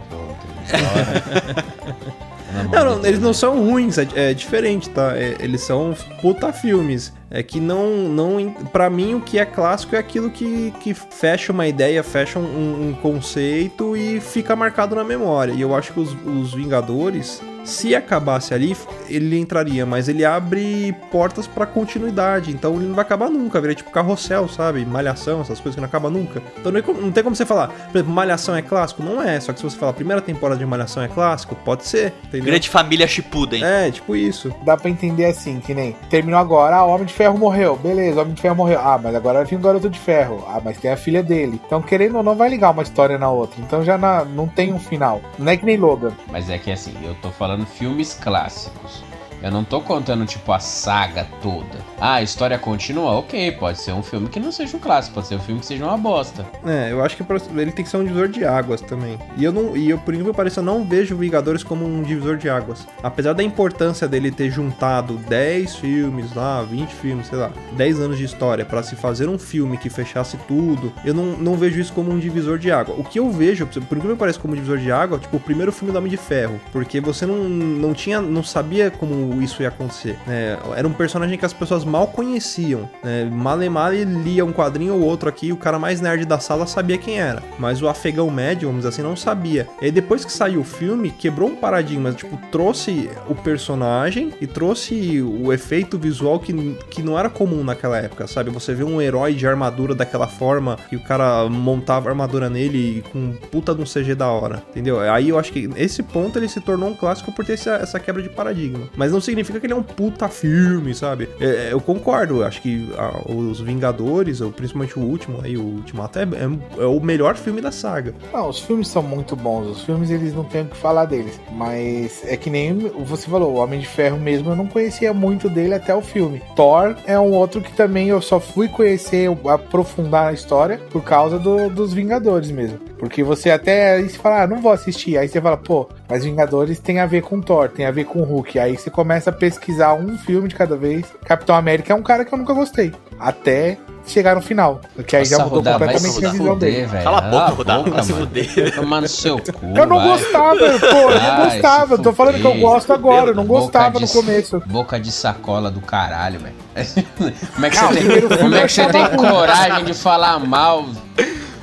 Não, 2.71 2.97
não, 2.97 3.07
eles 3.07 3.21
não 3.21 3.33
são 3.33 3.64
ruins, 3.64 3.99
é, 3.99 4.07
é 4.14 4.35
diferente, 4.35 4.90
tá? 4.90 5.16
É, 5.16 5.37
eles 5.40 5.62
são 5.62 5.95
puta 6.21 6.53
filmes. 6.53 7.12
É 7.31 7.42
que 7.42 7.59
não, 7.59 7.88
não. 8.09 8.53
para 8.73 8.90
mim, 8.90 9.14
o 9.14 9.21
que 9.21 9.38
é 9.38 9.47
clássico 9.47 9.97
é 9.97 9.99
aquilo 9.99 10.31
que, 10.31 10.73
que 10.81 10.92
fecha 10.92 11.51
uma 11.51 11.66
ideia, 11.66 12.03
fecha 12.03 12.38
um, 12.38 12.88
um 12.88 12.95
conceito 13.01 13.97
e 13.97 14.21
fica 14.21 14.55
marcado 14.55 14.95
na 14.95 15.03
memória. 15.03 15.53
E 15.53 15.61
eu 15.61 15.75
acho 15.75 15.95
que 15.95 16.01
os, 16.01 16.14
os 16.27 16.53
Vingadores 16.53 17.40
se 17.64 17.94
acabasse 17.94 18.55
ali, 18.55 18.77
ele 19.09 19.38
entraria, 19.38 19.85
mas 19.87 20.09
ele 20.09 20.25
abre 20.25 20.94
portas 21.11 21.46
para 21.46 21.66
continuidade, 21.66 22.51
então 22.51 22.77
ele 22.77 22.87
não 22.87 22.94
vai 22.94 23.05
acabar 23.05 23.29
nunca, 23.29 23.61
vira 23.61 23.75
tipo 23.75 23.90
carrossel, 23.90 24.48
sabe? 24.48 24.85
Malhação, 24.85 25.40
essas 25.40 25.61
coisas 25.61 25.75
que 25.75 25.81
não 25.81 25.88
acabam 25.88 26.11
nunca. 26.11 26.42
Então 26.59 26.72
não, 26.72 27.12
tem 27.12 27.22
como 27.22 27.37
você 27.37 27.46
falar, 27.46 27.68
por 27.68 27.98
exemplo, 27.98 28.12
Malhação 28.12 28.55
é 28.57 28.62
clássico? 28.62 29.03
Não 29.03 29.22
é, 29.22 29.38
só 29.40 29.53
que 29.53 29.61
se 29.61 29.64
você 29.64 29.77
falar 29.77 29.90
a 29.90 29.94
primeira 29.94 30.20
temporada 30.20 30.59
de 30.59 30.66
Malhação 30.66 31.03
é 31.03 31.09
clássico, 31.09 31.55
pode 31.55 31.87
ser, 31.87 32.12
entendeu? 32.25 32.46
Grande 32.46 32.68
família 32.68 33.07
Shippuden. 33.07 33.62
É, 33.64 33.90
tipo 33.90 34.16
isso. 34.16 34.55
Dá 34.64 34.77
pra 34.77 34.90
entender 34.90 35.27
assim, 35.27 35.61
que 35.61 35.75
nem 35.75 35.92
terminou 36.11 36.40
agora, 36.40 36.77
ah, 36.77 36.85
o 36.85 36.90
Homem 36.90 37.07
de 37.07 37.12
Ferro 37.12 37.38
morreu, 37.38 37.77
beleza, 37.77 38.18
o 38.18 38.22
Homem 38.22 38.35
de 38.35 38.42
Ferro 38.42 38.57
morreu, 38.57 38.79
ah, 38.81 38.98
mas 39.03 39.14
agora 39.14 39.38
vai 39.38 39.46
vir 39.46 39.57
o 39.57 39.61
Garoto 39.61 39.88
de 39.88 39.98
Ferro, 39.98 40.44
ah, 40.48 40.61
mas 40.62 40.79
tem 40.79 40.90
a 40.90 40.96
filha 40.96 41.22
dele. 41.22 41.61
Então, 41.66 41.81
querendo 41.81 42.16
ou 42.16 42.22
não, 42.22 42.35
vai 42.35 42.48
ligar 42.48 42.70
uma 42.70 42.83
história 42.83 43.18
na 43.18 43.31
outra, 43.31 43.61
então 43.61 43.85
já 43.85 43.96
na, 43.96 44.25
não 44.25 44.46
tem 44.46 44.72
um 44.72 44.79
final. 44.79 45.20
Não 45.38 45.51
é 45.51 45.57
que 45.57 45.64
nem 45.64 45.77
Logan. 45.77 46.12
Mas 46.31 46.51
é 46.51 46.59
que 46.59 46.70
assim, 46.70 46.94
eu 47.05 47.14
tô 47.16 47.31
falando 47.31 47.52
falando 47.53 47.67
filmes 47.67 48.15
clássicos. 48.15 49.12
Eu 49.43 49.51
não 49.51 49.65
tô 49.65 49.81
contando, 49.81 50.25
tipo, 50.25 50.53
a 50.53 50.61
saga 50.61 51.27
toda. 51.43 51.83
Ah, 52.01 52.15
a 52.15 52.23
história 52.23 52.57
continua? 52.59 53.11
Ok, 53.13 53.53
pode 53.53 53.81
ser 53.81 53.93
um 53.93 54.03
filme 54.03 54.29
que 54.29 54.39
não 54.39 54.53
seja 54.53 54.77
um 54.77 54.81
clássico, 54.81 55.15
pode 55.15 55.27
ser 55.27 55.35
um 55.35 55.41
filme 55.41 55.61
que 55.61 55.67
seja 55.67 55.85
uma 55.85 55.99
bosta. 55.99 56.47
É, 56.65 56.93
eu 56.93 57.03
acho 57.05 57.17
que 57.17 57.25
ele 57.57 57.73
tem 57.73 57.85
que 57.85 57.91
ser 57.91 57.97
um 57.97 58.05
divisor 58.05 58.29
de 58.29 58.45
águas 58.45 58.81
também. 58.81 59.19
E 59.37 59.43
eu 59.43 59.53
não, 59.53 59.77
e 59.77 59.91
eu, 59.91 59.99
por 59.99 60.15
incrível 60.15 60.33
que 60.33 60.37
pareça, 60.37 60.63
não 60.63 60.85
vejo 60.85 61.17
Vingadores 61.17 61.65
como 61.65 61.85
um 61.85 62.03
divisor 62.03 62.37
de 62.37 62.49
águas. 62.49 62.87
Apesar 63.03 63.33
da 63.33 63.43
importância 63.43 64.07
dele 64.07 64.31
ter 64.31 64.49
juntado 64.51 65.15
10 65.15 65.77
filmes 65.77 66.35
lá, 66.35 66.63
20 66.63 66.91
filmes, 66.91 67.27
sei 67.27 67.39
lá, 67.39 67.51
10 67.73 68.01
anos 68.01 68.19
de 68.19 68.25
história 68.25 68.65
para 68.65 68.83
se 68.83 68.95
fazer 68.95 69.29
um 69.29 69.39
filme 69.39 69.77
que 69.77 69.91
fechasse 69.91 70.37
tudo, 70.47 70.93
eu 71.05 71.15
não, 71.15 71.37
não 71.37 71.57
vejo 71.57 71.81
isso 71.81 71.93
como 71.93 72.13
um 72.13 72.19
divisor 72.19 72.59
de 72.59 72.71
água. 72.71 72.95
O 72.97 73.03
que 73.03 73.19
eu 73.19 73.31
vejo, 73.31 73.67
por 73.67 73.97
incrível 73.97 74.13
que 74.13 74.21
pareça, 74.21 74.39
como 74.39 74.55
um 74.55 74.57
divisor 74.57 74.79
de 74.79 74.93
água, 74.93 75.19
tipo, 75.19 75.37
o 75.37 75.41
primeiro 75.41 75.73
filme 75.73 75.93
do 75.93 75.99
Homem 75.99 76.11
de 76.11 76.17
Ferro, 76.17 76.61
porque 76.71 77.01
você 77.01 77.27
não, 77.27 77.49
não 77.49 77.93
tinha, 77.93 78.21
não 78.21 78.43
sabia 78.43 78.91
como 78.91 79.32
isso 79.40 79.62
ia 79.62 79.68
acontecer. 79.68 80.18
Né? 80.27 80.59
Era 80.77 80.87
um 80.87 80.92
personagem 80.92 81.38
que 81.38 81.47
as 81.47 81.53
pessoas 81.53 81.85
mal 81.85 82.09
conheciam. 82.09 82.88
Né? 83.03 83.25
Male 83.25 83.68
Male 83.68 84.05
lia 84.05 84.45
um 84.45 84.53
quadrinho 84.53 84.95
ou 84.95 85.01
outro 85.01 85.29
aqui, 85.29 85.53
o 85.53 85.57
cara 85.57 85.79
mais 85.79 86.01
nerd 86.01 86.25
da 86.25 86.38
sala 86.38 86.66
sabia 86.66 86.99
quem 86.99 87.21
era. 87.21 87.42
Mas 87.59 87.81
o 87.81 87.88
afegão 87.88 88.31
médio, 88.31 88.68
vamos 88.68 88.85
dizer 88.85 88.88
assim, 88.88 89.03
não 89.03 89.16
sabia. 89.16 89.68
E 89.81 89.90
depois 89.90 90.25
que 90.25 90.33
saiu 90.33 90.61
o 90.61 90.64
filme, 90.64 91.11
quebrou 91.11 91.49
um 91.49 91.57
paradigma. 91.57 92.12
Tipo, 92.12 92.38
trouxe 92.51 93.11
o 93.29 93.35
personagem 93.35 94.33
e 94.40 94.47
trouxe 94.47 95.23
o 95.23 95.53
efeito 95.53 95.99
visual 95.99 96.38
que, 96.38 96.53
que 96.90 97.03
não 97.03 97.18
era 97.18 97.31
comum 97.31 97.62
naquela 97.62 97.99
época, 97.99 98.27
sabe? 98.27 98.51
Você 98.51 98.75
vê 98.75 98.85
um 98.85 99.01
herói 99.01 99.35
de 99.35 99.47
armadura 99.47 99.95
daquela 99.95 100.27
forma 100.27 100.77
e 100.90 100.97
o 100.97 101.01
cara 101.01 101.49
montava 101.49 102.09
armadura 102.09 102.49
nele 102.49 103.05
com 103.12 103.33
puta 103.51 103.75
de 103.75 103.83
um 103.83 103.85
CG 103.85 104.14
da 104.14 104.29
hora, 104.29 104.62
entendeu? 104.71 105.01
Aí 105.01 105.29
eu 105.29 105.38
acho 105.38 105.53
que 105.53 105.68
esse 105.77 106.03
ponto 106.03 106.38
ele 106.38 106.49
se 106.49 106.61
tornou 106.61 106.88
um 106.88 106.95
clássico 106.95 107.33
por 107.33 107.45
ter 107.45 107.55
essa, 107.55 107.73
essa 107.73 108.01
quebra 108.01 108.23
de 108.23 108.29
paradigma. 108.29 108.88
Mas 108.97 109.12
não 109.12 109.21
significa 109.23 109.59
que 109.59 109.67
ele 109.67 109.73
é 109.73 109.77
um 109.77 109.83
puta 109.83 110.29
filme, 110.29 110.95
sabe? 110.95 111.29
É, 111.41 111.69
é 111.69 111.73
eu 111.73 111.81
concordo, 111.81 112.45
acho 112.45 112.61
que 112.61 112.93
a, 112.97 113.31
os 113.31 113.61
Vingadores, 113.61 114.41
ou 114.41 114.51
principalmente 114.51 114.99
o 114.99 115.03
último, 115.03 115.41
aí, 115.43 115.57
o 115.57 115.63
Ultimato, 115.63 116.19
é, 116.19 116.23
é, 116.23 116.83
é, 116.83 116.87
o 116.87 117.01
melhor 117.01 117.37
filme 117.37 117.61
da 117.61 117.71
saga. 117.71 118.15
Não, 118.33 118.49
os 118.49 118.61
filmes 118.61 118.89
são 118.89 119.03
muito 119.03 119.37
bons, 119.37 119.67
os 119.69 119.83
filmes 119.83 120.11
eles 120.11 120.35
não 120.35 120.45
tem 120.45 120.63
o 120.63 120.67
que 120.67 120.77
falar 120.77 121.05
deles, 121.05 121.41
mas 121.53 122.23
é 122.25 122.37
que 122.37 122.51
nem 122.51 122.79
você 123.05 123.29
falou, 123.29 123.53
o 123.53 123.57
Homem 123.57 123.81
de 123.81 123.87
Ferro 123.87 124.19
mesmo, 124.19 124.51
eu 124.51 124.57
não 124.57 124.67
conhecia 124.67 125.13
muito 125.13 125.49
dele 125.49 125.75
até 125.75 125.95
o 125.95 126.03
filme. 126.03 126.43
Thor 126.57 126.97
é 127.07 127.19
um 127.19 127.33
outro 127.33 127.61
que 127.61 127.73
também 127.73 128.09
eu 128.09 128.21
só 128.21 128.41
fui 128.41 128.69
conhecer, 128.69 129.29
aprofundar 129.49 130.29
a 130.29 130.33
história 130.33 130.79
por 130.91 131.03
causa 131.03 131.39
do, 131.39 131.69
dos 131.69 131.93
Vingadores 131.93 132.51
mesmo. 132.51 132.92
Porque 133.03 133.25
você 133.25 133.51
até 133.51 133.97
aí 133.97 134.09
você 134.09 134.17
fala, 134.17 134.43
ah, 134.43 134.47
não 134.47 134.62
vou 134.62 134.71
assistir. 134.71 135.19
Aí 135.19 135.27
você 135.27 135.41
fala, 135.41 135.57
pô, 135.57 135.88
Mas 136.09 136.23
Vingadores 136.25 136.79
tem 136.79 137.01
a 137.01 137.07
ver 137.07 137.21
com 137.23 137.41
Thor, 137.41 137.69
tem 137.69 137.85
a 137.85 137.91
ver 137.91 138.05
com 138.05 138.23
Hulk. 138.23 138.61
Aí 138.61 138.77
você 138.77 138.91
começa 138.91 139.31
a 139.31 139.33
pesquisar 139.33 139.95
um 139.95 140.17
filme 140.17 140.47
de 140.47 140.55
cada 140.55 140.77
vez. 140.77 141.05
Capitão 141.25 141.57
América 141.57 141.93
é 141.93 141.97
um 141.97 142.03
cara 142.03 142.25
que 142.25 142.33
eu 142.33 142.38
nunca 142.38 142.55
gostei. 142.55 142.93
Até 143.19 143.77
chegar 144.07 144.37
no 144.37 144.41
final. 144.41 144.81
Porque 144.95 145.17
aí 145.17 145.25
já 145.25 145.38
Nossa, 145.38 145.51
mudou 145.51 145.59
Rodar, 145.59 145.79
vai 145.81 145.88
completamente 145.95 146.27
a 146.27 146.31
visão 146.31 146.57
dele. 146.57 146.87
velho. 146.87 147.03
Cala 147.03 147.19
a 147.19 147.23
boca, 147.23 147.91
vai 147.91 148.05
se 148.05 148.12
mano. 148.12 148.27
fuder. 148.27 148.75
Tomar 148.77 149.01
no 149.01 149.09
seu 149.09 149.38
cu. 149.53 149.67
Eu 149.77 149.85
não 149.87 149.99
vai. 149.99 150.09
gostava, 150.09 150.55
pô, 150.55 151.11
eu 151.11 151.21
não 151.21 151.45
gostava. 151.45 151.99
Tô 151.99 152.12
falando 152.12 152.41
que 152.41 152.47
eu 152.47 152.55
gosto 152.61 152.93
agora, 152.93 153.31
eu 153.31 153.35
não 153.35 153.47
gostava 153.47 153.99
de 153.99 154.03
no 154.03 154.09
começo. 154.12 154.62
Boca 154.67 155.01
de 155.01 155.11
sacola 155.11 155.73
do 155.73 155.81
caralho, 155.81 156.38
velho. 156.38 156.55
Como 157.53 157.67
é 157.67 157.69
que 157.71 157.77
você 157.77 157.88
tem, 157.88 158.38
como 158.38 158.55
é 158.55 158.62
que 158.62 158.73
você 158.73 158.83
achava 158.83 159.09
tem 159.09 159.17
coragem 159.19 159.85
de 159.87 159.93
falar 159.95 160.38
mal 160.38 160.87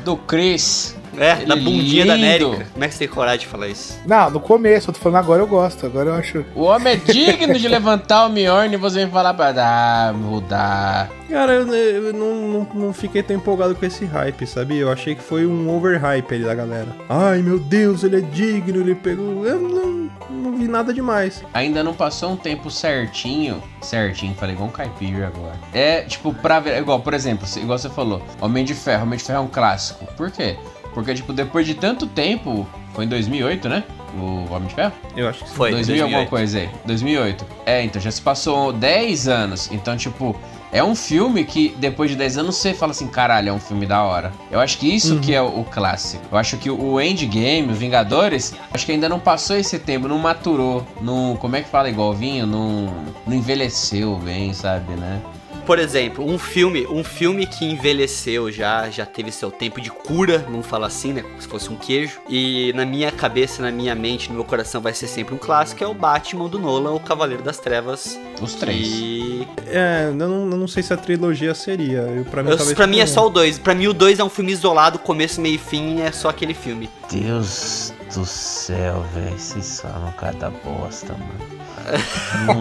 do 0.03 0.17
Chris? 0.17 0.98
É, 1.19 1.45
da 1.45 1.55
Ele 1.55 1.65
bundinha 1.65 2.05
da 2.05 2.15
lindo. 2.15 2.45
América. 2.47 2.67
Como 2.71 2.83
é 2.83 2.87
que 2.87 2.93
você 2.93 2.99
tem 2.99 3.07
coragem 3.09 3.39
de 3.41 3.47
falar 3.47 3.67
isso? 3.67 3.99
Não, 4.05 4.29
no 4.29 4.39
começo, 4.39 4.89
eu 4.89 4.93
tô 4.93 4.99
falando 5.01 5.17
agora 5.17 5.41
eu 5.41 5.47
gosto. 5.47 5.85
Agora 5.85 6.09
eu 6.11 6.13
acho. 6.15 6.45
O 6.55 6.61
homem 6.63 6.93
é 6.93 6.95
digno 6.95 7.59
de 7.59 7.67
levantar 7.67 8.25
o 8.25 8.29
Mjolnir 8.29 8.73
e 8.73 8.77
você 8.77 8.99
vem 8.99 9.09
falar 9.09 9.33
pra 9.33 9.53
ah, 9.57 10.13
mudar. 10.13 11.09
Cara, 11.29 11.53
eu, 11.53 11.67
eu 11.67 12.13
não, 12.13 12.35
não, 12.35 12.67
não 12.73 12.93
fiquei 12.93 13.21
tão 13.21 13.35
empolgado 13.35 13.75
com 13.75 13.85
esse 13.85 14.05
hype, 14.05 14.47
sabe? 14.47 14.77
Eu 14.77 14.91
achei 14.91 15.13
que 15.13 15.21
foi 15.21 15.45
um 15.45 15.69
overhype 15.75 16.33
ali 16.35 16.43
da 16.43 16.55
galera. 16.55 16.95
Ai, 17.07 17.41
meu 17.41 17.59
Deus, 17.59 18.03
ele 18.03 18.17
é 18.17 18.21
digno, 18.21 18.79
ele 18.79 18.95
pegou... 18.95 19.45
Eu 19.45 19.59
não, 19.59 20.09
não 20.29 20.57
vi 20.57 20.67
nada 20.67 20.93
demais. 20.93 21.43
Ainda 21.53 21.83
não 21.83 21.93
passou 21.93 22.31
um 22.31 22.37
tempo 22.37 22.71
certinho. 22.71 23.61
Certinho, 23.81 24.33
falei 24.35 24.55
igual 24.55 24.69
um 24.69 24.71
caipira 24.71 25.27
agora. 25.27 25.55
É, 25.73 26.01
tipo, 26.01 26.33
pra 26.33 26.59
ver. 26.59 26.77
Igual, 26.79 26.99
por 27.01 27.13
exemplo, 27.13 27.45
se- 27.45 27.59
igual 27.59 27.77
você 27.77 27.89
falou, 27.89 28.21
Homem 28.41 28.63
de 28.65 28.73
Ferro. 28.73 29.03
Homem 29.03 29.17
de 29.17 29.23
Ferro 29.25 29.39
é 29.39 29.41
um 29.41 29.47
clássico. 29.47 30.05
Por 30.17 30.31
quê? 30.31 30.57
Porque, 30.93 31.13
tipo, 31.13 31.33
depois 31.33 31.65
de 31.65 31.75
tanto 31.75 32.07
tempo. 32.07 32.67
Foi 32.93 33.05
em 33.05 33.07
2008, 33.07 33.69
né? 33.69 33.83
O 34.15 34.51
Homem 34.51 34.67
de 34.67 34.73
Ferro? 34.73 34.93
Eu 35.15 35.29
acho 35.29 35.43
que. 35.43 35.51
Foi, 35.51 35.71
2000 35.71 36.03
alguma 36.03 36.25
2008. 36.25 36.29
coisa 36.29 36.59
aí. 36.59 36.69
2008. 36.85 37.45
É, 37.65 37.83
então 37.83 38.01
já 38.01 38.11
se 38.11 38.21
passou 38.21 38.73
10 38.73 39.27
anos. 39.27 39.71
Então, 39.71 39.95
tipo, 39.95 40.35
é 40.71 40.83
um 40.83 40.95
filme 40.95 41.43
que 41.43 41.75
depois 41.77 42.11
de 42.11 42.15
10 42.15 42.39
anos 42.39 42.55
você 42.55 42.73
fala 42.73 42.91
assim, 42.91 43.07
caralho, 43.07 43.49
é 43.49 43.53
um 43.53 43.59
filme 43.59 43.85
da 43.85 44.03
hora. 44.03 44.31
Eu 44.51 44.59
acho 44.59 44.77
que 44.77 44.93
isso 44.93 45.19
que 45.19 45.33
é 45.33 45.41
o, 45.41 45.61
o 45.61 45.63
clássico. 45.63 46.23
Eu 46.31 46.37
acho 46.37 46.57
que 46.57 46.69
o 46.69 47.01
Endgame, 47.01 47.71
o 47.71 47.73
Vingadores, 47.73 48.53
acho 48.71 48.85
que 48.85 48.91
ainda 48.91 49.09
não 49.09 49.19
passou 49.19 49.55
esse 49.55 49.79
tempo, 49.79 50.07
não 50.07 50.17
maturou, 50.17 50.85
não, 51.01 51.35
como 51.37 51.55
é 51.55 51.61
que 51.61 51.69
fala 51.69 51.89
igual 51.89 52.13
vinho, 52.13 52.45
não, 52.45 52.93
não 53.25 53.35
envelheceu 53.35 54.15
bem, 54.17 54.53
sabe, 54.53 54.93
né? 54.93 55.21
Por 55.69 55.77
exemplo, 55.77 56.25
um 56.27 56.39
filme, 56.39 56.87
um 56.87 57.03
filme 57.03 57.45
que 57.45 57.63
envelheceu 57.63 58.51
já, 58.51 58.89
já 58.89 59.05
teve 59.05 59.31
seu 59.31 59.51
tempo 59.51 59.79
de 59.79 59.91
cura, 59.91 60.39
vamos 60.49 60.65
falar 60.65 60.87
assim, 60.87 61.13
né? 61.13 61.21
Como 61.21 61.39
se 61.39 61.47
fosse 61.47 61.69
um 61.69 61.75
queijo. 61.75 62.19
E 62.27 62.73
na 62.73 62.87
minha 62.87 63.11
cabeça, 63.11 63.61
na 63.61 63.69
minha 63.69 63.93
mente, 63.93 64.29
no 64.29 64.33
meu 64.33 64.43
coração 64.43 64.81
vai 64.81 64.95
ser 64.95 65.05
sempre 65.05 65.35
um 65.35 65.37
clássico, 65.37 65.83
é 65.83 65.87
o 65.87 65.93
Batman 65.93 66.49
do 66.49 66.57
Nolan, 66.57 66.93
o 66.93 66.99
Cavaleiro 66.99 67.43
das 67.43 67.59
Trevas. 67.59 68.19
Os 68.41 68.55
três. 68.55 68.87
E 68.87 69.47
É, 69.67 70.05
eu 70.07 70.15
não, 70.15 70.49
eu 70.49 70.57
não 70.57 70.67
sei 70.67 70.81
se 70.81 70.91
a 70.91 70.97
trilogia 70.97 71.53
seria. 71.53 71.99
Eu, 71.99 72.25
pra 72.25 72.41
mim, 72.41 72.49
Eu- 72.49 72.75
pra 72.75 72.87
mim 72.87 72.99
é 72.99 73.05
só 73.05 73.27
o 73.27 73.29
2. 73.29 73.59
Pra 73.59 73.75
mim 73.75 73.85
o 73.85 73.93
2 73.93 74.17
é 74.17 74.23
um 74.23 74.29
filme 74.29 74.51
isolado, 74.51 74.97
começo, 74.97 75.39
meio 75.39 75.53
e 75.53 75.59
fim, 75.59 76.01
é 76.01 76.11
só 76.11 76.29
aquele 76.29 76.55
filme. 76.55 76.89
Deus 77.11 77.93
do 78.13 78.25
céu, 78.25 79.05
velho, 79.13 79.37
vocês 79.37 79.81
falam 79.81 80.11
cada 80.13 80.49
bosta, 80.49 81.13
mano. 81.13 81.59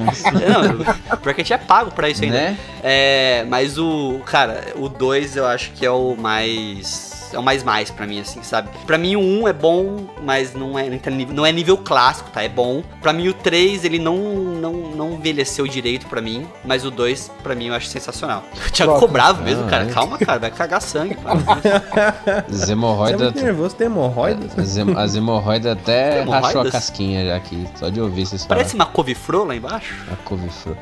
Nossa, 0.04 0.30
Não, 1.10 1.18
pior 1.18 1.34
que 1.34 1.40
a 1.40 1.44
gente 1.44 1.52
é 1.52 1.58
pago 1.58 1.90
pra 1.90 2.08
isso 2.08 2.22
ainda. 2.22 2.36
né? 2.36 2.58
É, 2.82 3.44
mas 3.48 3.76
o, 3.78 4.20
cara, 4.24 4.72
o 4.76 4.88
2 4.88 5.36
eu 5.36 5.46
acho 5.46 5.72
que 5.72 5.84
é 5.84 5.90
o 5.90 6.14
mais 6.16 7.17
é 7.32 7.38
o 7.38 7.42
mais 7.42 7.62
mais 7.62 7.90
pra 7.90 8.06
mim 8.06 8.20
assim, 8.20 8.42
sabe? 8.42 8.68
Pra 8.86 8.96
mim 8.98 9.16
o 9.16 9.20
1 9.20 9.40
um 9.42 9.48
é 9.48 9.52
bom, 9.52 10.06
mas 10.22 10.54
não 10.54 10.78
é 10.78 10.88
não 11.32 11.44
é 11.46 11.52
nível 11.52 11.76
clássico, 11.78 12.30
tá? 12.30 12.42
É 12.42 12.48
bom. 12.48 12.82
Pra 13.00 13.12
mim 13.12 13.28
o 13.28 13.34
3 13.34 13.84
ele 13.84 13.98
não 13.98 14.16
não 14.16 14.72
não 14.72 15.12
envelheceu 15.14 15.66
direito 15.66 16.06
pra 16.06 16.20
mim, 16.20 16.46
mas 16.64 16.84
o 16.84 16.90
2 16.90 17.30
pra 17.42 17.54
mim 17.54 17.66
eu 17.68 17.74
acho 17.74 17.86
sensacional. 17.86 18.42
O 18.68 18.70
Thiago 18.70 18.94
ficou 18.94 19.08
bravo 19.08 19.42
mesmo, 19.42 19.64
Ah, 19.64 19.68
cara. 19.70 19.84
é. 19.84 19.86
Calma, 19.92 20.18
cara, 20.18 20.38
vai 20.38 20.50
cagar 20.50 20.80
sangue, 20.82 21.16
para. 21.16 21.34
Você 22.48 22.72
é 22.72 23.42
nervoso, 23.42 23.74
tem 23.74 23.86
hemorroida? 23.86 24.46
As, 24.60 24.76
hem- 24.76 24.94
as 24.96 25.14
hemorroidas 25.16 25.72
até 25.72 26.20
hemorroidas? 26.22 26.46
rachou 26.46 26.60
a 26.62 26.70
casquinha 26.70 27.26
já 27.26 27.36
aqui, 27.36 27.66
só 27.74 27.88
de 27.88 28.00
ouvir 28.00 28.26
vocês 28.26 28.44
falarem. 28.44 28.62
Parece 28.64 28.74
uma 28.74 28.86
couve-flor 28.86 29.46
lá 29.46 29.56
embaixo. 29.56 29.94
A 30.12 30.16
couve-flor. 30.16 30.76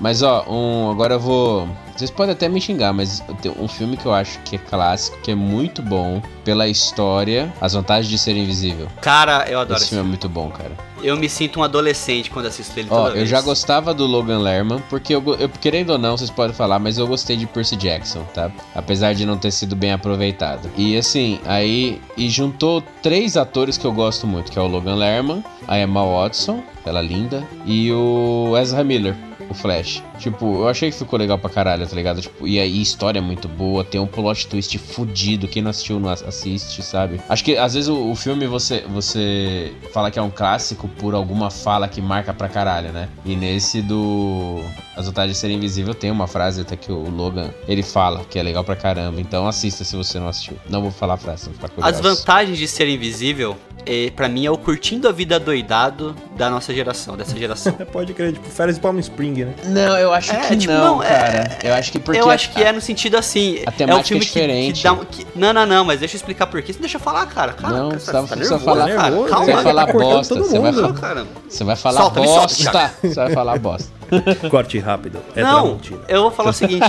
Mas 0.00 0.22
ó, 0.22 0.44
um, 0.48 0.90
agora 0.90 1.14
eu 1.14 1.20
vou. 1.20 1.68
Vocês 1.94 2.10
podem 2.10 2.32
até 2.32 2.48
me 2.48 2.58
xingar, 2.58 2.94
mas 2.94 3.22
tem 3.42 3.52
um 3.58 3.68
filme 3.68 3.94
que 3.94 4.06
eu 4.06 4.14
acho 4.14 4.38
que 4.40 4.56
é 4.56 4.58
clássico, 4.58 5.18
que 5.20 5.30
é 5.30 5.34
muito 5.34 5.82
bom 5.82 6.22
pela 6.42 6.66
história, 6.66 7.52
as 7.60 7.74
vantagens 7.74 8.08
de 8.08 8.16
ser 8.16 8.34
invisível. 8.34 8.88
Cara, 9.02 9.44
eu 9.50 9.60
adoro 9.60 9.76
Esse 9.76 9.84
esse 9.84 9.94
filme 9.94 10.06
é 10.06 10.08
muito 10.08 10.26
bom, 10.26 10.48
cara. 10.48 10.70
Eu 11.02 11.16
me 11.18 11.28
sinto 11.28 11.60
um 11.60 11.62
adolescente 11.62 12.30
quando 12.30 12.46
assisto 12.46 12.78
ele 12.78 12.88
Ó, 12.90 12.96
toda 12.96 13.10
eu 13.10 13.14
vez. 13.16 13.28
já 13.28 13.42
gostava 13.42 13.92
do 13.92 14.06
Logan 14.06 14.38
Lerman, 14.38 14.82
porque 14.88 15.14
eu, 15.14 15.22
eu, 15.38 15.48
querendo 15.48 15.90
ou 15.90 15.98
não, 15.98 16.16
vocês 16.16 16.30
podem 16.30 16.54
falar, 16.54 16.78
mas 16.78 16.96
eu 16.96 17.06
gostei 17.06 17.36
de 17.36 17.46
Percy 17.46 17.76
Jackson, 17.76 18.22
tá? 18.32 18.50
Apesar 18.74 19.14
de 19.14 19.26
não 19.26 19.36
ter 19.36 19.50
sido 19.50 19.76
bem 19.76 19.92
aproveitado. 19.92 20.70
E 20.76 20.96
assim, 20.96 21.38
aí. 21.44 22.00
E 22.16 22.28
juntou 22.30 22.82
três 23.02 23.36
atores 23.36 23.76
que 23.76 23.86
eu 23.86 23.92
gosto 23.92 24.26
muito, 24.26 24.50
que 24.50 24.58
é 24.58 24.62
o 24.62 24.66
Logan 24.66 24.94
Lerman, 24.94 25.44
a 25.68 25.78
Emma 25.78 26.02
Watson, 26.04 26.62
ela 26.84 27.02
linda, 27.02 27.46
e 27.66 27.92
o 27.92 28.56
Ezra 28.58 28.82
Miller. 28.82 29.14
O 29.50 29.54
Flash. 29.54 30.09
Tipo, 30.20 30.62
eu 30.62 30.68
achei 30.68 30.90
que 30.90 30.96
ficou 30.96 31.18
legal 31.18 31.38
pra 31.38 31.48
caralho, 31.50 31.86
tá 31.86 31.96
ligado? 31.96 32.20
Tipo, 32.20 32.46
e 32.46 32.60
aí, 32.60 32.80
história 32.80 33.18
é 33.18 33.22
muito 33.22 33.48
boa, 33.48 33.82
tem 33.82 34.00
um 34.00 34.06
plot 34.06 34.46
twist 34.46 34.76
fudido. 34.78 35.48
Quem 35.48 35.62
não 35.62 35.70
assistiu, 35.70 35.98
não 35.98 36.10
ass- 36.10 36.22
assiste, 36.22 36.82
sabe? 36.82 37.20
Acho 37.28 37.42
que 37.44 37.56
às 37.56 37.74
vezes 37.74 37.88
o, 37.88 38.10
o 38.10 38.14
filme 38.14 38.46
você, 38.46 38.84
você 38.88 39.72
fala 39.92 40.10
que 40.10 40.18
é 40.18 40.22
um 40.22 40.30
clássico 40.30 40.86
por 40.88 41.14
alguma 41.14 41.50
fala 41.50 41.88
que 41.88 42.00
marca 42.00 42.32
pra 42.32 42.48
caralho, 42.48 42.92
né? 42.92 43.08
E 43.24 43.34
nesse 43.34 43.80
do 43.82 44.60
As 44.96 45.06
Vantagens 45.06 45.36
de 45.36 45.40
Ser 45.40 45.50
Invisível 45.50 45.94
tem 45.94 46.10
uma 46.10 46.26
frase 46.26 46.60
até 46.60 46.76
que 46.76 46.92
o 46.92 47.08
Logan 47.10 47.50
ele 47.66 47.82
fala 47.82 48.24
que 48.28 48.38
é 48.38 48.42
legal 48.42 48.62
pra 48.62 48.76
caramba. 48.76 49.20
Então 49.20 49.48
assista 49.48 49.84
se 49.84 49.96
você 49.96 50.18
não 50.18 50.28
assistiu. 50.28 50.56
Não 50.68 50.82
vou 50.82 50.90
falar 50.90 51.14
a 51.14 51.16
frase, 51.16 51.46
não 51.46 51.54
ficar 51.54 51.68
curioso. 51.70 51.94
As 51.94 52.00
vantagens 52.00 52.58
de 52.58 52.68
ser 52.68 52.88
invisível, 52.88 53.56
é, 53.86 54.10
para 54.10 54.28
mim, 54.28 54.44
é 54.44 54.50
o 54.50 54.58
curtindo 54.58 55.08
a 55.08 55.12
vida 55.12 55.40
doidado 55.40 56.14
da 56.36 56.50
nossa 56.50 56.72
geração, 56.74 57.16
dessa 57.16 57.36
geração. 57.38 57.72
Pode 57.92 58.12
crer, 58.12 58.32
tipo, 58.34 58.48
férias 58.48 58.76
de 58.76 58.82
Palm 58.82 58.98
Spring, 58.98 59.44
né? 59.44 59.54
Não, 59.66 59.96
eu 59.96 60.09
acho 60.12 60.32
É, 60.32 60.40
que 60.40 60.56
tipo, 60.56 60.72
não, 60.72 60.96
não, 60.96 61.02
é- 61.02 61.08
cara. 61.08 61.58
Eu 61.62 61.74
acho 61.74 61.92
que 61.92 61.98
porque 61.98 62.20
eu 62.20 62.30
acho 62.30 62.50
que 62.50 62.62
é 62.62 62.72
no 62.72 62.80
sentido 62.80 63.16
assim. 63.16 63.58
a 63.66 63.70
é 63.70 63.72
temática 63.72 64.00
um 64.00 64.04
filme 64.04 64.20
é 64.20 64.26
que- 64.26 64.26
diferente. 64.26 64.76
Que, 64.78 64.82
dá 64.84 64.92
um- 64.92 65.04
que- 65.04 65.26
não, 65.34 65.52
não, 65.52 65.66
não, 65.66 65.84
mas 65.84 66.00
deixa 66.00 66.14
eu 66.14 66.18
explicar 66.18 66.46
por 66.46 66.60
quê. 66.62 66.72
Você 66.72 66.78
deixa 66.80 66.96
eu 66.96 67.00
falar, 67.00 67.26
cara. 67.26 67.52
Cara, 67.52 67.72
Não, 67.74 67.88
cara, 67.90 68.00
você 68.00 68.12
tá- 68.12 68.22
tá 68.22 68.36
nervoso, 68.36 68.64
falar- 68.64 68.86
cara. 68.88 68.96
Calma, 69.28 69.44
Você 69.44 69.52
vai 69.52 69.62
falar 69.62 69.86
bosta, 69.92 70.34
você 70.36 70.58
vai 70.58 70.72
falar, 70.72 70.92
cara. 70.94 71.26
você 71.48 71.64
vai 71.64 71.76
falar 71.76 72.10
bosta. 72.10 72.92
Você 73.02 73.14
vai 73.14 73.30
falar 73.32 73.58
bosta. 73.58 73.99
Corte 74.50 74.78
rápido. 74.78 75.20
É 75.34 75.42
não, 75.42 75.62
Tramontina. 75.62 76.00
eu 76.08 76.22
vou 76.22 76.30
falar 76.30 76.50
o 76.50 76.54
seguinte. 76.54 76.86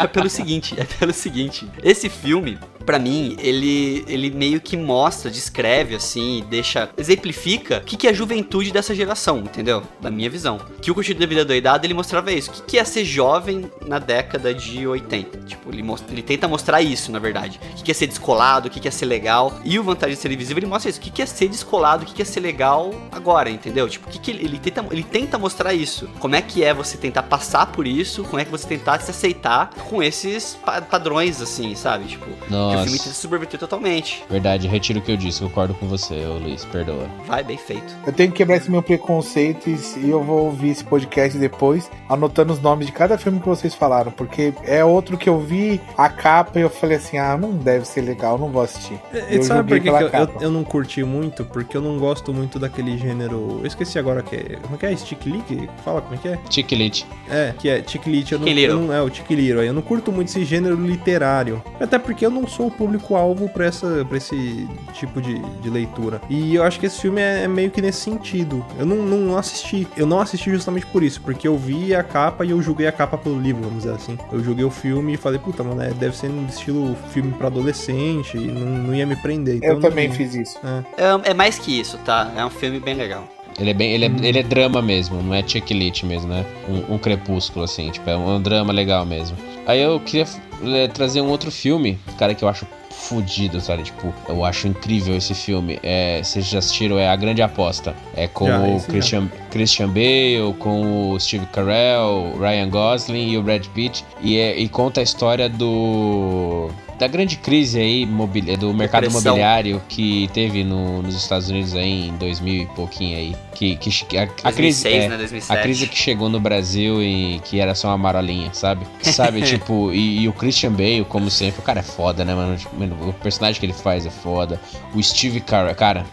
é 0.00 0.06
pelo 0.06 0.28
seguinte, 0.28 0.74
é 0.78 0.84
pelo 0.84 1.12
seguinte. 1.12 1.68
Esse 1.82 2.08
filme, 2.08 2.58
pra 2.82 2.98
mim, 2.98 3.36
ele, 3.40 4.04
ele 4.06 4.30
meio 4.30 4.60
que 4.60 4.76
mostra, 4.76 5.30
descreve, 5.30 5.94
assim, 5.94 6.44
deixa. 6.48 6.90
exemplifica 6.96 7.78
o 7.78 7.80
que, 7.82 7.96
que 7.96 8.06
é 8.06 8.10
a 8.10 8.12
juventude 8.12 8.72
dessa 8.72 8.94
geração, 8.94 9.38
entendeu? 9.38 9.82
Da 10.00 10.10
minha 10.10 10.28
visão. 10.28 10.60
Que 10.80 10.90
o 10.90 10.94
Curtido 10.94 11.20
da 11.20 11.26
Vida 11.26 11.44
Doidada, 11.44 11.86
ele 11.86 11.94
mostrava 11.94 12.32
isso. 12.32 12.50
O 12.50 12.54
que, 12.54 12.62
que 12.62 12.78
é 12.78 12.84
ser 12.84 13.04
jovem 13.04 13.70
na 13.86 13.98
década 13.98 14.52
de 14.52 14.86
80? 14.86 15.38
Tipo, 15.46 15.70
ele, 15.70 15.82
mostra, 15.82 16.12
ele 16.12 16.22
tenta 16.22 16.48
mostrar 16.48 16.82
isso, 16.82 17.10
na 17.10 17.18
verdade. 17.18 17.60
O 17.72 17.76
que, 17.76 17.82
que 17.84 17.90
é 17.90 17.94
ser 17.94 18.06
descolado, 18.06 18.68
o 18.68 18.70
que, 18.70 18.80
que 18.80 18.88
é 18.88 18.90
ser 18.90 19.06
legal. 19.06 19.52
E 19.64 19.78
o 19.78 19.82
Vantagem 19.82 20.14
de 20.14 20.20
Ser 20.20 20.30
Invisível, 20.30 20.60
ele 20.60 20.66
mostra 20.66 20.90
isso. 20.90 20.98
O 20.98 21.02
que, 21.02 21.10
que 21.10 21.22
é 21.22 21.26
ser 21.26 21.48
descolado, 21.48 22.04
o 22.04 22.06
que, 22.06 22.14
que 22.14 22.22
é 22.22 22.24
ser 22.24 22.40
legal 22.40 22.92
agora, 23.10 23.50
entendeu? 23.50 23.88
Tipo, 23.88 24.08
o 24.08 24.12
que, 24.12 24.18
que 24.18 24.30
ele, 24.30 24.44
ele 24.44 24.58
tenta, 24.58 24.84
ele 24.90 25.02
tenta 25.02 25.38
mostrar 25.38 25.74
isso. 25.74 26.08
Como 26.18 26.34
é 26.34 26.42
que 26.42 26.51
é 26.64 26.74
você 26.74 26.96
tentar 26.96 27.22
passar 27.22 27.66
por 27.66 27.86
isso, 27.86 28.24
como 28.24 28.40
é 28.40 28.44
que 28.44 28.50
você 28.50 28.66
tentar 28.66 28.98
se 29.00 29.10
aceitar 29.12 29.70
com 29.88 30.02
esses 30.02 30.56
pa- 30.64 30.80
padrões, 30.82 31.40
assim, 31.40 31.74
sabe? 31.76 32.06
Tipo, 32.06 32.24
que 32.26 32.48
o 32.48 32.50
Nossa. 32.50 32.82
filme 32.84 32.98
tenta 32.98 33.10
subverter 33.14 33.60
totalmente. 33.60 34.24
Verdade, 34.28 34.66
retiro 34.66 34.98
o 34.98 35.02
que 35.02 35.12
eu 35.12 35.16
disse, 35.16 35.40
concordo 35.40 35.74
com 35.74 35.86
você, 35.86 36.14
Luiz, 36.26 36.64
perdoa. 36.64 37.06
Vai, 37.26 37.44
bem 37.44 37.56
feito. 37.58 37.94
Eu 38.06 38.12
tenho 38.12 38.30
que 38.32 38.38
quebrar 38.38 38.56
esse 38.56 38.70
meu 38.70 38.82
preconceito 38.82 39.68
e 39.70 40.10
eu 40.10 40.22
vou 40.22 40.46
ouvir 40.46 40.70
esse 40.70 40.82
podcast 40.84 41.38
depois, 41.38 41.88
anotando 42.08 42.52
os 42.52 42.60
nomes 42.60 42.86
de 42.86 42.92
cada 42.92 43.16
filme 43.18 43.38
que 43.38 43.48
vocês 43.48 43.74
falaram, 43.74 44.10
porque 44.10 44.52
é 44.64 44.84
outro 44.84 45.16
que 45.16 45.28
eu 45.28 45.38
vi 45.38 45.80
a 45.96 46.08
capa 46.08 46.58
e 46.58 46.62
eu 46.62 46.70
falei 46.70 46.96
assim: 46.96 47.18
ah, 47.18 47.36
não 47.36 47.52
deve 47.52 47.84
ser 47.86 48.00
legal, 48.00 48.38
não 48.38 48.48
vou 48.48 48.62
assistir. 48.62 48.98
E 49.30 49.36
Eu 49.36 49.42
sabe 49.44 49.68
por 49.68 49.74
que, 49.76 49.82
que 49.82 49.88
eu, 49.88 49.96
eu, 49.96 50.10
capa. 50.10 50.32
eu 50.42 50.50
não 50.50 50.64
curti 50.64 51.04
muito? 51.04 51.44
Porque 51.44 51.76
eu 51.76 51.80
não 51.82 51.98
gosto 51.98 52.32
muito 52.32 52.58
daquele 52.58 52.96
gênero. 52.98 53.58
Eu 53.60 53.66
esqueci 53.66 53.98
agora 53.98 54.22
que 54.22 54.34
é. 54.36 54.56
Como 54.62 54.74
é 54.74 54.78
que 54.78 54.86
é? 54.86 54.96
Stick 54.96 55.26
Lick? 55.26 55.68
Fala 55.84 56.00
como 56.00 56.14
é 56.14 56.18
que 56.18 56.28
é? 56.28 56.38
Chiquilite. 56.50 57.06
É, 57.30 57.54
que 57.58 57.68
é 57.68 57.80
Tick 57.80 58.06
Lit. 58.06 58.30
Eu 58.32 58.38
não, 58.38 58.46
eu 58.48 58.76
não- 58.78 58.92
É, 58.92 59.00
o 59.00 59.06
Little. 59.06 59.62
Eu 59.62 59.72
não 59.72 59.80
curto 59.80 60.12
muito 60.12 60.28
esse 60.28 60.44
gênero 60.44 60.74
literário. 60.76 61.62
Até 61.80 61.98
porque 61.98 62.26
eu 62.26 62.30
não 62.30 62.46
sou 62.46 62.66
o 62.66 62.70
público-alvo 62.70 63.48
pra, 63.48 63.64
essa, 63.64 64.04
pra 64.06 64.18
esse 64.18 64.68
tipo 64.92 65.20
de, 65.22 65.38
de 65.38 65.70
leitura. 65.70 66.20
E 66.28 66.54
eu 66.54 66.62
acho 66.62 66.78
que 66.78 66.84
esse 66.86 67.00
filme 67.00 67.20
é, 67.22 67.44
é 67.44 67.48
meio 67.48 67.70
que 67.70 67.80
nesse 67.80 68.00
sentido. 68.00 68.62
Eu 68.78 68.84
não, 68.84 68.96
não 68.96 69.38
assisti. 69.38 69.88
Eu 69.96 70.04
não 70.06 70.20
assisti 70.20 70.50
justamente 70.50 70.84
por 70.86 71.02
isso, 71.02 71.22
porque 71.22 71.48
eu 71.48 71.56
vi 71.56 71.94
a 71.94 72.02
capa 72.02 72.44
e 72.44 72.50
eu 72.50 72.60
julguei 72.60 72.86
a 72.86 72.92
capa 72.92 73.16
pelo 73.16 73.40
livro, 73.40 73.62
vamos 73.62 73.84
dizer 73.84 73.94
assim. 73.94 74.18
Eu 74.30 74.44
julguei 74.44 74.64
o 74.64 74.70
filme 74.70 75.14
e 75.14 75.16
falei, 75.16 75.38
puta, 75.38 75.62
mano, 75.62 75.80
é, 75.82 75.90
deve 75.90 76.14
ser 76.16 76.28
no 76.28 76.46
estilo 76.48 76.94
filme 77.12 77.32
pra 77.32 77.46
adolescente 77.46 78.36
e 78.36 78.40
não, 78.48 78.66
não 78.88 78.94
ia 78.94 79.06
me 79.06 79.16
prender. 79.16 79.56
Então 79.56 79.70
eu 79.70 79.74
não- 79.80 79.88
também 79.88 80.10
fiz 80.12 80.34
isso. 80.34 80.58
É, 80.98 81.30
é 81.30 81.34
mais 81.34 81.58
que 81.58 81.80
isso, 81.80 81.96
tá? 82.04 82.30
É 82.36 82.44
um 82.44 82.50
filme 82.50 82.78
bem 82.78 82.94
legal. 82.94 83.26
Ele 83.58 83.70
é 83.70 83.74
bem. 83.74 83.92
Ele 83.92 84.06
é, 84.06 84.10
ele 84.22 84.38
é 84.38 84.42
drama 84.42 84.80
mesmo, 84.82 85.22
não 85.22 85.34
é 85.34 85.42
checklist 85.46 86.02
mesmo, 86.04 86.28
né? 86.28 86.44
Um, 86.68 86.94
um 86.94 86.98
crepúsculo, 86.98 87.64
assim, 87.64 87.90
tipo, 87.90 88.08
é 88.08 88.16
um, 88.16 88.36
um 88.36 88.40
drama 88.42 88.72
legal 88.72 89.04
mesmo. 89.04 89.36
Aí 89.66 89.80
eu 89.80 90.00
queria 90.00 90.26
é, 90.64 90.88
trazer 90.88 91.20
um 91.20 91.28
outro 91.28 91.50
filme, 91.50 91.98
cara, 92.18 92.34
que 92.34 92.42
eu 92.44 92.48
acho 92.48 92.66
fudido, 92.90 93.60
sabe? 93.60 93.82
Tipo, 93.82 94.12
eu 94.28 94.44
acho 94.44 94.68
incrível 94.68 95.16
esse 95.16 95.34
filme. 95.34 95.78
É, 95.82 96.22
vocês 96.22 96.46
já 96.46 96.58
assistiram? 96.60 96.98
É 96.98 97.08
A 97.08 97.16
Grande 97.16 97.42
Aposta. 97.42 97.94
É 98.14 98.26
com 98.28 98.46
Já, 98.46 98.60
o 98.60 98.78
já. 98.78 98.86
Christian, 98.86 99.28
Christian 99.50 99.88
Bale, 99.88 100.54
com 100.58 101.10
o 101.12 101.20
Steve 101.20 101.46
Carell, 101.46 102.36
Ryan 102.38 102.68
Gosling 102.68 103.30
e 103.30 103.38
o 103.38 103.42
Brad 103.42 103.66
Pitt. 103.68 104.04
E, 104.20 104.36
é- 104.38 104.56
e 104.58 104.68
conta 104.68 105.00
a 105.00 105.02
história 105.02 105.48
do. 105.48 106.70
Da 107.02 107.08
grande 107.08 107.36
crise 107.36 107.80
aí 107.80 108.06
do 108.06 108.72
mercado 108.72 109.02
Depressão. 109.02 109.32
imobiliário 109.32 109.82
que 109.88 110.30
teve 110.32 110.62
no- 110.62 111.02
nos 111.02 111.16
Estados 111.16 111.48
Unidos 111.50 111.74
aí 111.74 112.06
em 112.06 112.16
2000 112.16 112.62
e 112.62 112.66
pouquinho 112.66 113.18
aí. 113.18 113.36
Que, 113.56 113.74
que, 113.74 114.16
a, 114.16 114.22
a 114.22 114.26
2006, 114.50 114.52
crise, 114.52 114.88
é, 114.88 115.08
né? 115.08 115.16
2007. 115.16 115.58
a 115.58 115.62
crise 115.62 115.86
que 115.88 115.98
chegou 115.98 116.28
no 116.28 116.38
Brasil 116.38 117.02
e 117.02 117.40
que 117.44 117.58
era 117.58 117.74
só 117.74 117.88
uma 117.88 117.98
marolinha, 117.98 118.50
sabe? 118.54 118.86
Sabe, 119.02 119.42
tipo, 119.42 119.92
e, 119.92 120.20
e 120.20 120.28
o 120.28 120.32
Christian 120.32 120.70
Bale, 120.70 121.04
como 121.08 121.28
sempre, 121.28 121.58
o 121.58 121.62
cara 121.64 121.80
é 121.80 121.82
foda, 121.82 122.24
né, 122.24 122.36
mano? 122.36 122.56
Tipo, 122.56 122.76
O 123.08 123.12
personagem 123.14 123.58
que 123.58 123.66
ele 123.66 123.72
faz 123.72 124.06
é 124.06 124.10
foda. 124.10 124.60
O 124.94 125.02
Steve 125.02 125.40
Carell, 125.40 125.74
cara, 125.74 126.06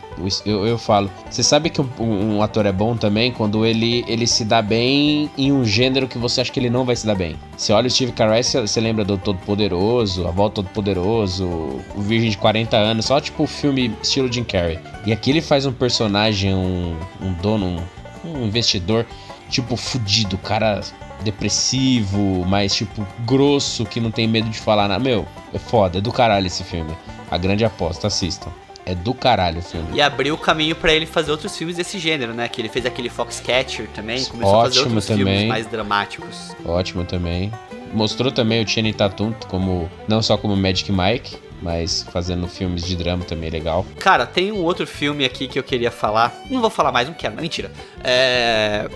eu, 0.45 0.65
eu 0.65 0.77
falo, 0.77 1.09
você 1.29 1.43
sabe 1.43 1.69
que 1.69 1.81
um, 1.81 1.87
um 1.99 2.41
ator 2.41 2.65
é 2.65 2.71
bom 2.71 2.95
também 2.95 3.31
quando 3.31 3.65
ele, 3.65 4.03
ele 4.07 4.27
se 4.27 4.43
dá 4.43 4.61
bem 4.61 5.29
em 5.37 5.51
um 5.51 5.63
gênero 5.63 6.07
que 6.07 6.17
você 6.17 6.41
acha 6.41 6.51
que 6.51 6.59
ele 6.59 6.69
não 6.69 6.85
vai 6.85 6.95
se 6.95 7.05
dar 7.05 7.15
bem. 7.15 7.35
Você 7.57 7.71
olha 7.73 7.87
o 7.87 7.89
Steve 7.89 8.11
Carell, 8.11 8.43
você, 8.43 8.61
você 8.61 8.79
lembra 8.79 9.05
do 9.05 9.17
Todo-Poderoso, 9.17 10.27
A 10.27 10.31
Volta 10.31 10.55
Todo-Poderoso, 10.55 11.45
o 11.45 12.01
Virgem 12.01 12.29
de 12.29 12.37
40 12.37 12.77
anos, 12.77 13.05
só 13.05 13.19
tipo 13.19 13.45
filme 13.45 13.95
estilo 14.01 14.31
Jim 14.31 14.43
Carrey. 14.43 14.79
E 15.05 15.11
aqui 15.11 15.29
ele 15.29 15.41
faz 15.41 15.65
um 15.65 15.73
personagem, 15.73 16.53
um, 16.53 16.97
um 17.21 17.33
dono, 17.33 17.81
um, 18.23 18.39
um 18.39 18.45
investidor, 18.45 19.05
tipo, 19.49 19.75
fudido, 19.75 20.37
cara 20.37 20.81
depressivo, 21.23 22.45
mas 22.45 22.73
tipo, 22.73 23.05
grosso, 23.25 23.85
que 23.85 23.99
não 23.99 24.11
tem 24.11 24.27
medo 24.27 24.49
de 24.49 24.59
falar 24.59 24.87
nada. 24.87 25.03
Meu, 25.03 25.25
é 25.53 25.59
foda, 25.59 25.97
é 25.97 26.01
do 26.01 26.11
caralho 26.11 26.47
esse 26.47 26.63
filme. 26.63 26.95
A 27.29 27.37
grande 27.37 27.63
aposta, 27.63 28.07
assistam. 28.07 28.51
É 28.89 28.95
do 28.95 29.13
caralho 29.13 29.59
o 29.59 29.61
filme. 29.61 29.87
E 29.93 30.01
abriu 30.01 30.33
o 30.33 30.37
caminho 30.37 30.75
pra 30.75 30.91
ele 30.91 31.05
fazer 31.05 31.29
outros 31.29 31.55
filmes 31.55 31.75
desse 31.77 31.99
gênero, 31.99 32.33
né? 32.33 32.47
Que 32.47 32.59
ele 32.59 32.69
fez 32.69 32.87
aquele 32.87 33.07
Foxcatcher 33.07 33.87
também, 33.93 34.25
começou 34.25 34.61
a 34.61 34.63
fazer 34.63 34.79
Ótimo 34.79 34.95
outros 34.95 35.05
também. 35.05 35.25
filmes 35.25 35.47
mais 35.47 35.67
dramáticos. 35.67 36.55
Ótimo 36.65 37.03
também. 37.03 37.51
Mostrou 37.93 38.31
também 38.31 38.63
o 38.63 38.67
Channing 38.67 38.93
Tatum 38.93 39.31
como 39.47 39.87
não 40.07 40.23
só 40.23 40.37
como 40.37 40.55
Magic 40.55 40.91
Mike, 40.91 41.37
mas 41.61 42.03
fazendo 42.11 42.47
filmes 42.47 42.83
de 42.83 42.95
drama 42.95 43.23
também 43.23 43.51
legal. 43.51 43.85
Cara, 43.99 44.25
tem 44.25 44.51
um 44.51 44.63
outro 44.63 44.87
filme 44.87 45.23
aqui 45.23 45.47
que 45.47 45.59
eu 45.59 45.63
queria 45.63 45.91
falar. 45.91 46.33
Não 46.49 46.59
vou 46.59 46.71
falar 46.71 46.91
mais, 46.91 47.07
não 47.07 47.13
quero, 47.13 47.35
mas 47.35 47.43
mentira. 47.43 47.71
É. 48.03 48.89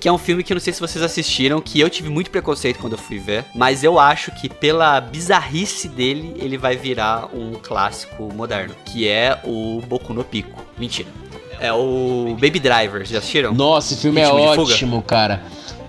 Que 0.00 0.08
é 0.08 0.12
um 0.12 0.18
filme 0.18 0.42
que 0.42 0.52
eu 0.52 0.54
não 0.54 0.60
sei 0.60 0.72
se 0.72 0.80
vocês 0.80 1.02
assistiram, 1.02 1.60
que 1.60 1.80
eu 1.80 1.88
tive 1.88 2.08
muito 2.08 2.30
preconceito 2.30 2.78
quando 2.78 2.92
eu 2.92 2.98
fui 2.98 3.18
ver, 3.18 3.44
mas 3.54 3.82
eu 3.82 3.98
acho 3.98 4.30
que 4.32 4.48
pela 4.48 5.00
bizarrice 5.00 5.88
dele, 5.88 6.34
ele 6.38 6.56
vai 6.58 6.76
virar 6.76 7.28
um 7.34 7.52
clássico 7.54 8.32
moderno, 8.34 8.74
que 8.84 9.08
é 9.08 9.38
o 9.44 9.80
Boku 9.86 10.12
no 10.12 10.24
Pico. 10.24 10.64
Mentira. 10.78 11.08
É 11.58 11.72
o 11.72 12.36
Baby 12.38 12.60
Driver, 12.60 13.04
já 13.06 13.18
assistiram? 13.18 13.54
Nossa, 13.54 13.94
esse 13.94 14.02
filme 14.02 14.20
é 14.20 14.24
Ritmo 14.24 14.54
fuga? 14.54 14.72
ótimo, 14.74 15.02
cara. 15.02 15.42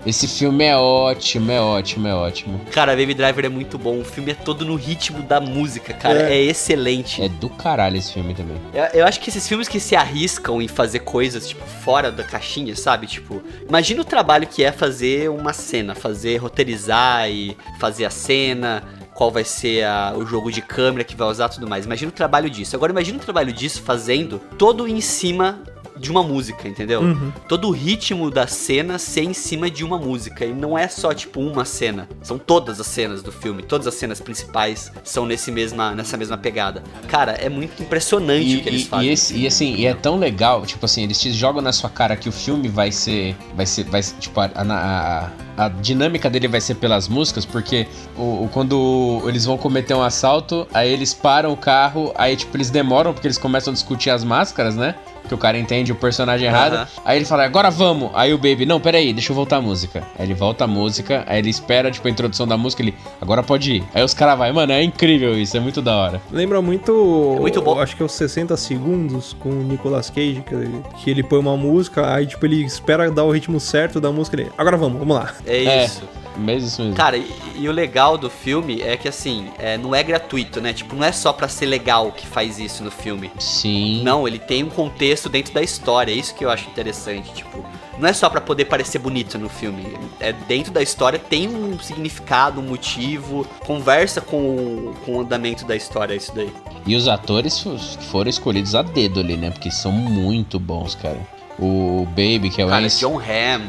Esse 0.08 0.26
filme 0.26 0.64
é 0.64 0.74
ótimo, 0.74 1.52
é 1.52 1.60
ótimo, 1.60 2.08
é 2.08 2.14
ótimo. 2.14 2.58
Cara, 2.72 2.92
Baby 2.96 3.12
Driver 3.12 3.44
é 3.44 3.48
muito 3.50 3.76
bom. 3.76 4.00
O 4.00 4.04
filme 4.04 4.30
é 4.30 4.34
todo 4.34 4.64
no 4.64 4.74
ritmo 4.74 5.22
da 5.22 5.38
música, 5.38 5.92
cara. 5.92 6.30
É, 6.32 6.40
excelente. 6.40 7.20
É 7.22 7.28
do 7.28 7.50
caralho 7.50 7.98
esse 7.98 8.14
filme 8.14 8.34
também. 8.34 8.56
Eu, 8.72 9.00
eu 9.00 9.06
acho 9.06 9.20
que 9.20 9.28
esses 9.28 9.46
filmes 9.46 9.68
que 9.68 9.78
se 9.78 9.94
arriscam 9.94 10.62
em 10.62 10.66
fazer 10.68 11.00
coisas, 11.00 11.46
tipo, 11.46 11.62
fora 11.66 12.10
da 12.10 12.24
caixinha, 12.24 12.74
sabe? 12.74 13.06
Tipo, 13.06 13.42
imagina 13.68 14.00
o 14.00 14.04
trabalho 14.04 14.46
que 14.46 14.64
é 14.64 14.72
fazer 14.72 15.28
uma 15.28 15.52
cena, 15.52 15.94
fazer, 15.94 16.38
roteirizar 16.38 17.28
e 17.30 17.54
fazer 17.78 18.06
a 18.06 18.10
cena, 18.10 18.82
qual 19.14 19.30
vai 19.30 19.44
ser 19.44 19.84
a- 19.84 20.14
o 20.16 20.24
jogo 20.24 20.50
de 20.50 20.62
câmera 20.62 21.04
que 21.04 21.16
vai 21.16 21.28
usar 21.28 21.48
tudo 21.50 21.68
mais. 21.68 21.84
Imagina 21.84 22.08
o 22.08 22.12
trabalho 22.14 22.48
disso. 22.48 22.74
Agora 22.74 22.92
imagina 22.92 23.18
o 23.18 23.20
trabalho 23.20 23.52
disso 23.52 23.82
fazendo 23.82 24.40
todo 24.56 24.88
em 24.88 25.00
cima 25.00 25.60
de 25.98 26.10
uma 26.10 26.22
música, 26.22 26.66
entendeu? 26.68 27.00
Uhum. 27.00 27.32
Todo 27.48 27.68
o 27.68 27.70
ritmo 27.70 28.30
da 28.30 28.46
cena 28.46 28.98
ser 28.98 29.22
em 29.22 29.32
cima 29.34 29.70
de 29.70 29.84
uma 29.84 29.98
música. 29.98 30.44
E 30.44 30.52
não 30.52 30.76
é 30.78 30.88
só, 30.88 31.12
tipo, 31.12 31.40
uma 31.40 31.64
cena. 31.64 32.08
São 32.22 32.38
todas 32.38 32.80
as 32.80 32.86
cenas 32.86 33.22
do 33.22 33.32
filme. 33.32 33.62
Todas 33.62 33.86
as 33.86 33.94
cenas 33.94 34.20
principais 34.20 34.92
são 35.04 35.26
nesse 35.26 35.50
mesma, 35.50 35.94
nessa 35.94 36.16
mesma 36.16 36.38
pegada. 36.38 36.82
Cara, 37.08 37.32
é 37.32 37.48
muito 37.48 37.82
impressionante 37.82 38.46
E, 38.48 38.56
o 38.58 38.62
que 38.62 38.68
eles 38.68 38.82
e- 38.82 38.86
fazem. 38.86 39.08
e 39.08 39.12
esse- 39.12 39.36
e 39.36 39.46
assim, 39.46 39.74
e 39.74 39.86
é 39.86 39.94
tão 39.94 40.16
legal, 40.18 40.64
tipo 40.64 40.84
assim, 40.84 41.02
eles 41.02 41.20
te 41.20 41.32
jogam 41.32 41.60
na 41.62 41.72
sua 41.72 41.90
cara 41.90 42.16
que 42.16 42.28
o 42.28 42.32
filme 42.32 42.68
vai 42.68 42.92
ser. 42.92 43.34
Vai 43.54 43.66
ser. 43.66 43.84
Vai 43.84 44.02
ser 44.02 44.14
tipo, 44.18 44.40
a, 44.40 44.50
a- 44.54 45.30
a 45.56 45.68
dinâmica 45.68 46.30
dele 46.30 46.46
vai 46.46 46.60
ser 46.60 46.76
pelas 46.76 47.08
músicas, 47.08 47.44
porque 47.44 47.86
o, 48.16 48.44
o- 48.44 48.50
quando 48.52 49.22
eles 49.26 49.44
vão 49.44 49.58
cometer 49.58 49.94
um 49.94 50.02
assalto, 50.02 50.66
aí 50.72 50.88
eles 50.92 51.12
param 51.12 51.52
o 51.52 51.56
carro, 51.56 52.12
aí 52.16 52.36
tipo, 52.36 52.56
eles 52.56 52.70
demoram 52.70 53.12
porque 53.12 53.26
eles 53.26 53.38
começam 53.38 53.72
a 53.72 53.74
discutir 53.74 54.10
as 54.10 54.22
máscaras, 54.22 54.76
né? 54.76 54.94
Que 55.28 55.34
o 55.34 55.38
cara 55.38 55.58
entende 55.58 55.92
o 55.92 55.94
personagem 55.94 56.48
errado. 56.48 56.74
Aham. 56.74 56.88
Aí 57.04 57.18
ele 57.18 57.24
fala, 57.24 57.44
agora 57.44 57.70
vamos. 57.70 58.10
Aí 58.14 58.32
o 58.32 58.38
Baby, 58.38 58.64
não, 58.66 58.80
peraí, 58.80 59.12
deixa 59.12 59.30
eu 59.32 59.36
voltar 59.36 59.58
a 59.58 59.60
música. 59.60 60.02
Aí 60.18 60.24
ele 60.26 60.34
volta 60.34 60.64
a 60.64 60.66
música, 60.66 61.24
aí 61.26 61.38
ele 61.38 61.50
espera, 61.50 61.90
tipo, 61.90 62.08
a 62.08 62.10
introdução 62.10 62.46
da 62.46 62.56
música, 62.56 62.82
ele, 62.82 62.94
agora 63.20 63.42
pode 63.42 63.74
ir. 63.76 63.84
Aí 63.94 64.02
os 64.02 64.14
caras 64.14 64.38
vai, 64.38 64.50
mano, 64.52 64.72
é 64.72 64.82
incrível 64.82 65.38
isso, 65.38 65.56
é 65.56 65.60
muito 65.60 65.82
da 65.82 65.94
hora. 65.96 66.22
Lembra 66.32 66.60
muito. 66.62 67.34
É 67.36 67.40
muito 67.40 67.60
bom. 67.62 67.78
Acho 67.78 67.94
que 67.96 68.02
é 68.02 68.06
os 68.06 68.12
60 68.12 68.56
segundos 68.56 69.34
com 69.38 69.50
o 69.50 69.62
Nicolas 69.62 70.08
Cage, 70.10 70.42
que, 70.46 71.02
que 71.04 71.10
ele 71.10 71.22
põe 71.22 71.38
uma 71.38 71.56
música, 71.56 72.12
aí 72.14 72.26
tipo, 72.26 72.44
ele 72.46 72.64
espera 72.64 73.10
dar 73.10 73.24
o 73.24 73.30
ritmo 73.30 73.60
certo 73.60 74.00
da 74.00 74.10
música 74.10 74.40
ele. 74.40 74.50
Agora 74.56 74.76
vamos, 74.76 74.98
vamos 74.98 75.16
lá. 75.16 75.32
É 75.46 75.64
É. 75.64 75.84
isso. 75.84 76.02
Mesmo 76.36 76.68
isso 76.68 76.80
mesmo. 76.82 76.94
Cara, 76.96 77.16
e, 77.16 77.26
e 77.56 77.68
o 77.68 77.72
legal 77.72 78.16
do 78.16 78.30
filme 78.30 78.80
é 78.80 78.96
que 78.96 79.08
assim, 79.08 79.48
é, 79.58 79.76
não 79.76 79.92
é 79.92 80.04
gratuito, 80.04 80.60
né? 80.60 80.72
Tipo, 80.72 80.94
não 80.94 81.04
é 81.04 81.10
só 81.10 81.32
pra 81.32 81.48
ser 81.48 81.66
legal 81.66 82.12
que 82.12 82.24
faz 82.28 82.60
isso 82.60 82.84
no 82.84 82.92
filme. 82.92 83.28
Sim. 83.40 84.02
Não, 84.04 84.26
ele 84.26 84.38
tem 84.38 84.62
um 84.62 84.68
contexto 84.68 85.17
dentro 85.26 85.54
da 85.54 85.62
história. 85.62 86.12
É 86.12 86.14
isso 86.14 86.34
que 86.34 86.44
eu 86.44 86.50
acho 86.50 86.68
interessante. 86.68 87.32
Tipo, 87.32 87.64
não 87.98 88.06
é 88.06 88.12
só 88.12 88.28
pra 88.28 88.42
poder 88.42 88.66
parecer 88.66 88.98
bonito 88.98 89.38
no 89.38 89.48
filme. 89.48 89.96
É 90.20 90.34
dentro 90.34 90.70
da 90.70 90.82
história 90.82 91.18
tem 91.18 91.48
um 91.48 91.78
significado, 91.78 92.60
um 92.60 92.64
motivo, 92.64 93.46
conversa 93.64 94.20
com 94.20 94.36
o, 94.36 94.94
com 95.06 95.12
o 95.16 95.20
andamento 95.22 95.64
da 95.64 95.74
história, 95.74 96.14
isso 96.14 96.34
daí. 96.34 96.52
E 96.86 96.94
os 96.94 97.08
atores 97.08 97.58
fo- 97.58 97.78
foram 98.10 98.28
escolhidos 98.28 98.74
a 98.74 98.82
dedo 98.82 99.20
ali, 99.20 99.38
né? 99.38 99.50
Porque 99.50 99.70
são 99.70 99.90
muito 99.90 100.58
bons, 100.60 100.94
cara. 100.94 101.16
O 101.58 102.06
Baby, 102.10 102.50
que 102.50 102.60
é 102.60 102.66
o 102.66 102.68
Cara, 102.68 102.84
Ansel, 102.84 103.10
John 103.10 103.16
Hamm, 103.18 103.62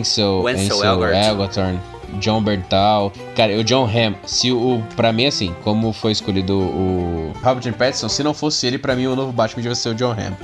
Ansel, 0.00 0.40
o 0.42 0.48
Ansel 0.48 0.64
Ansel 0.78 0.84
Elgort. 0.84 1.14
Elgort, 1.14 1.56
John 2.20 2.42
Bertal. 2.42 3.12
Cara, 3.34 3.52
o 3.58 3.64
John 3.64 3.84
Hamm, 3.84 4.14
se 4.24 4.50
o 4.50 4.82
para 4.96 5.12
mim 5.12 5.26
assim, 5.26 5.54
como 5.62 5.92
foi 5.92 6.12
escolhido 6.12 6.56
o 6.58 7.32
Robert 7.42 7.72
Pattinson, 7.74 8.08
se 8.08 8.22
não 8.22 8.32
fosse 8.34 8.66
ele, 8.66 8.78
pra 8.78 8.94
mim 8.96 9.06
o 9.06 9.14
novo 9.16 9.32
Batman 9.32 9.62
devia 9.62 9.74
ser 9.74 9.90
o 9.90 9.94
John 9.94 10.12
Hamm. 10.12 10.34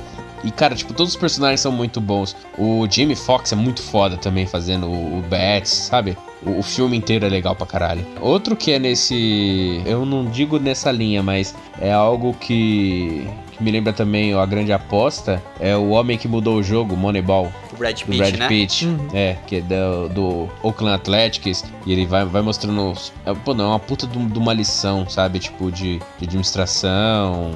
E 0.43 0.51
cara, 0.51 0.75
tipo, 0.75 0.93
todos 0.93 1.13
os 1.13 1.19
personagens 1.19 1.61
são 1.61 1.71
muito 1.71 2.01
bons. 2.01 2.35
O 2.57 2.87
Jamie 2.89 3.15
Foxx 3.15 3.51
é 3.53 3.55
muito 3.55 3.81
foda 3.81 4.17
também 4.17 4.45
fazendo 4.45 4.87
o, 4.87 5.19
o 5.19 5.21
Bats, 5.21 5.69
sabe? 5.69 6.17
O, 6.45 6.59
o 6.59 6.63
filme 6.63 6.97
inteiro 6.97 7.25
é 7.25 7.29
legal 7.29 7.55
pra 7.55 7.65
caralho. 7.65 8.05
Outro 8.19 8.55
que 8.55 8.71
é 8.71 8.79
nesse. 8.79 9.81
Eu 9.85 10.05
não 10.05 10.25
digo 10.25 10.59
nessa 10.59 10.91
linha, 10.91 11.23
mas 11.23 11.55
é 11.79 11.91
algo 11.91 12.33
que. 12.33 13.27
Que 13.53 13.63
me 13.63 13.71
lembra 13.71 13.93
também 13.93 14.35
ó, 14.35 14.41
a 14.41 14.45
grande 14.45 14.71
aposta. 14.73 15.41
É 15.59 15.75
o 15.75 15.89
homem 15.89 16.17
que 16.17 16.27
mudou 16.27 16.57
o 16.57 16.63
jogo, 16.63 16.95
Moneyball 16.95 17.51
o 17.71 17.75
Brad 17.75 17.99
do 18.01 18.05
Pitt, 18.05 18.17
Brad 18.17 18.35
né? 18.35 18.47
Pitt, 18.47 18.87
é, 19.13 19.35
que 19.47 19.55
é 19.57 19.61
do, 19.61 20.09
do 20.09 20.49
Oakland 20.61 20.95
Athletics, 20.95 21.65
e 21.85 21.91
ele 21.91 22.05
vai, 22.05 22.23
vai 22.25 22.41
mostrando, 22.41 22.91
os- 22.91 23.11
é, 23.25 23.33
pô, 23.33 23.53
não, 23.55 23.65
é 23.65 23.67
uma 23.69 23.79
puta 23.79 24.05
de, 24.05 24.17
de 24.17 24.37
uma 24.39 24.53
lição, 24.53 25.09
sabe, 25.09 25.39
tipo, 25.39 25.71
de, 25.71 25.99
de 26.19 26.25
administração, 26.25 27.51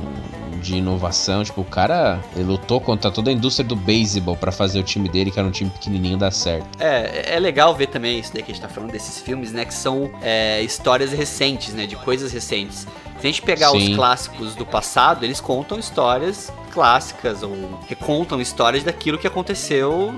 de 0.62 0.76
inovação, 0.78 1.44
tipo, 1.44 1.62
o 1.62 1.64
cara, 1.64 2.20
ele 2.36 2.46
lutou 2.46 2.82
contra 2.82 3.12
toda 3.12 3.30
a 3.30 3.34
indústria 3.34 3.68
do 3.68 3.76
beisebol 3.76 4.36
pra 4.36 4.52
fazer 4.52 4.80
o 4.80 4.84
time 4.84 5.08
dele, 5.08 5.30
que 5.30 5.38
era 5.40 5.48
um 5.48 5.52
time 5.52 5.70
pequenininho, 5.70 6.18
dar 6.18 6.32
certo. 6.32 6.68
É, 6.80 7.36
é 7.36 7.40
legal 7.40 7.76
ver 7.76 7.88
também 7.88 8.20
isso 8.20 8.34
daí 8.34 8.42
que 8.42 8.52
a 8.52 8.56
gente 8.56 8.62
tá 8.64 8.68
falando 8.70 8.92
desses 8.92 9.20
filmes, 9.22 9.52
né? 9.52 9.66
Que 9.66 9.74
são 9.74 10.10
é, 10.22 10.62
histórias 10.64 11.12
recentes, 11.12 11.74
né? 11.76 11.86
De 11.86 11.96
coisas 11.96 12.32
recentes. 12.32 12.88
Se 13.28 13.30
a 13.30 13.34
gente 13.34 13.42
pegar 13.42 13.72
Sim. 13.72 13.90
os 13.90 13.96
clássicos 13.96 14.56
do 14.56 14.66
passado, 14.66 15.26
eles 15.26 15.42
contam 15.42 15.78
histórias 15.78 16.50
clássicas 16.72 17.44
ou 17.44 17.78
recontam 17.86 18.40
histórias 18.40 18.86
daquilo 18.86 19.18
que 19.18 19.28
aconteceu 19.28 20.14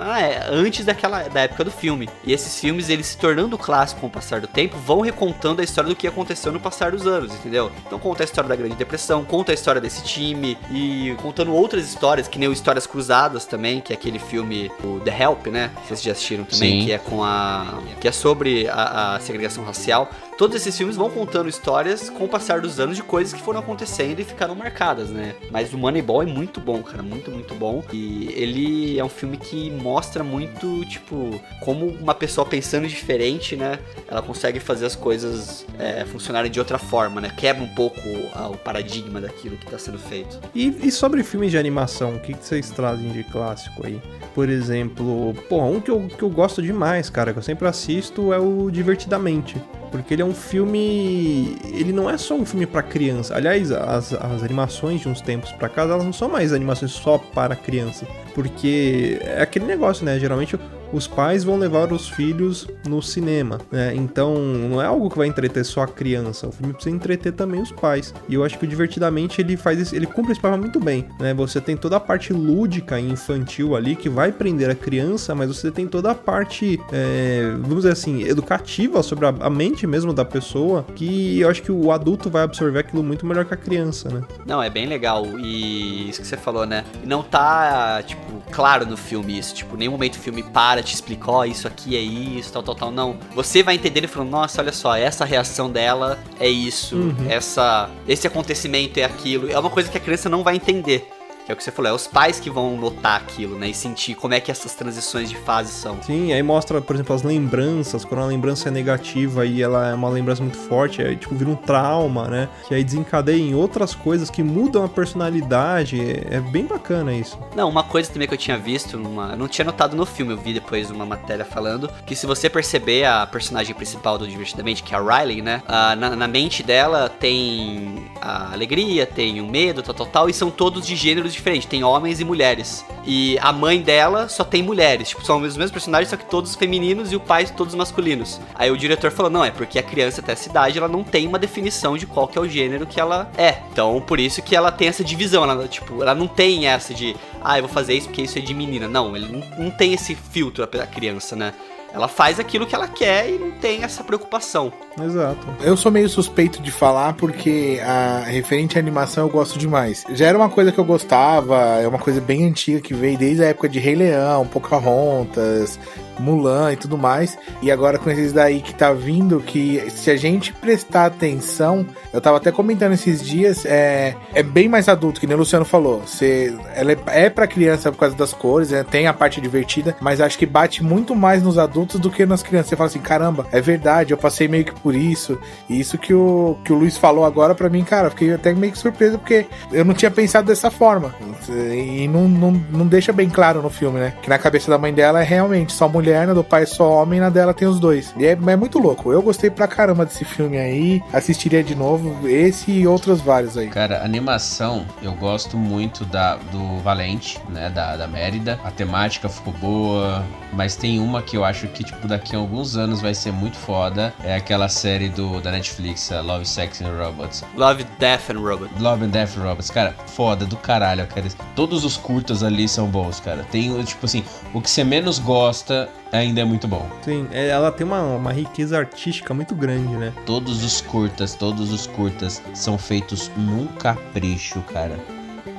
na, 0.00 0.20
é, 0.20 0.48
antes 0.50 0.84
daquela 0.84 1.28
da 1.28 1.42
época 1.42 1.64
do 1.64 1.70
filme. 1.70 2.08
E 2.24 2.32
esses 2.32 2.58
filmes, 2.58 2.88
eles 2.88 3.06
se 3.06 3.18
tornando 3.18 3.56
clássicos 3.58 4.00
com 4.00 4.06
o 4.06 4.10
passar 4.10 4.40
do 4.40 4.46
tempo, 4.46 4.76
vão 4.78 5.00
recontando 5.00 5.60
a 5.60 5.64
história 5.64 5.88
do 5.90 5.96
que 5.96 6.06
aconteceu 6.06 6.50
no 6.50 6.58
passar 6.58 6.92
dos 6.92 7.06
anos, 7.06 7.34
entendeu? 7.34 7.70
Então 7.86 7.98
conta 7.98 8.22
a 8.22 8.24
história 8.24 8.48
da 8.48 8.56
Grande 8.56 8.74
Depressão, 8.74 9.24
conta 9.24 9.52
a 9.52 9.54
história 9.54 9.80
desse 9.80 10.02
time 10.02 10.56
e 10.70 11.14
contando 11.20 11.54
outras 11.54 11.84
histórias, 11.84 12.26
que 12.26 12.38
nem 12.38 12.48
o 12.48 12.52
Histórias 12.52 12.86
Cruzadas 12.86 13.44
também, 13.44 13.80
que 13.80 13.92
é 13.92 13.96
aquele 13.96 14.18
filme 14.18 14.70
o 14.82 15.00
The 15.00 15.22
Help, 15.22 15.46
né? 15.48 15.70
Vocês 15.86 16.02
já 16.02 16.12
assistiram 16.12 16.44
também, 16.44 16.80
Sim. 16.80 16.86
que 16.86 16.92
é 16.92 16.98
com 16.98 17.22
a 17.22 17.80
que 18.00 18.08
é 18.08 18.12
sobre 18.12 18.68
a, 18.68 19.16
a 19.16 19.20
segregação 19.20 19.64
racial. 19.64 20.10
Todos 20.38 20.56
esses 20.56 20.74
filmes 20.74 20.96
vão 20.96 21.10
contando 21.10 21.50
histórias 21.50 22.08
com 22.08 22.24
o 22.24 22.28
passar 22.28 22.62
dos 22.62 22.80
anos 22.80 22.96
de 22.96 23.02
coisas 23.02 23.34
que 23.34 23.42
foram 23.42 23.60
acontecendo 23.60 24.20
e 24.20 24.24
ficaram 24.24 24.54
marcadas, 24.54 25.10
né? 25.10 25.34
Mas 25.50 25.74
o 25.74 25.78
Moneyball 25.78 26.22
é 26.22 26.26
muito 26.26 26.60
bom, 26.60 26.82
cara, 26.82 27.02
muito, 27.02 27.30
muito 27.30 27.54
bom. 27.54 27.84
E 27.92 28.32
ele 28.34 28.98
é 28.98 29.04
um 29.04 29.08
filme 29.08 29.36
que 29.36 29.70
mostra 29.70 29.89
muito, 30.22 30.84
tipo, 30.84 31.40
como 31.60 31.86
uma 31.86 32.14
pessoa 32.14 32.46
pensando 32.46 32.86
diferente, 32.86 33.56
né? 33.56 33.78
Ela 34.08 34.22
consegue 34.22 34.60
fazer 34.60 34.86
as 34.86 34.96
coisas 34.96 35.66
é, 35.78 36.04
funcionarem 36.04 36.50
de 36.50 36.58
outra 36.58 36.78
forma, 36.78 37.20
né? 37.20 37.32
Quebra 37.36 37.62
um 37.62 37.74
pouco 37.74 38.00
o 38.00 38.56
paradigma 38.56 39.20
daquilo 39.20 39.56
que 39.56 39.64
está 39.64 39.78
sendo 39.78 39.98
feito. 39.98 40.40
E, 40.54 40.68
e, 40.86 40.90
sobre 40.90 41.22
filmes 41.22 41.50
de 41.50 41.58
animação, 41.58 42.16
o 42.16 42.20
que, 42.20 42.34
que 42.34 42.44
vocês 42.44 42.70
trazem 42.70 43.10
de 43.10 43.24
clássico 43.24 43.86
aí? 43.86 44.00
Por 44.34 44.48
exemplo, 44.48 45.34
pô, 45.48 45.62
um 45.64 45.80
que 45.80 45.90
eu, 45.90 46.06
que 46.06 46.22
eu 46.22 46.30
gosto 46.30 46.62
demais, 46.62 47.10
cara, 47.10 47.32
que 47.32 47.38
eu 47.38 47.42
sempre 47.42 47.66
assisto 47.66 48.32
é 48.32 48.38
o 48.38 48.70
Divertidamente. 48.70 49.56
Porque 49.90 50.14
ele 50.14 50.22
é 50.22 50.24
um 50.24 50.34
filme. 50.34 51.56
Ele 51.64 51.92
não 51.92 52.08
é 52.08 52.16
só 52.16 52.34
um 52.34 52.46
filme 52.46 52.66
para 52.66 52.82
criança. 52.82 53.34
Aliás, 53.34 53.72
as, 53.72 54.12
as 54.12 54.42
animações 54.42 55.00
de 55.00 55.08
uns 55.08 55.20
tempos 55.20 55.50
para 55.52 55.68
cá, 55.68 55.82
elas 55.82 56.04
não 56.04 56.12
são 56.12 56.28
mais 56.28 56.52
animações 56.52 56.92
só 56.92 57.18
para 57.18 57.56
criança. 57.56 58.06
Porque 58.34 59.18
é 59.22 59.42
aquele 59.42 59.64
negócio, 59.64 60.04
né? 60.04 60.18
Geralmente 60.18 60.56
os 60.92 61.06
pais 61.06 61.44
vão 61.44 61.56
levar 61.56 61.92
os 61.92 62.08
filhos 62.08 62.66
no 62.86 63.02
cinema, 63.02 63.58
né? 63.70 63.94
Então 63.94 64.34
não 64.34 64.80
é 64.80 64.86
algo 64.86 65.08
que 65.10 65.18
vai 65.18 65.26
entreter 65.26 65.64
só 65.64 65.82
a 65.82 65.86
criança, 65.88 66.48
o 66.48 66.52
filme 66.52 66.72
precisa 66.72 66.94
entreter 66.94 67.32
também 67.32 67.60
os 67.60 67.72
pais. 67.72 68.14
E 68.28 68.34
eu 68.34 68.44
acho 68.44 68.58
que 68.58 68.64
o 68.64 68.68
divertidamente 68.68 69.40
ele 69.40 69.56
faz 69.56 69.78
isso, 69.78 69.94
ele 69.94 70.06
cumpre 70.06 70.32
esse 70.32 70.40
papel 70.40 70.58
muito 70.58 70.80
bem, 70.80 71.06
né? 71.18 71.34
Você 71.34 71.60
tem 71.60 71.76
toda 71.76 71.96
a 71.96 72.00
parte 72.00 72.32
lúdica 72.32 72.98
e 72.98 73.10
infantil 73.10 73.76
ali 73.76 73.96
que 73.96 74.08
vai 74.08 74.32
prender 74.32 74.70
a 74.70 74.74
criança, 74.74 75.34
mas 75.34 75.48
você 75.48 75.70
tem 75.70 75.86
toda 75.86 76.10
a 76.10 76.14
parte, 76.14 76.80
é, 76.92 77.52
vamos 77.60 77.78
dizer 77.78 77.92
assim, 77.92 78.22
educativa 78.22 79.02
sobre 79.02 79.26
a, 79.26 79.34
a, 79.40 79.50
mente 79.50 79.86
mesmo 79.86 80.12
da 80.12 80.24
pessoa, 80.24 80.84
que 80.94 81.40
eu 81.40 81.48
acho 81.48 81.62
que 81.62 81.72
o 81.72 81.90
adulto 81.92 82.30
vai 82.30 82.42
absorver 82.42 82.80
aquilo 82.80 83.02
muito 83.02 83.26
melhor 83.26 83.44
que 83.44 83.54
a 83.54 83.56
criança, 83.56 84.08
né? 84.08 84.22
Não, 84.46 84.62
é 84.62 84.70
bem 84.70 84.86
legal. 84.86 85.26
E 85.38 86.08
isso 86.08 86.20
que 86.20 86.26
você 86.26 86.36
falou, 86.36 86.66
né? 86.66 86.84
Não 87.04 87.22
tá, 87.22 88.02
tipo, 88.02 88.42
claro 88.50 88.86
no 88.86 88.96
filme 88.96 89.38
isso, 89.38 89.54
tipo, 89.54 89.76
nenhum 89.76 89.92
momento 89.92 90.14
o 90.14 90.18
filme 90.18 90.42
para 90.42 90.79
te 90.82 90.94
explica, 90.94 91.30
ó, 91.30 91.40
oh, 91.40 91.44
isso 91.44 91.66
aqui 91.66 91.96
é 91.96 92.00
isso, 92.00 92.52
tal, 92.52 92.62
tal, 92.62 92.74
tal. 92.74 92.90
Não. 92.90 93.18
Você 93.34 93.62
vai 93.62 93.74
entender 93.74 94.04
e 94.04 94.06
falando, 94.06 94.30
nossa, 94.30 94.60
olha 94.60 94.72
só, 94.72 94.96
essa 94.96 95.24
reação 95.24 95.70
dela 95.70 96.18
é 96.38 96.48
isso, 96.48 96.96
uhum. 96.96 97.26
essa, 97.28 97.90
esse 98.06 98.26
acontecimento 98.26 98.98
é 98.98 99.04
aquilo. 99.04 99.50
É 99.50 99.58
uma 99.58 99.70
coisa 99.70 99.90
que 99.90 99.96
a 99.96 100.00
criança 100.00 100.28
não 100.28 100.42
vai 100.42 100.56
entender. 100.56 101.08
Que 101.44 101.52
é 101.52 101.54
o 101.54 101.56
que 101.56 101.64
você 101.64 101.70
falou, 101.70 101.90
é 101.90 101.94
os 101.94 102.06
pais 102.06 102.38
que 102.38 102.50
vão 102.50 102.76
notar 102.76 103.16
aquilo, 103.16 103.58
né? 103.58 103.68
E 103.68 103.74
sentir 103.74 104.14
como 104.14 104.34
é 104.34 104.40
que 104.40 104.50
essas 104.50 104.74
transições 104.74 105.28
de 105.28 105.36
fase 105.36 105.72
são. 105.72 106.00
Sim, 106.02 106.32
aí 106.32 106.42
mostra, 106.42 106.80
por 106.80 106.94
exemplo, 106.94 107.14
as 107.14 107.22
lembranças, 107.22 108.04
quando 108.04 108.22
a 108.22 108.26
lembrança 108.26 108.68
é 108.68 108.72
negativa 108.72 109.44
e 109.46 109.62
ela 109.62 109.88
é 109.88 109.94
uma 109.94 110.08
lembrança 110.08 110.42
muito 110.42 110.58
forte, 110.58 111.02
aí 111.02 111.16
tipo, 111.16 111.34
vira 111.34 111.50
um 111.50 111.56
trauma, 111.56 112.28
né? 112.28 112.48
Que 112.68 112.74
aí 112.74 112.84
desencadeia 112.84 113.40
em 113.40 113.54
outras 113.54 113.94
coisas 113.94 114.30
que 114.30 114.42
mudam 114.42 114.84
a 114.84 114.88
personalidade. 114.88 116.00
É, 116.00 116.36
é 116.36 116.40
bem 116.40 116.64
bacana 116.64 117.12
isso. 117.12 117.38
Não, 117.54 117.68
uma 117.68 117.82
coisa 117.82 118.10
também 118.12 118.28
que 118.28 118.34
eu 118.34 118.38
tinha 118.38 118.58
visto, 118.58 118.98
numa, 118.98 119.32
eu 119.32 119.36
não 119.36 119.48
tinha 119.48 119.64
notado 119.64 119.96
no 119.96 120.06
filme, 120.06 120.32
eu 120.32 120.38
vi 120.38 120.52
depois 120.52 120.90
uma 120.90 121.06
matéria 121.06 121.44
falando, 121.44 121.90
que 122.06 122.14
se 122.14 122.26
você 122.26 122.48
perceber 122.48 123.04
a 123.04 123.26
personagem 123.26 123.74
principal 123.74 124.18
do 124.18 124.26
Divertidamente, 124.26 124.82
que 124.82 124.94
é 124.94 124.98
a 124.98 125.00
Riley, 125.00 125.42
né? 125.42 125.62
Na, 125.66 126.16
na 126.16 126.28
mente 126.28 126.62
dela 126.62 127.08
tem 127.08 128.08
a 128.20 128.52
alegria, 128.52 129.06
tem 129.06 129.40
o 129.40 129.46
medo, 129.46 129.82
tal, 129.82 129.94
tal, 129.94 130.06
tal, 130.06 130.28
e 130.28 130.32
são 130.32 130.50
todos 130.50 130.86
de 130.86 130.94
gêneros 130.94 131.29
diferente, 131.32 131.66
tem 131.66 131.84
homens 131.84 132.20
e 132.20 132.24
mulheres. 132.24 132.84
E 133.06 133.38
a 133.40 133.52
mãe 133.52 133.80
dela 133.80 134.28
só 134.28 134.44
tem 134.44 134.62
mulheres, 134.62 135.10
tipo, 135.10 135.24
são 135.24 135.36
os 135.36 135.56
mesmos 135.56 135.70
personagens, 135.70 136.10
só 136.10 136.16
que 136.16 136.24
todos 136.24 136.54
femininos 136.54 137.12
e 137.12 137.16
o 137.16 137.20
pai 137.20 137.46
todos 137.46 137.74
masculinos. 137.74 138.40
Aí 138.54 138.70
o 138.70 138.76
diretor 138.76 139.10
falou: 139.10 139.30
"Não, 139.30 139.44
é 139.44 139.50
porque 139.50 139.78
a 139.78 139.82
criança 139.82 140.20
até 140.20 140.32
essa 140.32 140.48
idade, 140.48 140.78
ela 140.78 140.88
não 140.88 141.02
tem 141.02 141.26
uma 141.26 141.38
definição 141.38 141.96
de 141.96 142.06
qual 142.06 142.28
que 142.28 142.38
é 142.38 142.40
o 142.40 142.48
gênero 142.48 142.86
que 142.86 143.00
ela 143.00 143.30
é. 143.36 143.58
Então, 143.72 144.00
por 144.00 144.20
isso 144.20 144.42
que 144.42 144.54
ela 144.54 144.70
tem 144.70 144.88
essa 144.88 145.02
divisão, 145.02 145.44
ela 145.44 145.66
tipo, 145.66 146.02
ela 146.02 146.14
não 146.14 146.28
tem 146.28 146.66
essa 146.66 146.92
de, 146.94 147.16
ah, 147.42 147.58
eu 147.58 147.64
vou 147.64 147.72
fazer 147.72 147.94
isso 147.94 148.08
porque 148.08 148.22
isso 148.22 148.38
é 148.38 148.42
de 148.42 148.54
menina. 148.54 148.86
Não, 148.88 149.16
ele 149.16 149.28
não, 149.28 149.64
não 149.64 149.70
tem 149.70 149.92
esse 149.94 150.14
filtro 150.14 150.62
a 150.64 150.86
criança, 150.86 151.34
né? 151.34 151.54
Ela 151.92 152.08
faz 152.08 152.38
aquilo 152.38 152.66
que 152.66 152.74
ela 152.74 152.86
quer 152.86 153.30
e 153.30 153.38
não 153.38 153.50
tem 153.50 153.82
essa 153.82 154.04
preocupação. 154.04 154.72
Exato. 155.02 155.46
Eu 155.60 155.76
sou 155.76 155.90
meio 155.90 156.08
suspeito 156.08 156.62
de 156.62 156.70
falar 156.70 157.14
porque 157.14 157.80
a 157.84 158.24
referente 158.26 158.76
à 158.76 158.80
animação 158.80 159.24
eu 159.26 159.30
gosto 159.30 159.58
demais. 159.58 160.04
Já 160.12 160.26
era 160.26 160.38
uma 160.38 160.48
coisa 160.48 160.70
que 160.70 160.78
eu 160.78 160.84
gostava, 160.84 161.56
é 161.80 161.88
uma 161.88 161.98
coisa 161.98 162.20
bem 162.20 162.46
antiga 162.46 162.80
que 162.80 162.94
veio 162.94 163.18
desde 163.18 163.42
a 163.42 163.48
época 163.48 163.68
de 163.68 163.78
Rei 163.78 163.94
Leão, 163.94 164.46
Pocahontas, 164.46 165.78
Mulan 166.18 166.72
e 166.72 166.76
tudo 166.76 166.96
mais. 166.96 167.36
E 167.62 167.70
agora 167.70 167.98
com 167.98 168.10
esses 168.10 168.32
daí 168.32 168.60
que 168.60 168.74
tá 168.74 168.92
vindo, 168.92 169.40
que 169.40 169.90
se 169.90 170.10
a 170.10 170.16
gente 170.16 170.52
prestar 170.52 171.06
atenção, 171.06 171.86
eu 172.12 172.20
tava 172.20 172.36
até 172.36 172.52
comentando 172.52 172.92
esses 172.92 173.24
dias, 173.24 173.64
é, 173.64 174.14
é 174.34 174.42
bem 174.42 174.68
mais 174.68 174.88
adulto, 174.88 175.20
que 175.20 175.26
nem 175.26 175.34
o 175.34 175.38
Luciano 175.38 175.64
falou. 175.64 176.00
Você, 176.00 176.56
ela 176.74 176.92
é, 176.92 176.98
é 177.06 177.30
pra 177.30 177.46
criança 177.46 177.90
por 177.90 177.98
causa 177.98 178.14
das 178.16 178.32
cores, 178.32 178.70
né? 178.70 178.84
tem 178.84 179.06
a 179.06 179.12
parte 179.12 179.40
divertida, 179.40 179.96
mas 180.00 180.20
acho 180.20 180.38
que 180.38 180.46
bate 180.46 180.84
muito 180.84 181.16
mais 181.16 181.42
nos 181.42 181.58
adultos 181.58 181.79
do 181.86 182.10
que 182.10 182.24
nas 182.26 182.42
crianças. 182.42 182.70
Você 182.70 182.76
fala 182.76 182.88
assim, 182.88 183.00
caramba, 183.00 183.46
é 183.52 183.60
verdade, 183.60 184.12
eu 184.12 184.18
passei 184.18 184.48
meio 184.48 184.64
que 184.64 184.74
por 184.74 184.94
isso. 184.94 185.38
E 185.68 185.78
isso 185.78 185.98
que 185.98 186.14
o, 186.14 186.58
que 186.64 186.72
o 186.72 186.76
Luiz 186.76 186.96
falou 186.96 187.24
agora 187.24 187.54
pra 187.54 187.68
mim, 187.68 187.84
cara, 187.84 188.10
fiquei 188.10 188.32
até 188.32 188.52
meio 188.52 188.72
que 188.72 188.78
surpreso, 188.78 189.18
porque 189.18 189.46
eu 189.72 189.84
não 189.84 189.94
tinha 189.94 190.10
pensado 190.10 190.46
dessa 190.46 190.70
forma. 190.70 191.14
E 191.48 192.06
não, 192.08 192.28
não, 192.28 192.52
não 192.70 192.86
deixa 192.86 193.12
bem 193.12 193.28
claro 193.28 193.62
no 193.62 193.70
filme, 193.70 193.98
né? 193.98 194.14
Que 194.22 194.28
na 194.28 194.38
cabeça 194.38 194.70
da 194.70 194.78
mãe 194.78 194.92
dela 194.92 195.20
é 195.20 195.24
realmente 195.24 195.72
só 195.72 195.88
mulher 195.88 196.26
na 196.26 196.34
do 196.34 196.44
pai 196.44 196.66
só 196.66 197.02
homem, 197.02 197.20
na 197.20 197.30
dela 197.30 197.54
tem 197.54 197.66
os 197.66 197.80
dois. 197.80 198.14
E 198.16 198.26
é, 198.26 198.32
é, 198.32 198.56
muito 198.56 198.78
louco. 198.78 199.12
Eu 199.12 199.22
gostei 199.22 199.50
pra 199.50 199.66
caramba 199.66 200.04
desse 200.04 200.24
filme 200.24 200.58
aí. 200.58 201.02
Assistiria 201.12 201.62
de 201.62 201.74
novo 201.74 202.28
esse 202.28 202.70
e 202.70 202.86
outros 202.86 203.20
vários 203.20 203.56
aí. 203.56 203.68
Cara, 203.68 204.04
animação, 204.04 204.84
eu 205.02 205.12
gosto 205.12 205.56
muito 205.56 206.04
da, 206.04 206.36
do 206.36 206.78
Valente, 206.78 207.38
né? 207.48 207.70
Da, 207.70 207.96
da 207.96 208.06
Mérida. 208.06 208.58
A 208.64 208.70
temática 208.70 209.28
ficou 209.28 209.52
boa. 209.54 210.24
Mas 210.52 210.76
tem 210.76 210.98
uma 210.98 211.22
que 211.22 211.36
eu 211.36 211.44
acho 211.44 211.68
que, 211.70 211.84
tipo, 211.84 212.06
daqui 212.06 212.36
a 212.36 212.38
alguns 212.38 212.76
anos 212.76 213.00
vai 213.00 213.14
ser 213.14 213.32
muito 213.32 213.56
foda. 213.56 214.12
É 214.22 214.34
aquela 214.34 214.68
série 214.68 215.08
do, 215.08 215.40
da 215.40 215.50
Netflix, 215.50 216.10
Love, 216.10 216.46
Sex 216.46 216.82
and 216.82 216.96
Robots. 216.96 217.44
Love, 217.56 217.84
Death 217.98 218.30
and 218.30 218.40
Robots. 218.40 218.80
Love 218.80 219.04
and 219.04 219.08
Death 219.08 219.36
and 219.38 219.42
Robots. 219.42 219.70
Cara, 219.70 219.94
foda 220.06 220.44
do 220.44 220.56
caralho, 220.56 221.06
cara. 221.06 221.26
Todos 221.54 221.84
os 221.84 221.96
curtas 221.96 222.42
ali 222.42 222.68
são 222.68 222.88
bons, 222.88 223.20
cara. 223.20 223.44
Tem, 223.50 223.82
tipo 223.84 224.06
assim, 224.06 224.24
o 224.52 224.60
que 224.60 224.70
você 224.70 224.84
menos 224.84 225.18
gosta 225.18 225.88
ainda 226.12 226.40
é 226.40 226.44
muito 226.44 226.66
bom. 226.66 226.88
Sim, 227.02 227.28
é, 227.32 227.48
ela 227.48 227.70
tem 227.70 227.86
uma, 227.86 228.02
uma 228.02 228.32
riqueza 228.32 228.78
artística 228.78 229.32
muito 229.32 229.54
grande, 229.54 229.94
né? 229.96 230.12
Todos 230.26 230.64
os 230.64 230.80
curtas, 230.80 231.34
todos 231.34 231.72
os 231.72 231.86
curtas 231.86 232.42
são 232.54 232.76
feitos 232.76 233.30
num 233.36 233.66
capricho, 233.66 234.60
cara. 234.62 234.98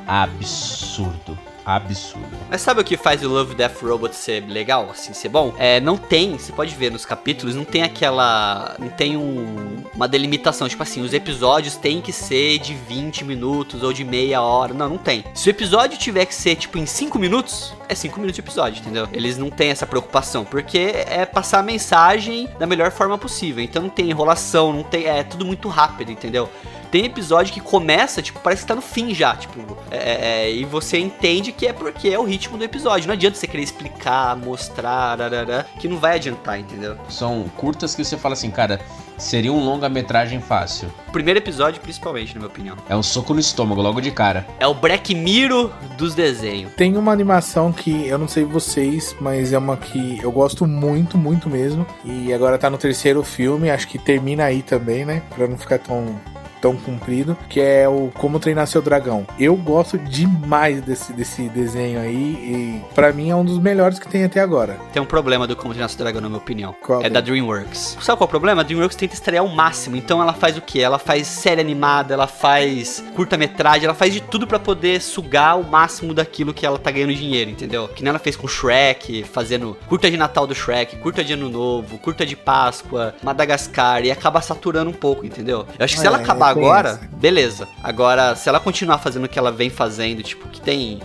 Absurdo 0.08 1.38
absurdo. 1.76 2.28
Mas 2.50 2.62
sabe 2.62 2.82
o 2.82 2.84
que 2.84 2.98
faz 2.98 3.24
o 3.24 3.30
Love 3.30 3.56
Death 3.56 3.82
Robot 3.82 4.16
ser 4.16 4.46
legal, 4.48 4.90
assim, 4.92 5.14
ser 5.14 5.30
bom? 5.30 5.54
É, 5.58 5.80
não 5.80 5.98
tem, 5.98 6.38
você 6.38 6.52
pode 6.52 6.76
ver 6.76 6.92
nos 6.92 7.06
capítulos, 7.06 7.56
não 7.56 7.64
tem 7.64 7.84
aquela. 7.84 8.76
Não 8.80 8.90
tem 8.90 9.18
um, 9.18 9.84
uma 9.94 10.08
delimitação. 10.08 10.68
Tipo 10.68 10.84
assim, 10.84 11.02
os 11.02 11.14
episódios 11.14 11.76
têm 11.76 12.02
que 12.02 12.12
ser 12.12 12.60
de 12.60 12.74
20 12.74 13.24
minutos 13.24 13.84
ou 13.84 13.94
de 13.94 14.04
meia 14.04 14.42
hora. 14.42 14.74
Não, 14.74 14.90
não 14.90 14.98
tem. 14.98 15.24
Se 15.34 15.50
o 15.50 15.52
episódio 15.52 15.98
tiver 15.98 16.26
que 16.26 16.36
ser, 16.36 16.56
tipo, 16.56 16.78
em 16.78 16.86
5 16.86 17.18
minutos, 17.18 17.74
é 17.88 17.96
5 17.96 18.20
minutos 18.20 18.36
de 18.36 18.42
episódio, 18.42 18.82
entendeu? 18.82 19.08
Eles 19.14 19.38
não 19.38 19.50
têm 19.50 19.70
essa 19.70 19.86
preocupação, 19.86 20.44
porque 20.44 20.94
é 21.08 21.26
passar 21.26 21.60
a 21.60 21.64
mensagem 21.64 22.50
da 22.60 22.66
melhor 22.66 22.92
forma 22.92 23.18
possível. 23.18 23.64
Então 23.64 23.82
não 23.82 23.90
tem 23.90 24.10
enrolação, 24.10 24.74
não 24.74 24.84
tem. 24.84 25.06
É 25.06 25.24
tudo 25.24 25.46
muito 25.46 25.68
rápido, 25.68 26.12
entendeu? 26.12 26.50
Tem 26.92 27.06
episódio 27.06 27.54
que 27.54 27.62
começa, 27.62 28.22
tipo, 28.22 28.40
parece 28.40 28.64
que 28.64 28.68
tá 28.68 28.76
no 28.76 28.82
fim 28.82 29.16
já, 29.16 29.34
tipo, 29.34 29.78
é, 29.90 29.98
é, 29.98 30.44
é, 30.44 30.52
e 30.52 30.66
você 30.66 31.00
entende 31.00 31.54
que 31.54 31.66
é 31.66 31.72
porque 31.72 32.10
é 32.10 32.20
o 32.20 32.24
ritmo 32.24 32.58
do 32.58 32.64
episódio. 32.66 33.08
Não 33.08 33.14
adianta 33.14 33.38
você 33.38 33.48
querer 33.48 33.64
explicar, 33.64 34.36
mostrar, 34.36 35.22
arará, 35.22 35.66
que 35.80 35.88
não 35.88 35.98
vai 35.98 36.16
adiantar, 36.16 36.60
entendeu? 36.60 36.98
São 37.08 37.46
curtas 37.56 37.96
que 37.96 38.04
você 38.04 38.18
fala 38.18 38.34
assim, 38.34 38.52
cara, 38.52 38.82
seria 39.18 39.54
um 39.54 39.64
longa-metragem 39.64 40.42
fácil. 40.42 40.92
Primeiro 41.14 41.40
episódio, 41.40 41.80
principalmente, 41.80 42.34
na 42.34 42.42
minha 42.42 42.50
opinião. 42.50 42.78
É 42.90 42.96
um 42.96 43.04
soco 43.04 43.34
no 43.34 43.40
estômago, 43.40 43.82
logo 43.82 44.02
de 44.02 44.12
cara. 44.12 44.46
É 44.60 44.68
o 44.68 44.74
Black 44.74 45.16
Mirror 45.16 45.72
dos 45.98 46.14
desenhos. 46.14 46.74
Tem 46.74 46.98
uma 46.98 47.14
animação 47.14 47.72
que 47.72 48.06
eu 48.06 48.18
não 48.18 48.28
sei 48.28 48.44
vocês, 48.44 49.16
mas 49.22 49.54
é 49.54 49.58
uma 49.58 49.78
que 49.78 50.20
eu 50.22 50.32
gosto 50.32 50.68
muito, 50.68 51.18
muito 51.18 51.50
mesmo. 51.50 51.86
E 52.04 52.34
agora 52.34 52.58
tá 52.58 52.70
no 52.70 52.78
terceiro 52.78 53.24
filme, 53.24 53.70
acho 53.70 53.88
que 53.88 53.98
termina 53.98 54.44
aí 54.44 54.62
também, 54.62 55.06
né? 55.06 55.22
Pra 55.34 55.48
não 55.48 55.58
ficar 55.58 55.80
tão 55.80 56.20
tão 56.62 56.76
comprido, 56.76 57.36
que 57.50 57.60
é 57.60 57.88
o 57.90 58.12
Como 58.14 58.40
Treinar 58.40 58.68
Seu 58.68 58.82
Dragão. 58.82 59.26
Eu 59.40 59.56
gosto 59.56 59.98
demais 59.98 60.82
desse, 60.82 61.12
desse 61.14 61.50
desenho 61.50 62.00
aí 62.00 62.12
e 62.12 62.82
para 62.94 63.12
mim 63.12 63.30
é 63.30 63.36
um 63.36 63.44
dos 63.44 63.58
melhores 63.60 63.98
que 64.00 64.08
tem 64.08 64.24
até 64.24 64.40
agora. 64.40 64.78
Tem 64.94 65.02
um 65.02 65.06
problema 65.06 65.48
do 65.48 65.56
Como 65.56 65.74
Treinar 65.74 65.90
Seu 65.90 65.98
Dragão, 66.00 66.22
na 66.22 66.30
minha 66.30 66.40
opinião. 66.40 66.76
Qual 66.82 67.02
é 67.02 67.08
é? 67.08 67.10
da 67.10 67.20
DreamWorks. 67.22 67.98
Sabe 68.02 68.18
qual 68.18 68.22
é 68.22 68.24
o 68.26 68.28
problema? 68.28 68.62
A 68.62 68.64
DreamWorks 68.64 68.96
tenta 68.96 69.14
estrear 69.14 69.44
o 69.44 69.50
máximo. 69.50 69.96
Então 69.96 70.22
ela 70.22 70.34
faz 70.34 70.58
o 70.58 70.62
quê? 70.62 70.80
Ela 70.80 71.00
faz 71.00 71.28
série 71.28 71.62
animada, 71.62 72.14
ela 72.14 72.28
faz 72.28 73.04
curta-metragem, 73.16 73.86
ela 73.86 73.94
faz 73.94 74.14
de 74.14 74.22
tudo 74.22 74.46
para 74.46 74.60
poder 74.60 75.02
sugar 75.02 75.60
o 75.60 75.64
máximo 75.64 76.14
daquilo 76.14 76.54
que 76.54 76.66
ela 76.66 76.78
tá 76.78 76.92
ganhando 76.92 77.14
dinheiro, 77.14 77.50
entendeu? 77.50 77.88
Que 77.88 78.04
nem 78.04 78.10
ela 78.10 78.20
fez 78.20 78.36
com 78.36 78.48
Shrek, 78.48 79.24
fazendo 79.24 79.76
curta 79.88 80.10
de 80.10 80.18
Natal 80.18 80.46
do 80.46 80.54
Shrek, 80.54 80.98
curta 80.98 81.24
de 81.24 81.34
Ano 81.34 81.50
Novo, 81.50 81.98
curta 81.98 82.26
de 82.26 82.36
Páscoa, 82.36 83.16
Madagascar, 83.24 84.04
e 84.04 84.12
acaba 84.12 84.42
saturando 84.42 84.90
um 84.90 84.94
pouco, 84.94 85.26
entendeu? 85.26 85.66
Eu 85.78 85.86
acho 85.86 85.96
que 85.96 86.00
se 86.00 86.06
É, 86.06 86.08
ela 86.08 86.18
acabar 86.18 86.51
agora, 86.52 87.00
beleza. 87.14 87.68
Agora, 87.84 88.36
se 88.36 88.48
ela 88.48 88.60
continuar 88.60 88.98
fazendo 89.00 89.26
o 89.26 89.30
que 89.30 89.40
ela 89.40 89.52
vem 89.52 89.70
fazendo, 89.70 90.22
tipo, 90.24 90.48
que 90.50 90.62
tem 90.62 91.00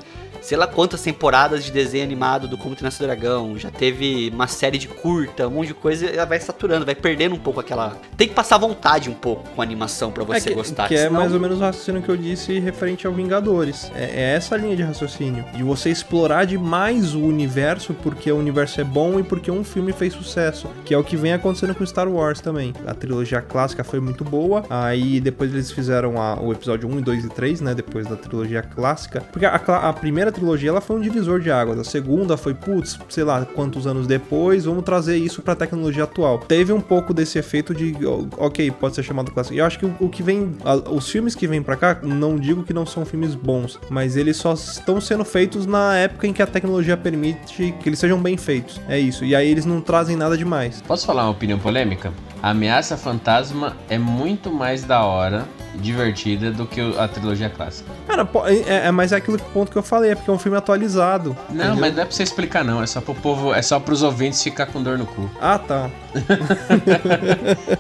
sei 0.46 0.56
lá 0.56 0.66
quantas 0.68 1.02
temporadas 1.02 1.64
de 1.64 1.72
desenho 1.72 2.04
animado 2.04 2.46
do 2.46 2.56
Como 2.56 2.76
Treinar 2.76 2.92
Seu 2.92 3.04
Dragão, 3.04 3.58
já 3.58 3.68
teve 3.68 4.30
uma 4.32 4.46
série 4.46 4.78
de 4.78 4.86
curta, 4.86 5.48
um 5.48 5.50
monte 5.50 5.68
de 5.68 5.74
coisa, 5.74 6.06
ela 6.06 6.24
vai 6.24 6.38
saturando, 6.38 6.86
vai 6.86 6.94
perdendo 6.94 7.34
um 7.34 7.38
pouco 7.38 7.58
aquela... 7.58 7.96
Tem 8.16 8.28
que 8.28 8.34
passar 8.34 8.56
vontade 8.56 9.10
um 9.10 9.14
pouco 9.14 9.48
com 9.50 9.60
a 9.60 9.64
animação 9.64 10.12
pra 10.12 10.22
você 10.22 10.38
é 10.38 10.50
que, 10.52 10.54
gostar. 10.54 10.86
que 10.86 10.94
é 10.94 10.98
senão- 11.08 11.14
mais 11.20 11.34
ou 11.34 11.40
menos 11.40 11.58
o 11.58 11.60
raciocínio 11.62 12.00
que 12.00 12.08
eu 12.08 12.16
disse 12.16 12.60
referente 12.60 13.08
ao 13.08 13.12
Vingadores. 13.12 13.90
É, 13.96 14.04
é 14.04 14.34
essa 14.36 14.56
linha 14.56 14.76
de 14.76 14.82
raciocínio. 14.84 15.44
De 15.52 15.64
você 15.64 15.90
explorar 15.90 16.44
demais 16.46 17.12
o 17.16 17.20
universo 17.22 17.92
porque 17.94 18.30
o 18.30 18.36
universo 18.36 18.80
é 18.80 18.84
bom 18.84 19.18
e 19.18 19.24
porque 19.24 19.50
um 19.50 19.64
filme 19.64 19.92
fez 19.92 20.12
sucesso. 20.12 20.68
Que 20.84 20.94
é 20.94 20.98
o 20.98 21.02
que 21.02 21.16
vem 21.16 21.32
acontecendo 21.32 21.74
com 21.74 21.84
Star 21.84 22.08
Wars 22.08 22.40
também. 22.40 22.72
A 22.86 22.94
trilogia 22.94 23.40
clássica 23.42 23.82
foi 23.82 23.98
muito 23.98 24.22
boa. 24.22 24.64
Aí 24.70 25.18
depois 25.20 25.52
eles 25.52 25.72
fizeram 25.72 26.22
a- 26.22 26.38
o 26.40 26.52
episódio 26.52 26.88
1, 26.88 27.00
2 27.00 27.24
e 27.24 27.28
3, 27.30 27.60
né? 27.60 27.74
Depois 27.74 28.06
da 28.06 28.14
trilogia 28.14 28.62
clássica. 28.62 29.20
Porque 29.32 29.44
a, 29.44 29.56
a 29.56 29.92
primeira 29.92 30.35
trilogia 30.36 30.70
ela 30.70 30.80
foi 30.80 30.96
um 30.96 31.00
divisor 31.00 31.40
de 31.40 31.50
águas. 31.50 31.78
A 31.78 31.84
segunda 31.84 32.36
foi, 32.36 32.54
putz, 32.54 32.98
sei 33.08 33.24
lá 33.24 33.44
quantos 33.44 33.86
anos 33.86 34.06
depois, 34.06 34.64
vamos 34.64 34.84
trazer 34.84 35.16
isso 35.16 35.42
pra 35.42 35.54
tecnologia 35.54 36.04
atual. 36.04 36.38
Teve 36.38 36.72
um 36.72 36.80
pouco 36.80 37.12
desse 37.12 37.38
efeito 37.38 37.74
de, 37.74 37.94
ok, 38.36 38.70
pode 38.70 38.94
ser 38.94 39.02
chamado 39.02 39.30
clássico. 39.32 39.56
Eu 39.58 39.64
acho 39.64 39.78
que 39.78 39.86
o, 39.86 39.94
o 40.00 40.08
que 40.08 40.22
vem, 40.22 40.52
a- 40.64 40.90
os 40.90 41.08
filmes 41.08 41.34
que 41.34 41.46
vêm 41.46 41.62
pra 41.62 41.76
cá, 41.76 41.98
não 42.02 42.36
digo 42.38 42.62
que 42.62 42.72
não 42.72 42.86
são 42.86 43.04
filmes 43.04 43.34
bons, 43.34 43.78
mas 43.90 44.16
eles 44.16 44.36
só 44.36 44.52
estão 44.54 45.00
sendo 45.00 45.24
feitos 45.24 45.66
na 45.66 45.96
época 45.96 46.26
em 46.26 46.32
que 46.32 46.42
a 46.42 46.46
tecnologia 46.46 46.96
permite 46.96 47.74
que 47.82 47.88
eles 47.88 47.98
sejam 47.98 48.20
bem 48.20 48.36
feitos. 48.36 48.80
É 48.88 48.98
isso. 48.98 49.24
E 49.24 49.34
aí 49.34 49.48
eles 49.50 49.64
não 49.64 49.80
trazem 49.80 50.16
nada 50.16 50.36
demais. 50.36 50.82
Posso 50.86 51.06
falar 51.06 51.24
uma 51.24 51.30
opinião 51.30 51.58
polêmica? 51.58 52.12
A 52.42 52.50
Ameaça 52.50 52.96
Fantasma 52.96 53.76
é 53.88 53.98
muito 53.98 54.52
mais 54.52 54.84
da 54.84 55.02
hora, 55.04 55.44
divertida, 55.76 56.50
do 56.50 56.66
que 56.66 56.80
a 56.98 57.08
trilogia 57.08 57.48
clássica. 57.50 57.90
Cara, 58.16 58.28
é, 58.66 58.86
é, 58.86 58.90
mas 58.90 59.12
é 59.12 59.16
aquilo 59.16 59.36
que 59.38 59.44
ponto 59.50 59.70
que 59.70 59.76
eu 59.78 59.82
falei, 59.82 60.12
é 60.12 60.14
porque 60.14 60.30
é 60.30 60.32
um 60.32 60.38
filme 60.38 60.56
atualizado. 60.56 61.36
Não, 61.50 61.56
entendeu? 61.56 61.76
mas 61.80 61.94
não 61.94 62.02
é 62.02 62.06
pra 62.06 62.14
você 62.14 62.22
explicar 62.22 62.64
não, 62.64 62.82
é 62.82 62.86
só 62.86 63.00
pro 63.00 63.14
povo, 63.14 63.52
é 63.54 63.60
só 63.62 63.78
pros 63.78 64.02
ouvintes 64.02 64.42
ficar 64.42 64.66
com 64.66 64.82
dor 64.82 64.96
no 64.98 65.06
cu. 65.06 65.30
Ah, 65.40 65.58
tá. 65.58 65.90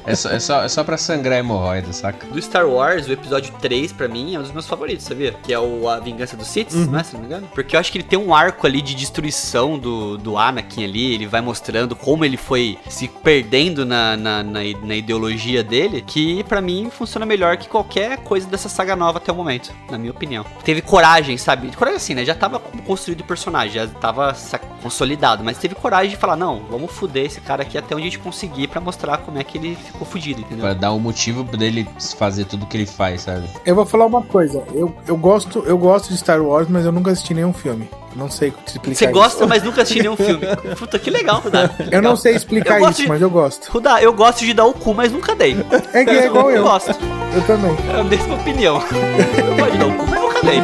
É 0.06 0.14
só, 0.14 0.30
é 0.30 0.38
só, 0.38 0.62
é 0.64 0.68
só 0.68 0.84
pra 0.84 0.96
sangrar 0.96 1.38
hemorroida, 1.38 1.92
saca? 1.92 2.26
Do 2.26 2.40
Star 2.40 2.66
Wars, 2.68 3.06
o 3.08 3.12
episódio 3.12 3.52
3, 3.60 3.92
pra 3.92 4.06
mim, 4.08 4.34
é 4.34 4.38
um 4.38 4.42
dos 4.42 4.52
meus 4.52 4.66
favoritos, 4.66 5.04
sabia? 5.04 5.32
Que 5.42 5.52
é 5.52 5.58
o 5.58 5.88
A 5.88 5.98
Vingança 5.98 6.36
dos 6.36 6.46
Sith, 6.46 6.72
Uhum. 6.72 6.86
né? 6.90 7.02
Se 7.02 7.14
não 7.14 7.20
me 7.20 7.26
engano. 7.26 7.48
Porque 7.54 7.74
eu 7.74 7.80
acho 7.80 7.90
que 7.90 7.98
ele 7.98 8.04
tem 8.04 8.18
um 8.18 8.34
arco 8.34 8.66
ali 8.66 8.80
de 8.82 8.94
destruição 8.94 9.78
do, 9.78 10.16
do 10.16 10.36
Anakin 10.38 10.84
ali. 10.84 11.14
Ele 11.14 11.26
vai 11.26 11.40
mostrando 11.40 11.96
como 11.96 12.24
ele 12.24 12.36
foi 12.36 12.78
se 12.88 13.08
perdendo 13.08 13.84
na, 13.84 14.16
na, 14.16 14.42
na, 14.42 14.60
na 14.82 14.94
ideologia 14.94 15.62
dele. 15.62 16.02
Que 16.06 16.44
pra 16.44 16.60
mim 16.60 16.88
funciona 16.90 17.26
melhor 17.26 17.56
que 17.56 17.68
qualquer 17.68 18.18
coisa 18.18 18.46
dessa 18.46 18.68
saga 18.68 18.94
nova 18.94 19.18
até 19.18 19.32
o 19.32 19.34
momento, 19.34 19.72
na 19.90 19.98
minha 19.98 20.10
opinião. 20.12 20.25
Teve 20.64 20.82
coragem, 20.82 21.36
sabe? 21.36 21.74
Coragem 21.76 21.96
assim, 21.96 22.14
né? 22.14 22.24
Já 22.24 22.34
tava 22.34 22.58
construído 22.58 23.20
o 23.20 23.24
personagem, 23.24 23.74
já 23.74 23.86
tava 23.86 24.34
consolidado. 24.82 25.42
Mas 25.44 25.58
teve 25.58 25.74
coragem 25.74 26.10
de 26.10 26.16
falar: 26.16 26.36
não, 26.36 26.62
vamos 26.70 26.92
fuder 26.92 27.26
esse 27.26 27.40
cara 27.40 27.62
aqui 27.62 27.78
até 27.78 27.94
onde 27.94 28.02
a 28.02 28.10
gente 28.10 28.18
conseguir 28.18 28.68
pra 28.68 28.80
mostrar 28.80 29.18
como 29.18 29.38
é 29.38 29.44
que 29.44 29.58
ele 29.58 29.76
ficou 29.76 30.06
fudido, 30.06 30.40
entendeu? 30.40 30.64
Pra 30.64 30.74
dar 30.74 30.92
um 30.92 30.98
motivo 30.98 31.42
dele 31.44 31.86
fazer 32.18 32.44
tudo 32.44 32.66
que 32.66 32.76
ele 32.76 32.86
faz, 32.86 33.22
sabe? 33.22 33.48
Eu 33.64 33.74
vou 33.74 33.86
falar 33.86 34.06
uma 34.06 34.22
coisa. 34.22 34.62
Eu, 34.72 34.94
eu, 35.06 35.16
gosto, 35.16 35.60
eu 35.66 35.78
gosto 35.78 36.08
de 36.08 36.18
Star 36.18 36.40
Wars, 36.40 36.68
mas 36.68 36.84
eu 36.84 36.92
nunca 36.92 37.10
assisti 37.10 37.34
nenhum 37.34 37.52
filme. 37.52 37.88
Não 38.16 38.30
sei 38.30 38.50
te 38.50 38.68
explicar 38.76 38.96
Você 38.98 39.04
isso. 39.04 39.12
gosta, 39.12 39.46
mas 39.46 39.62
nunca 39.62 39.82
assistiu 39.82 40.02
nenhum 40.02 40.16
filme. 40.16 40.46
Puta, 40.78 40.98
que 40.98 41.10
legal, 41.10 41.40
Rudá. 41.40 41.68
Eu 41.90 42.00
não 42.00 42.16
sei 42.16 42.34
explicar 42.34 42.80
Eu 42.80 42.88
isso, 42.88 43.02
de- 43.02 43.08
mas 43.08 43.20
eu 43.20 43.28
gosto. 43.28 43.66
Rudá, 43.70 44.02
eu 44.02 44.12
gosto 44.14 44.38
de 44.44 44.54
dar 44.54 44.64
o 44.64 44.72
cu, 44.72 44.94
mas 44.94 45.12
nunca 45.12 45.34
dei. 45.34 45.54
É 45.92 46.02
que 46.04 46.10
é 46.10 46.26
igual 46.26 46.50
eu. 46.50 46.62
gosto. 46.62 46.92
Eu 47.34 47.42
também. 47.46 47.76
É 47.94 48.00
a 48.00 48.04
mesma 48.04 48.34
opinião. 48.36 48.76
Eu 48.80 49.56
gosto 49.56 49.72
de 49.72 49.78
dar 49.78 49.86
o 49.86 49.92
cu, 49.96 50.06
mas 50.08 50.20
nunca 50.20 50.40
dei. 50.42 50.60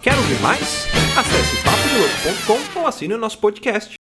Quer 0.00 0.14
ouvir 0.16 0.40
mais? 0.40 0.86
Acesse 1.16 1.56
papodelouco.com 1.64 2.80
ou 2.80 2.86
assine 2.86 3.14
o 3.14 3.18
nosso 3.18 3.38
podcast. 3.38 3.96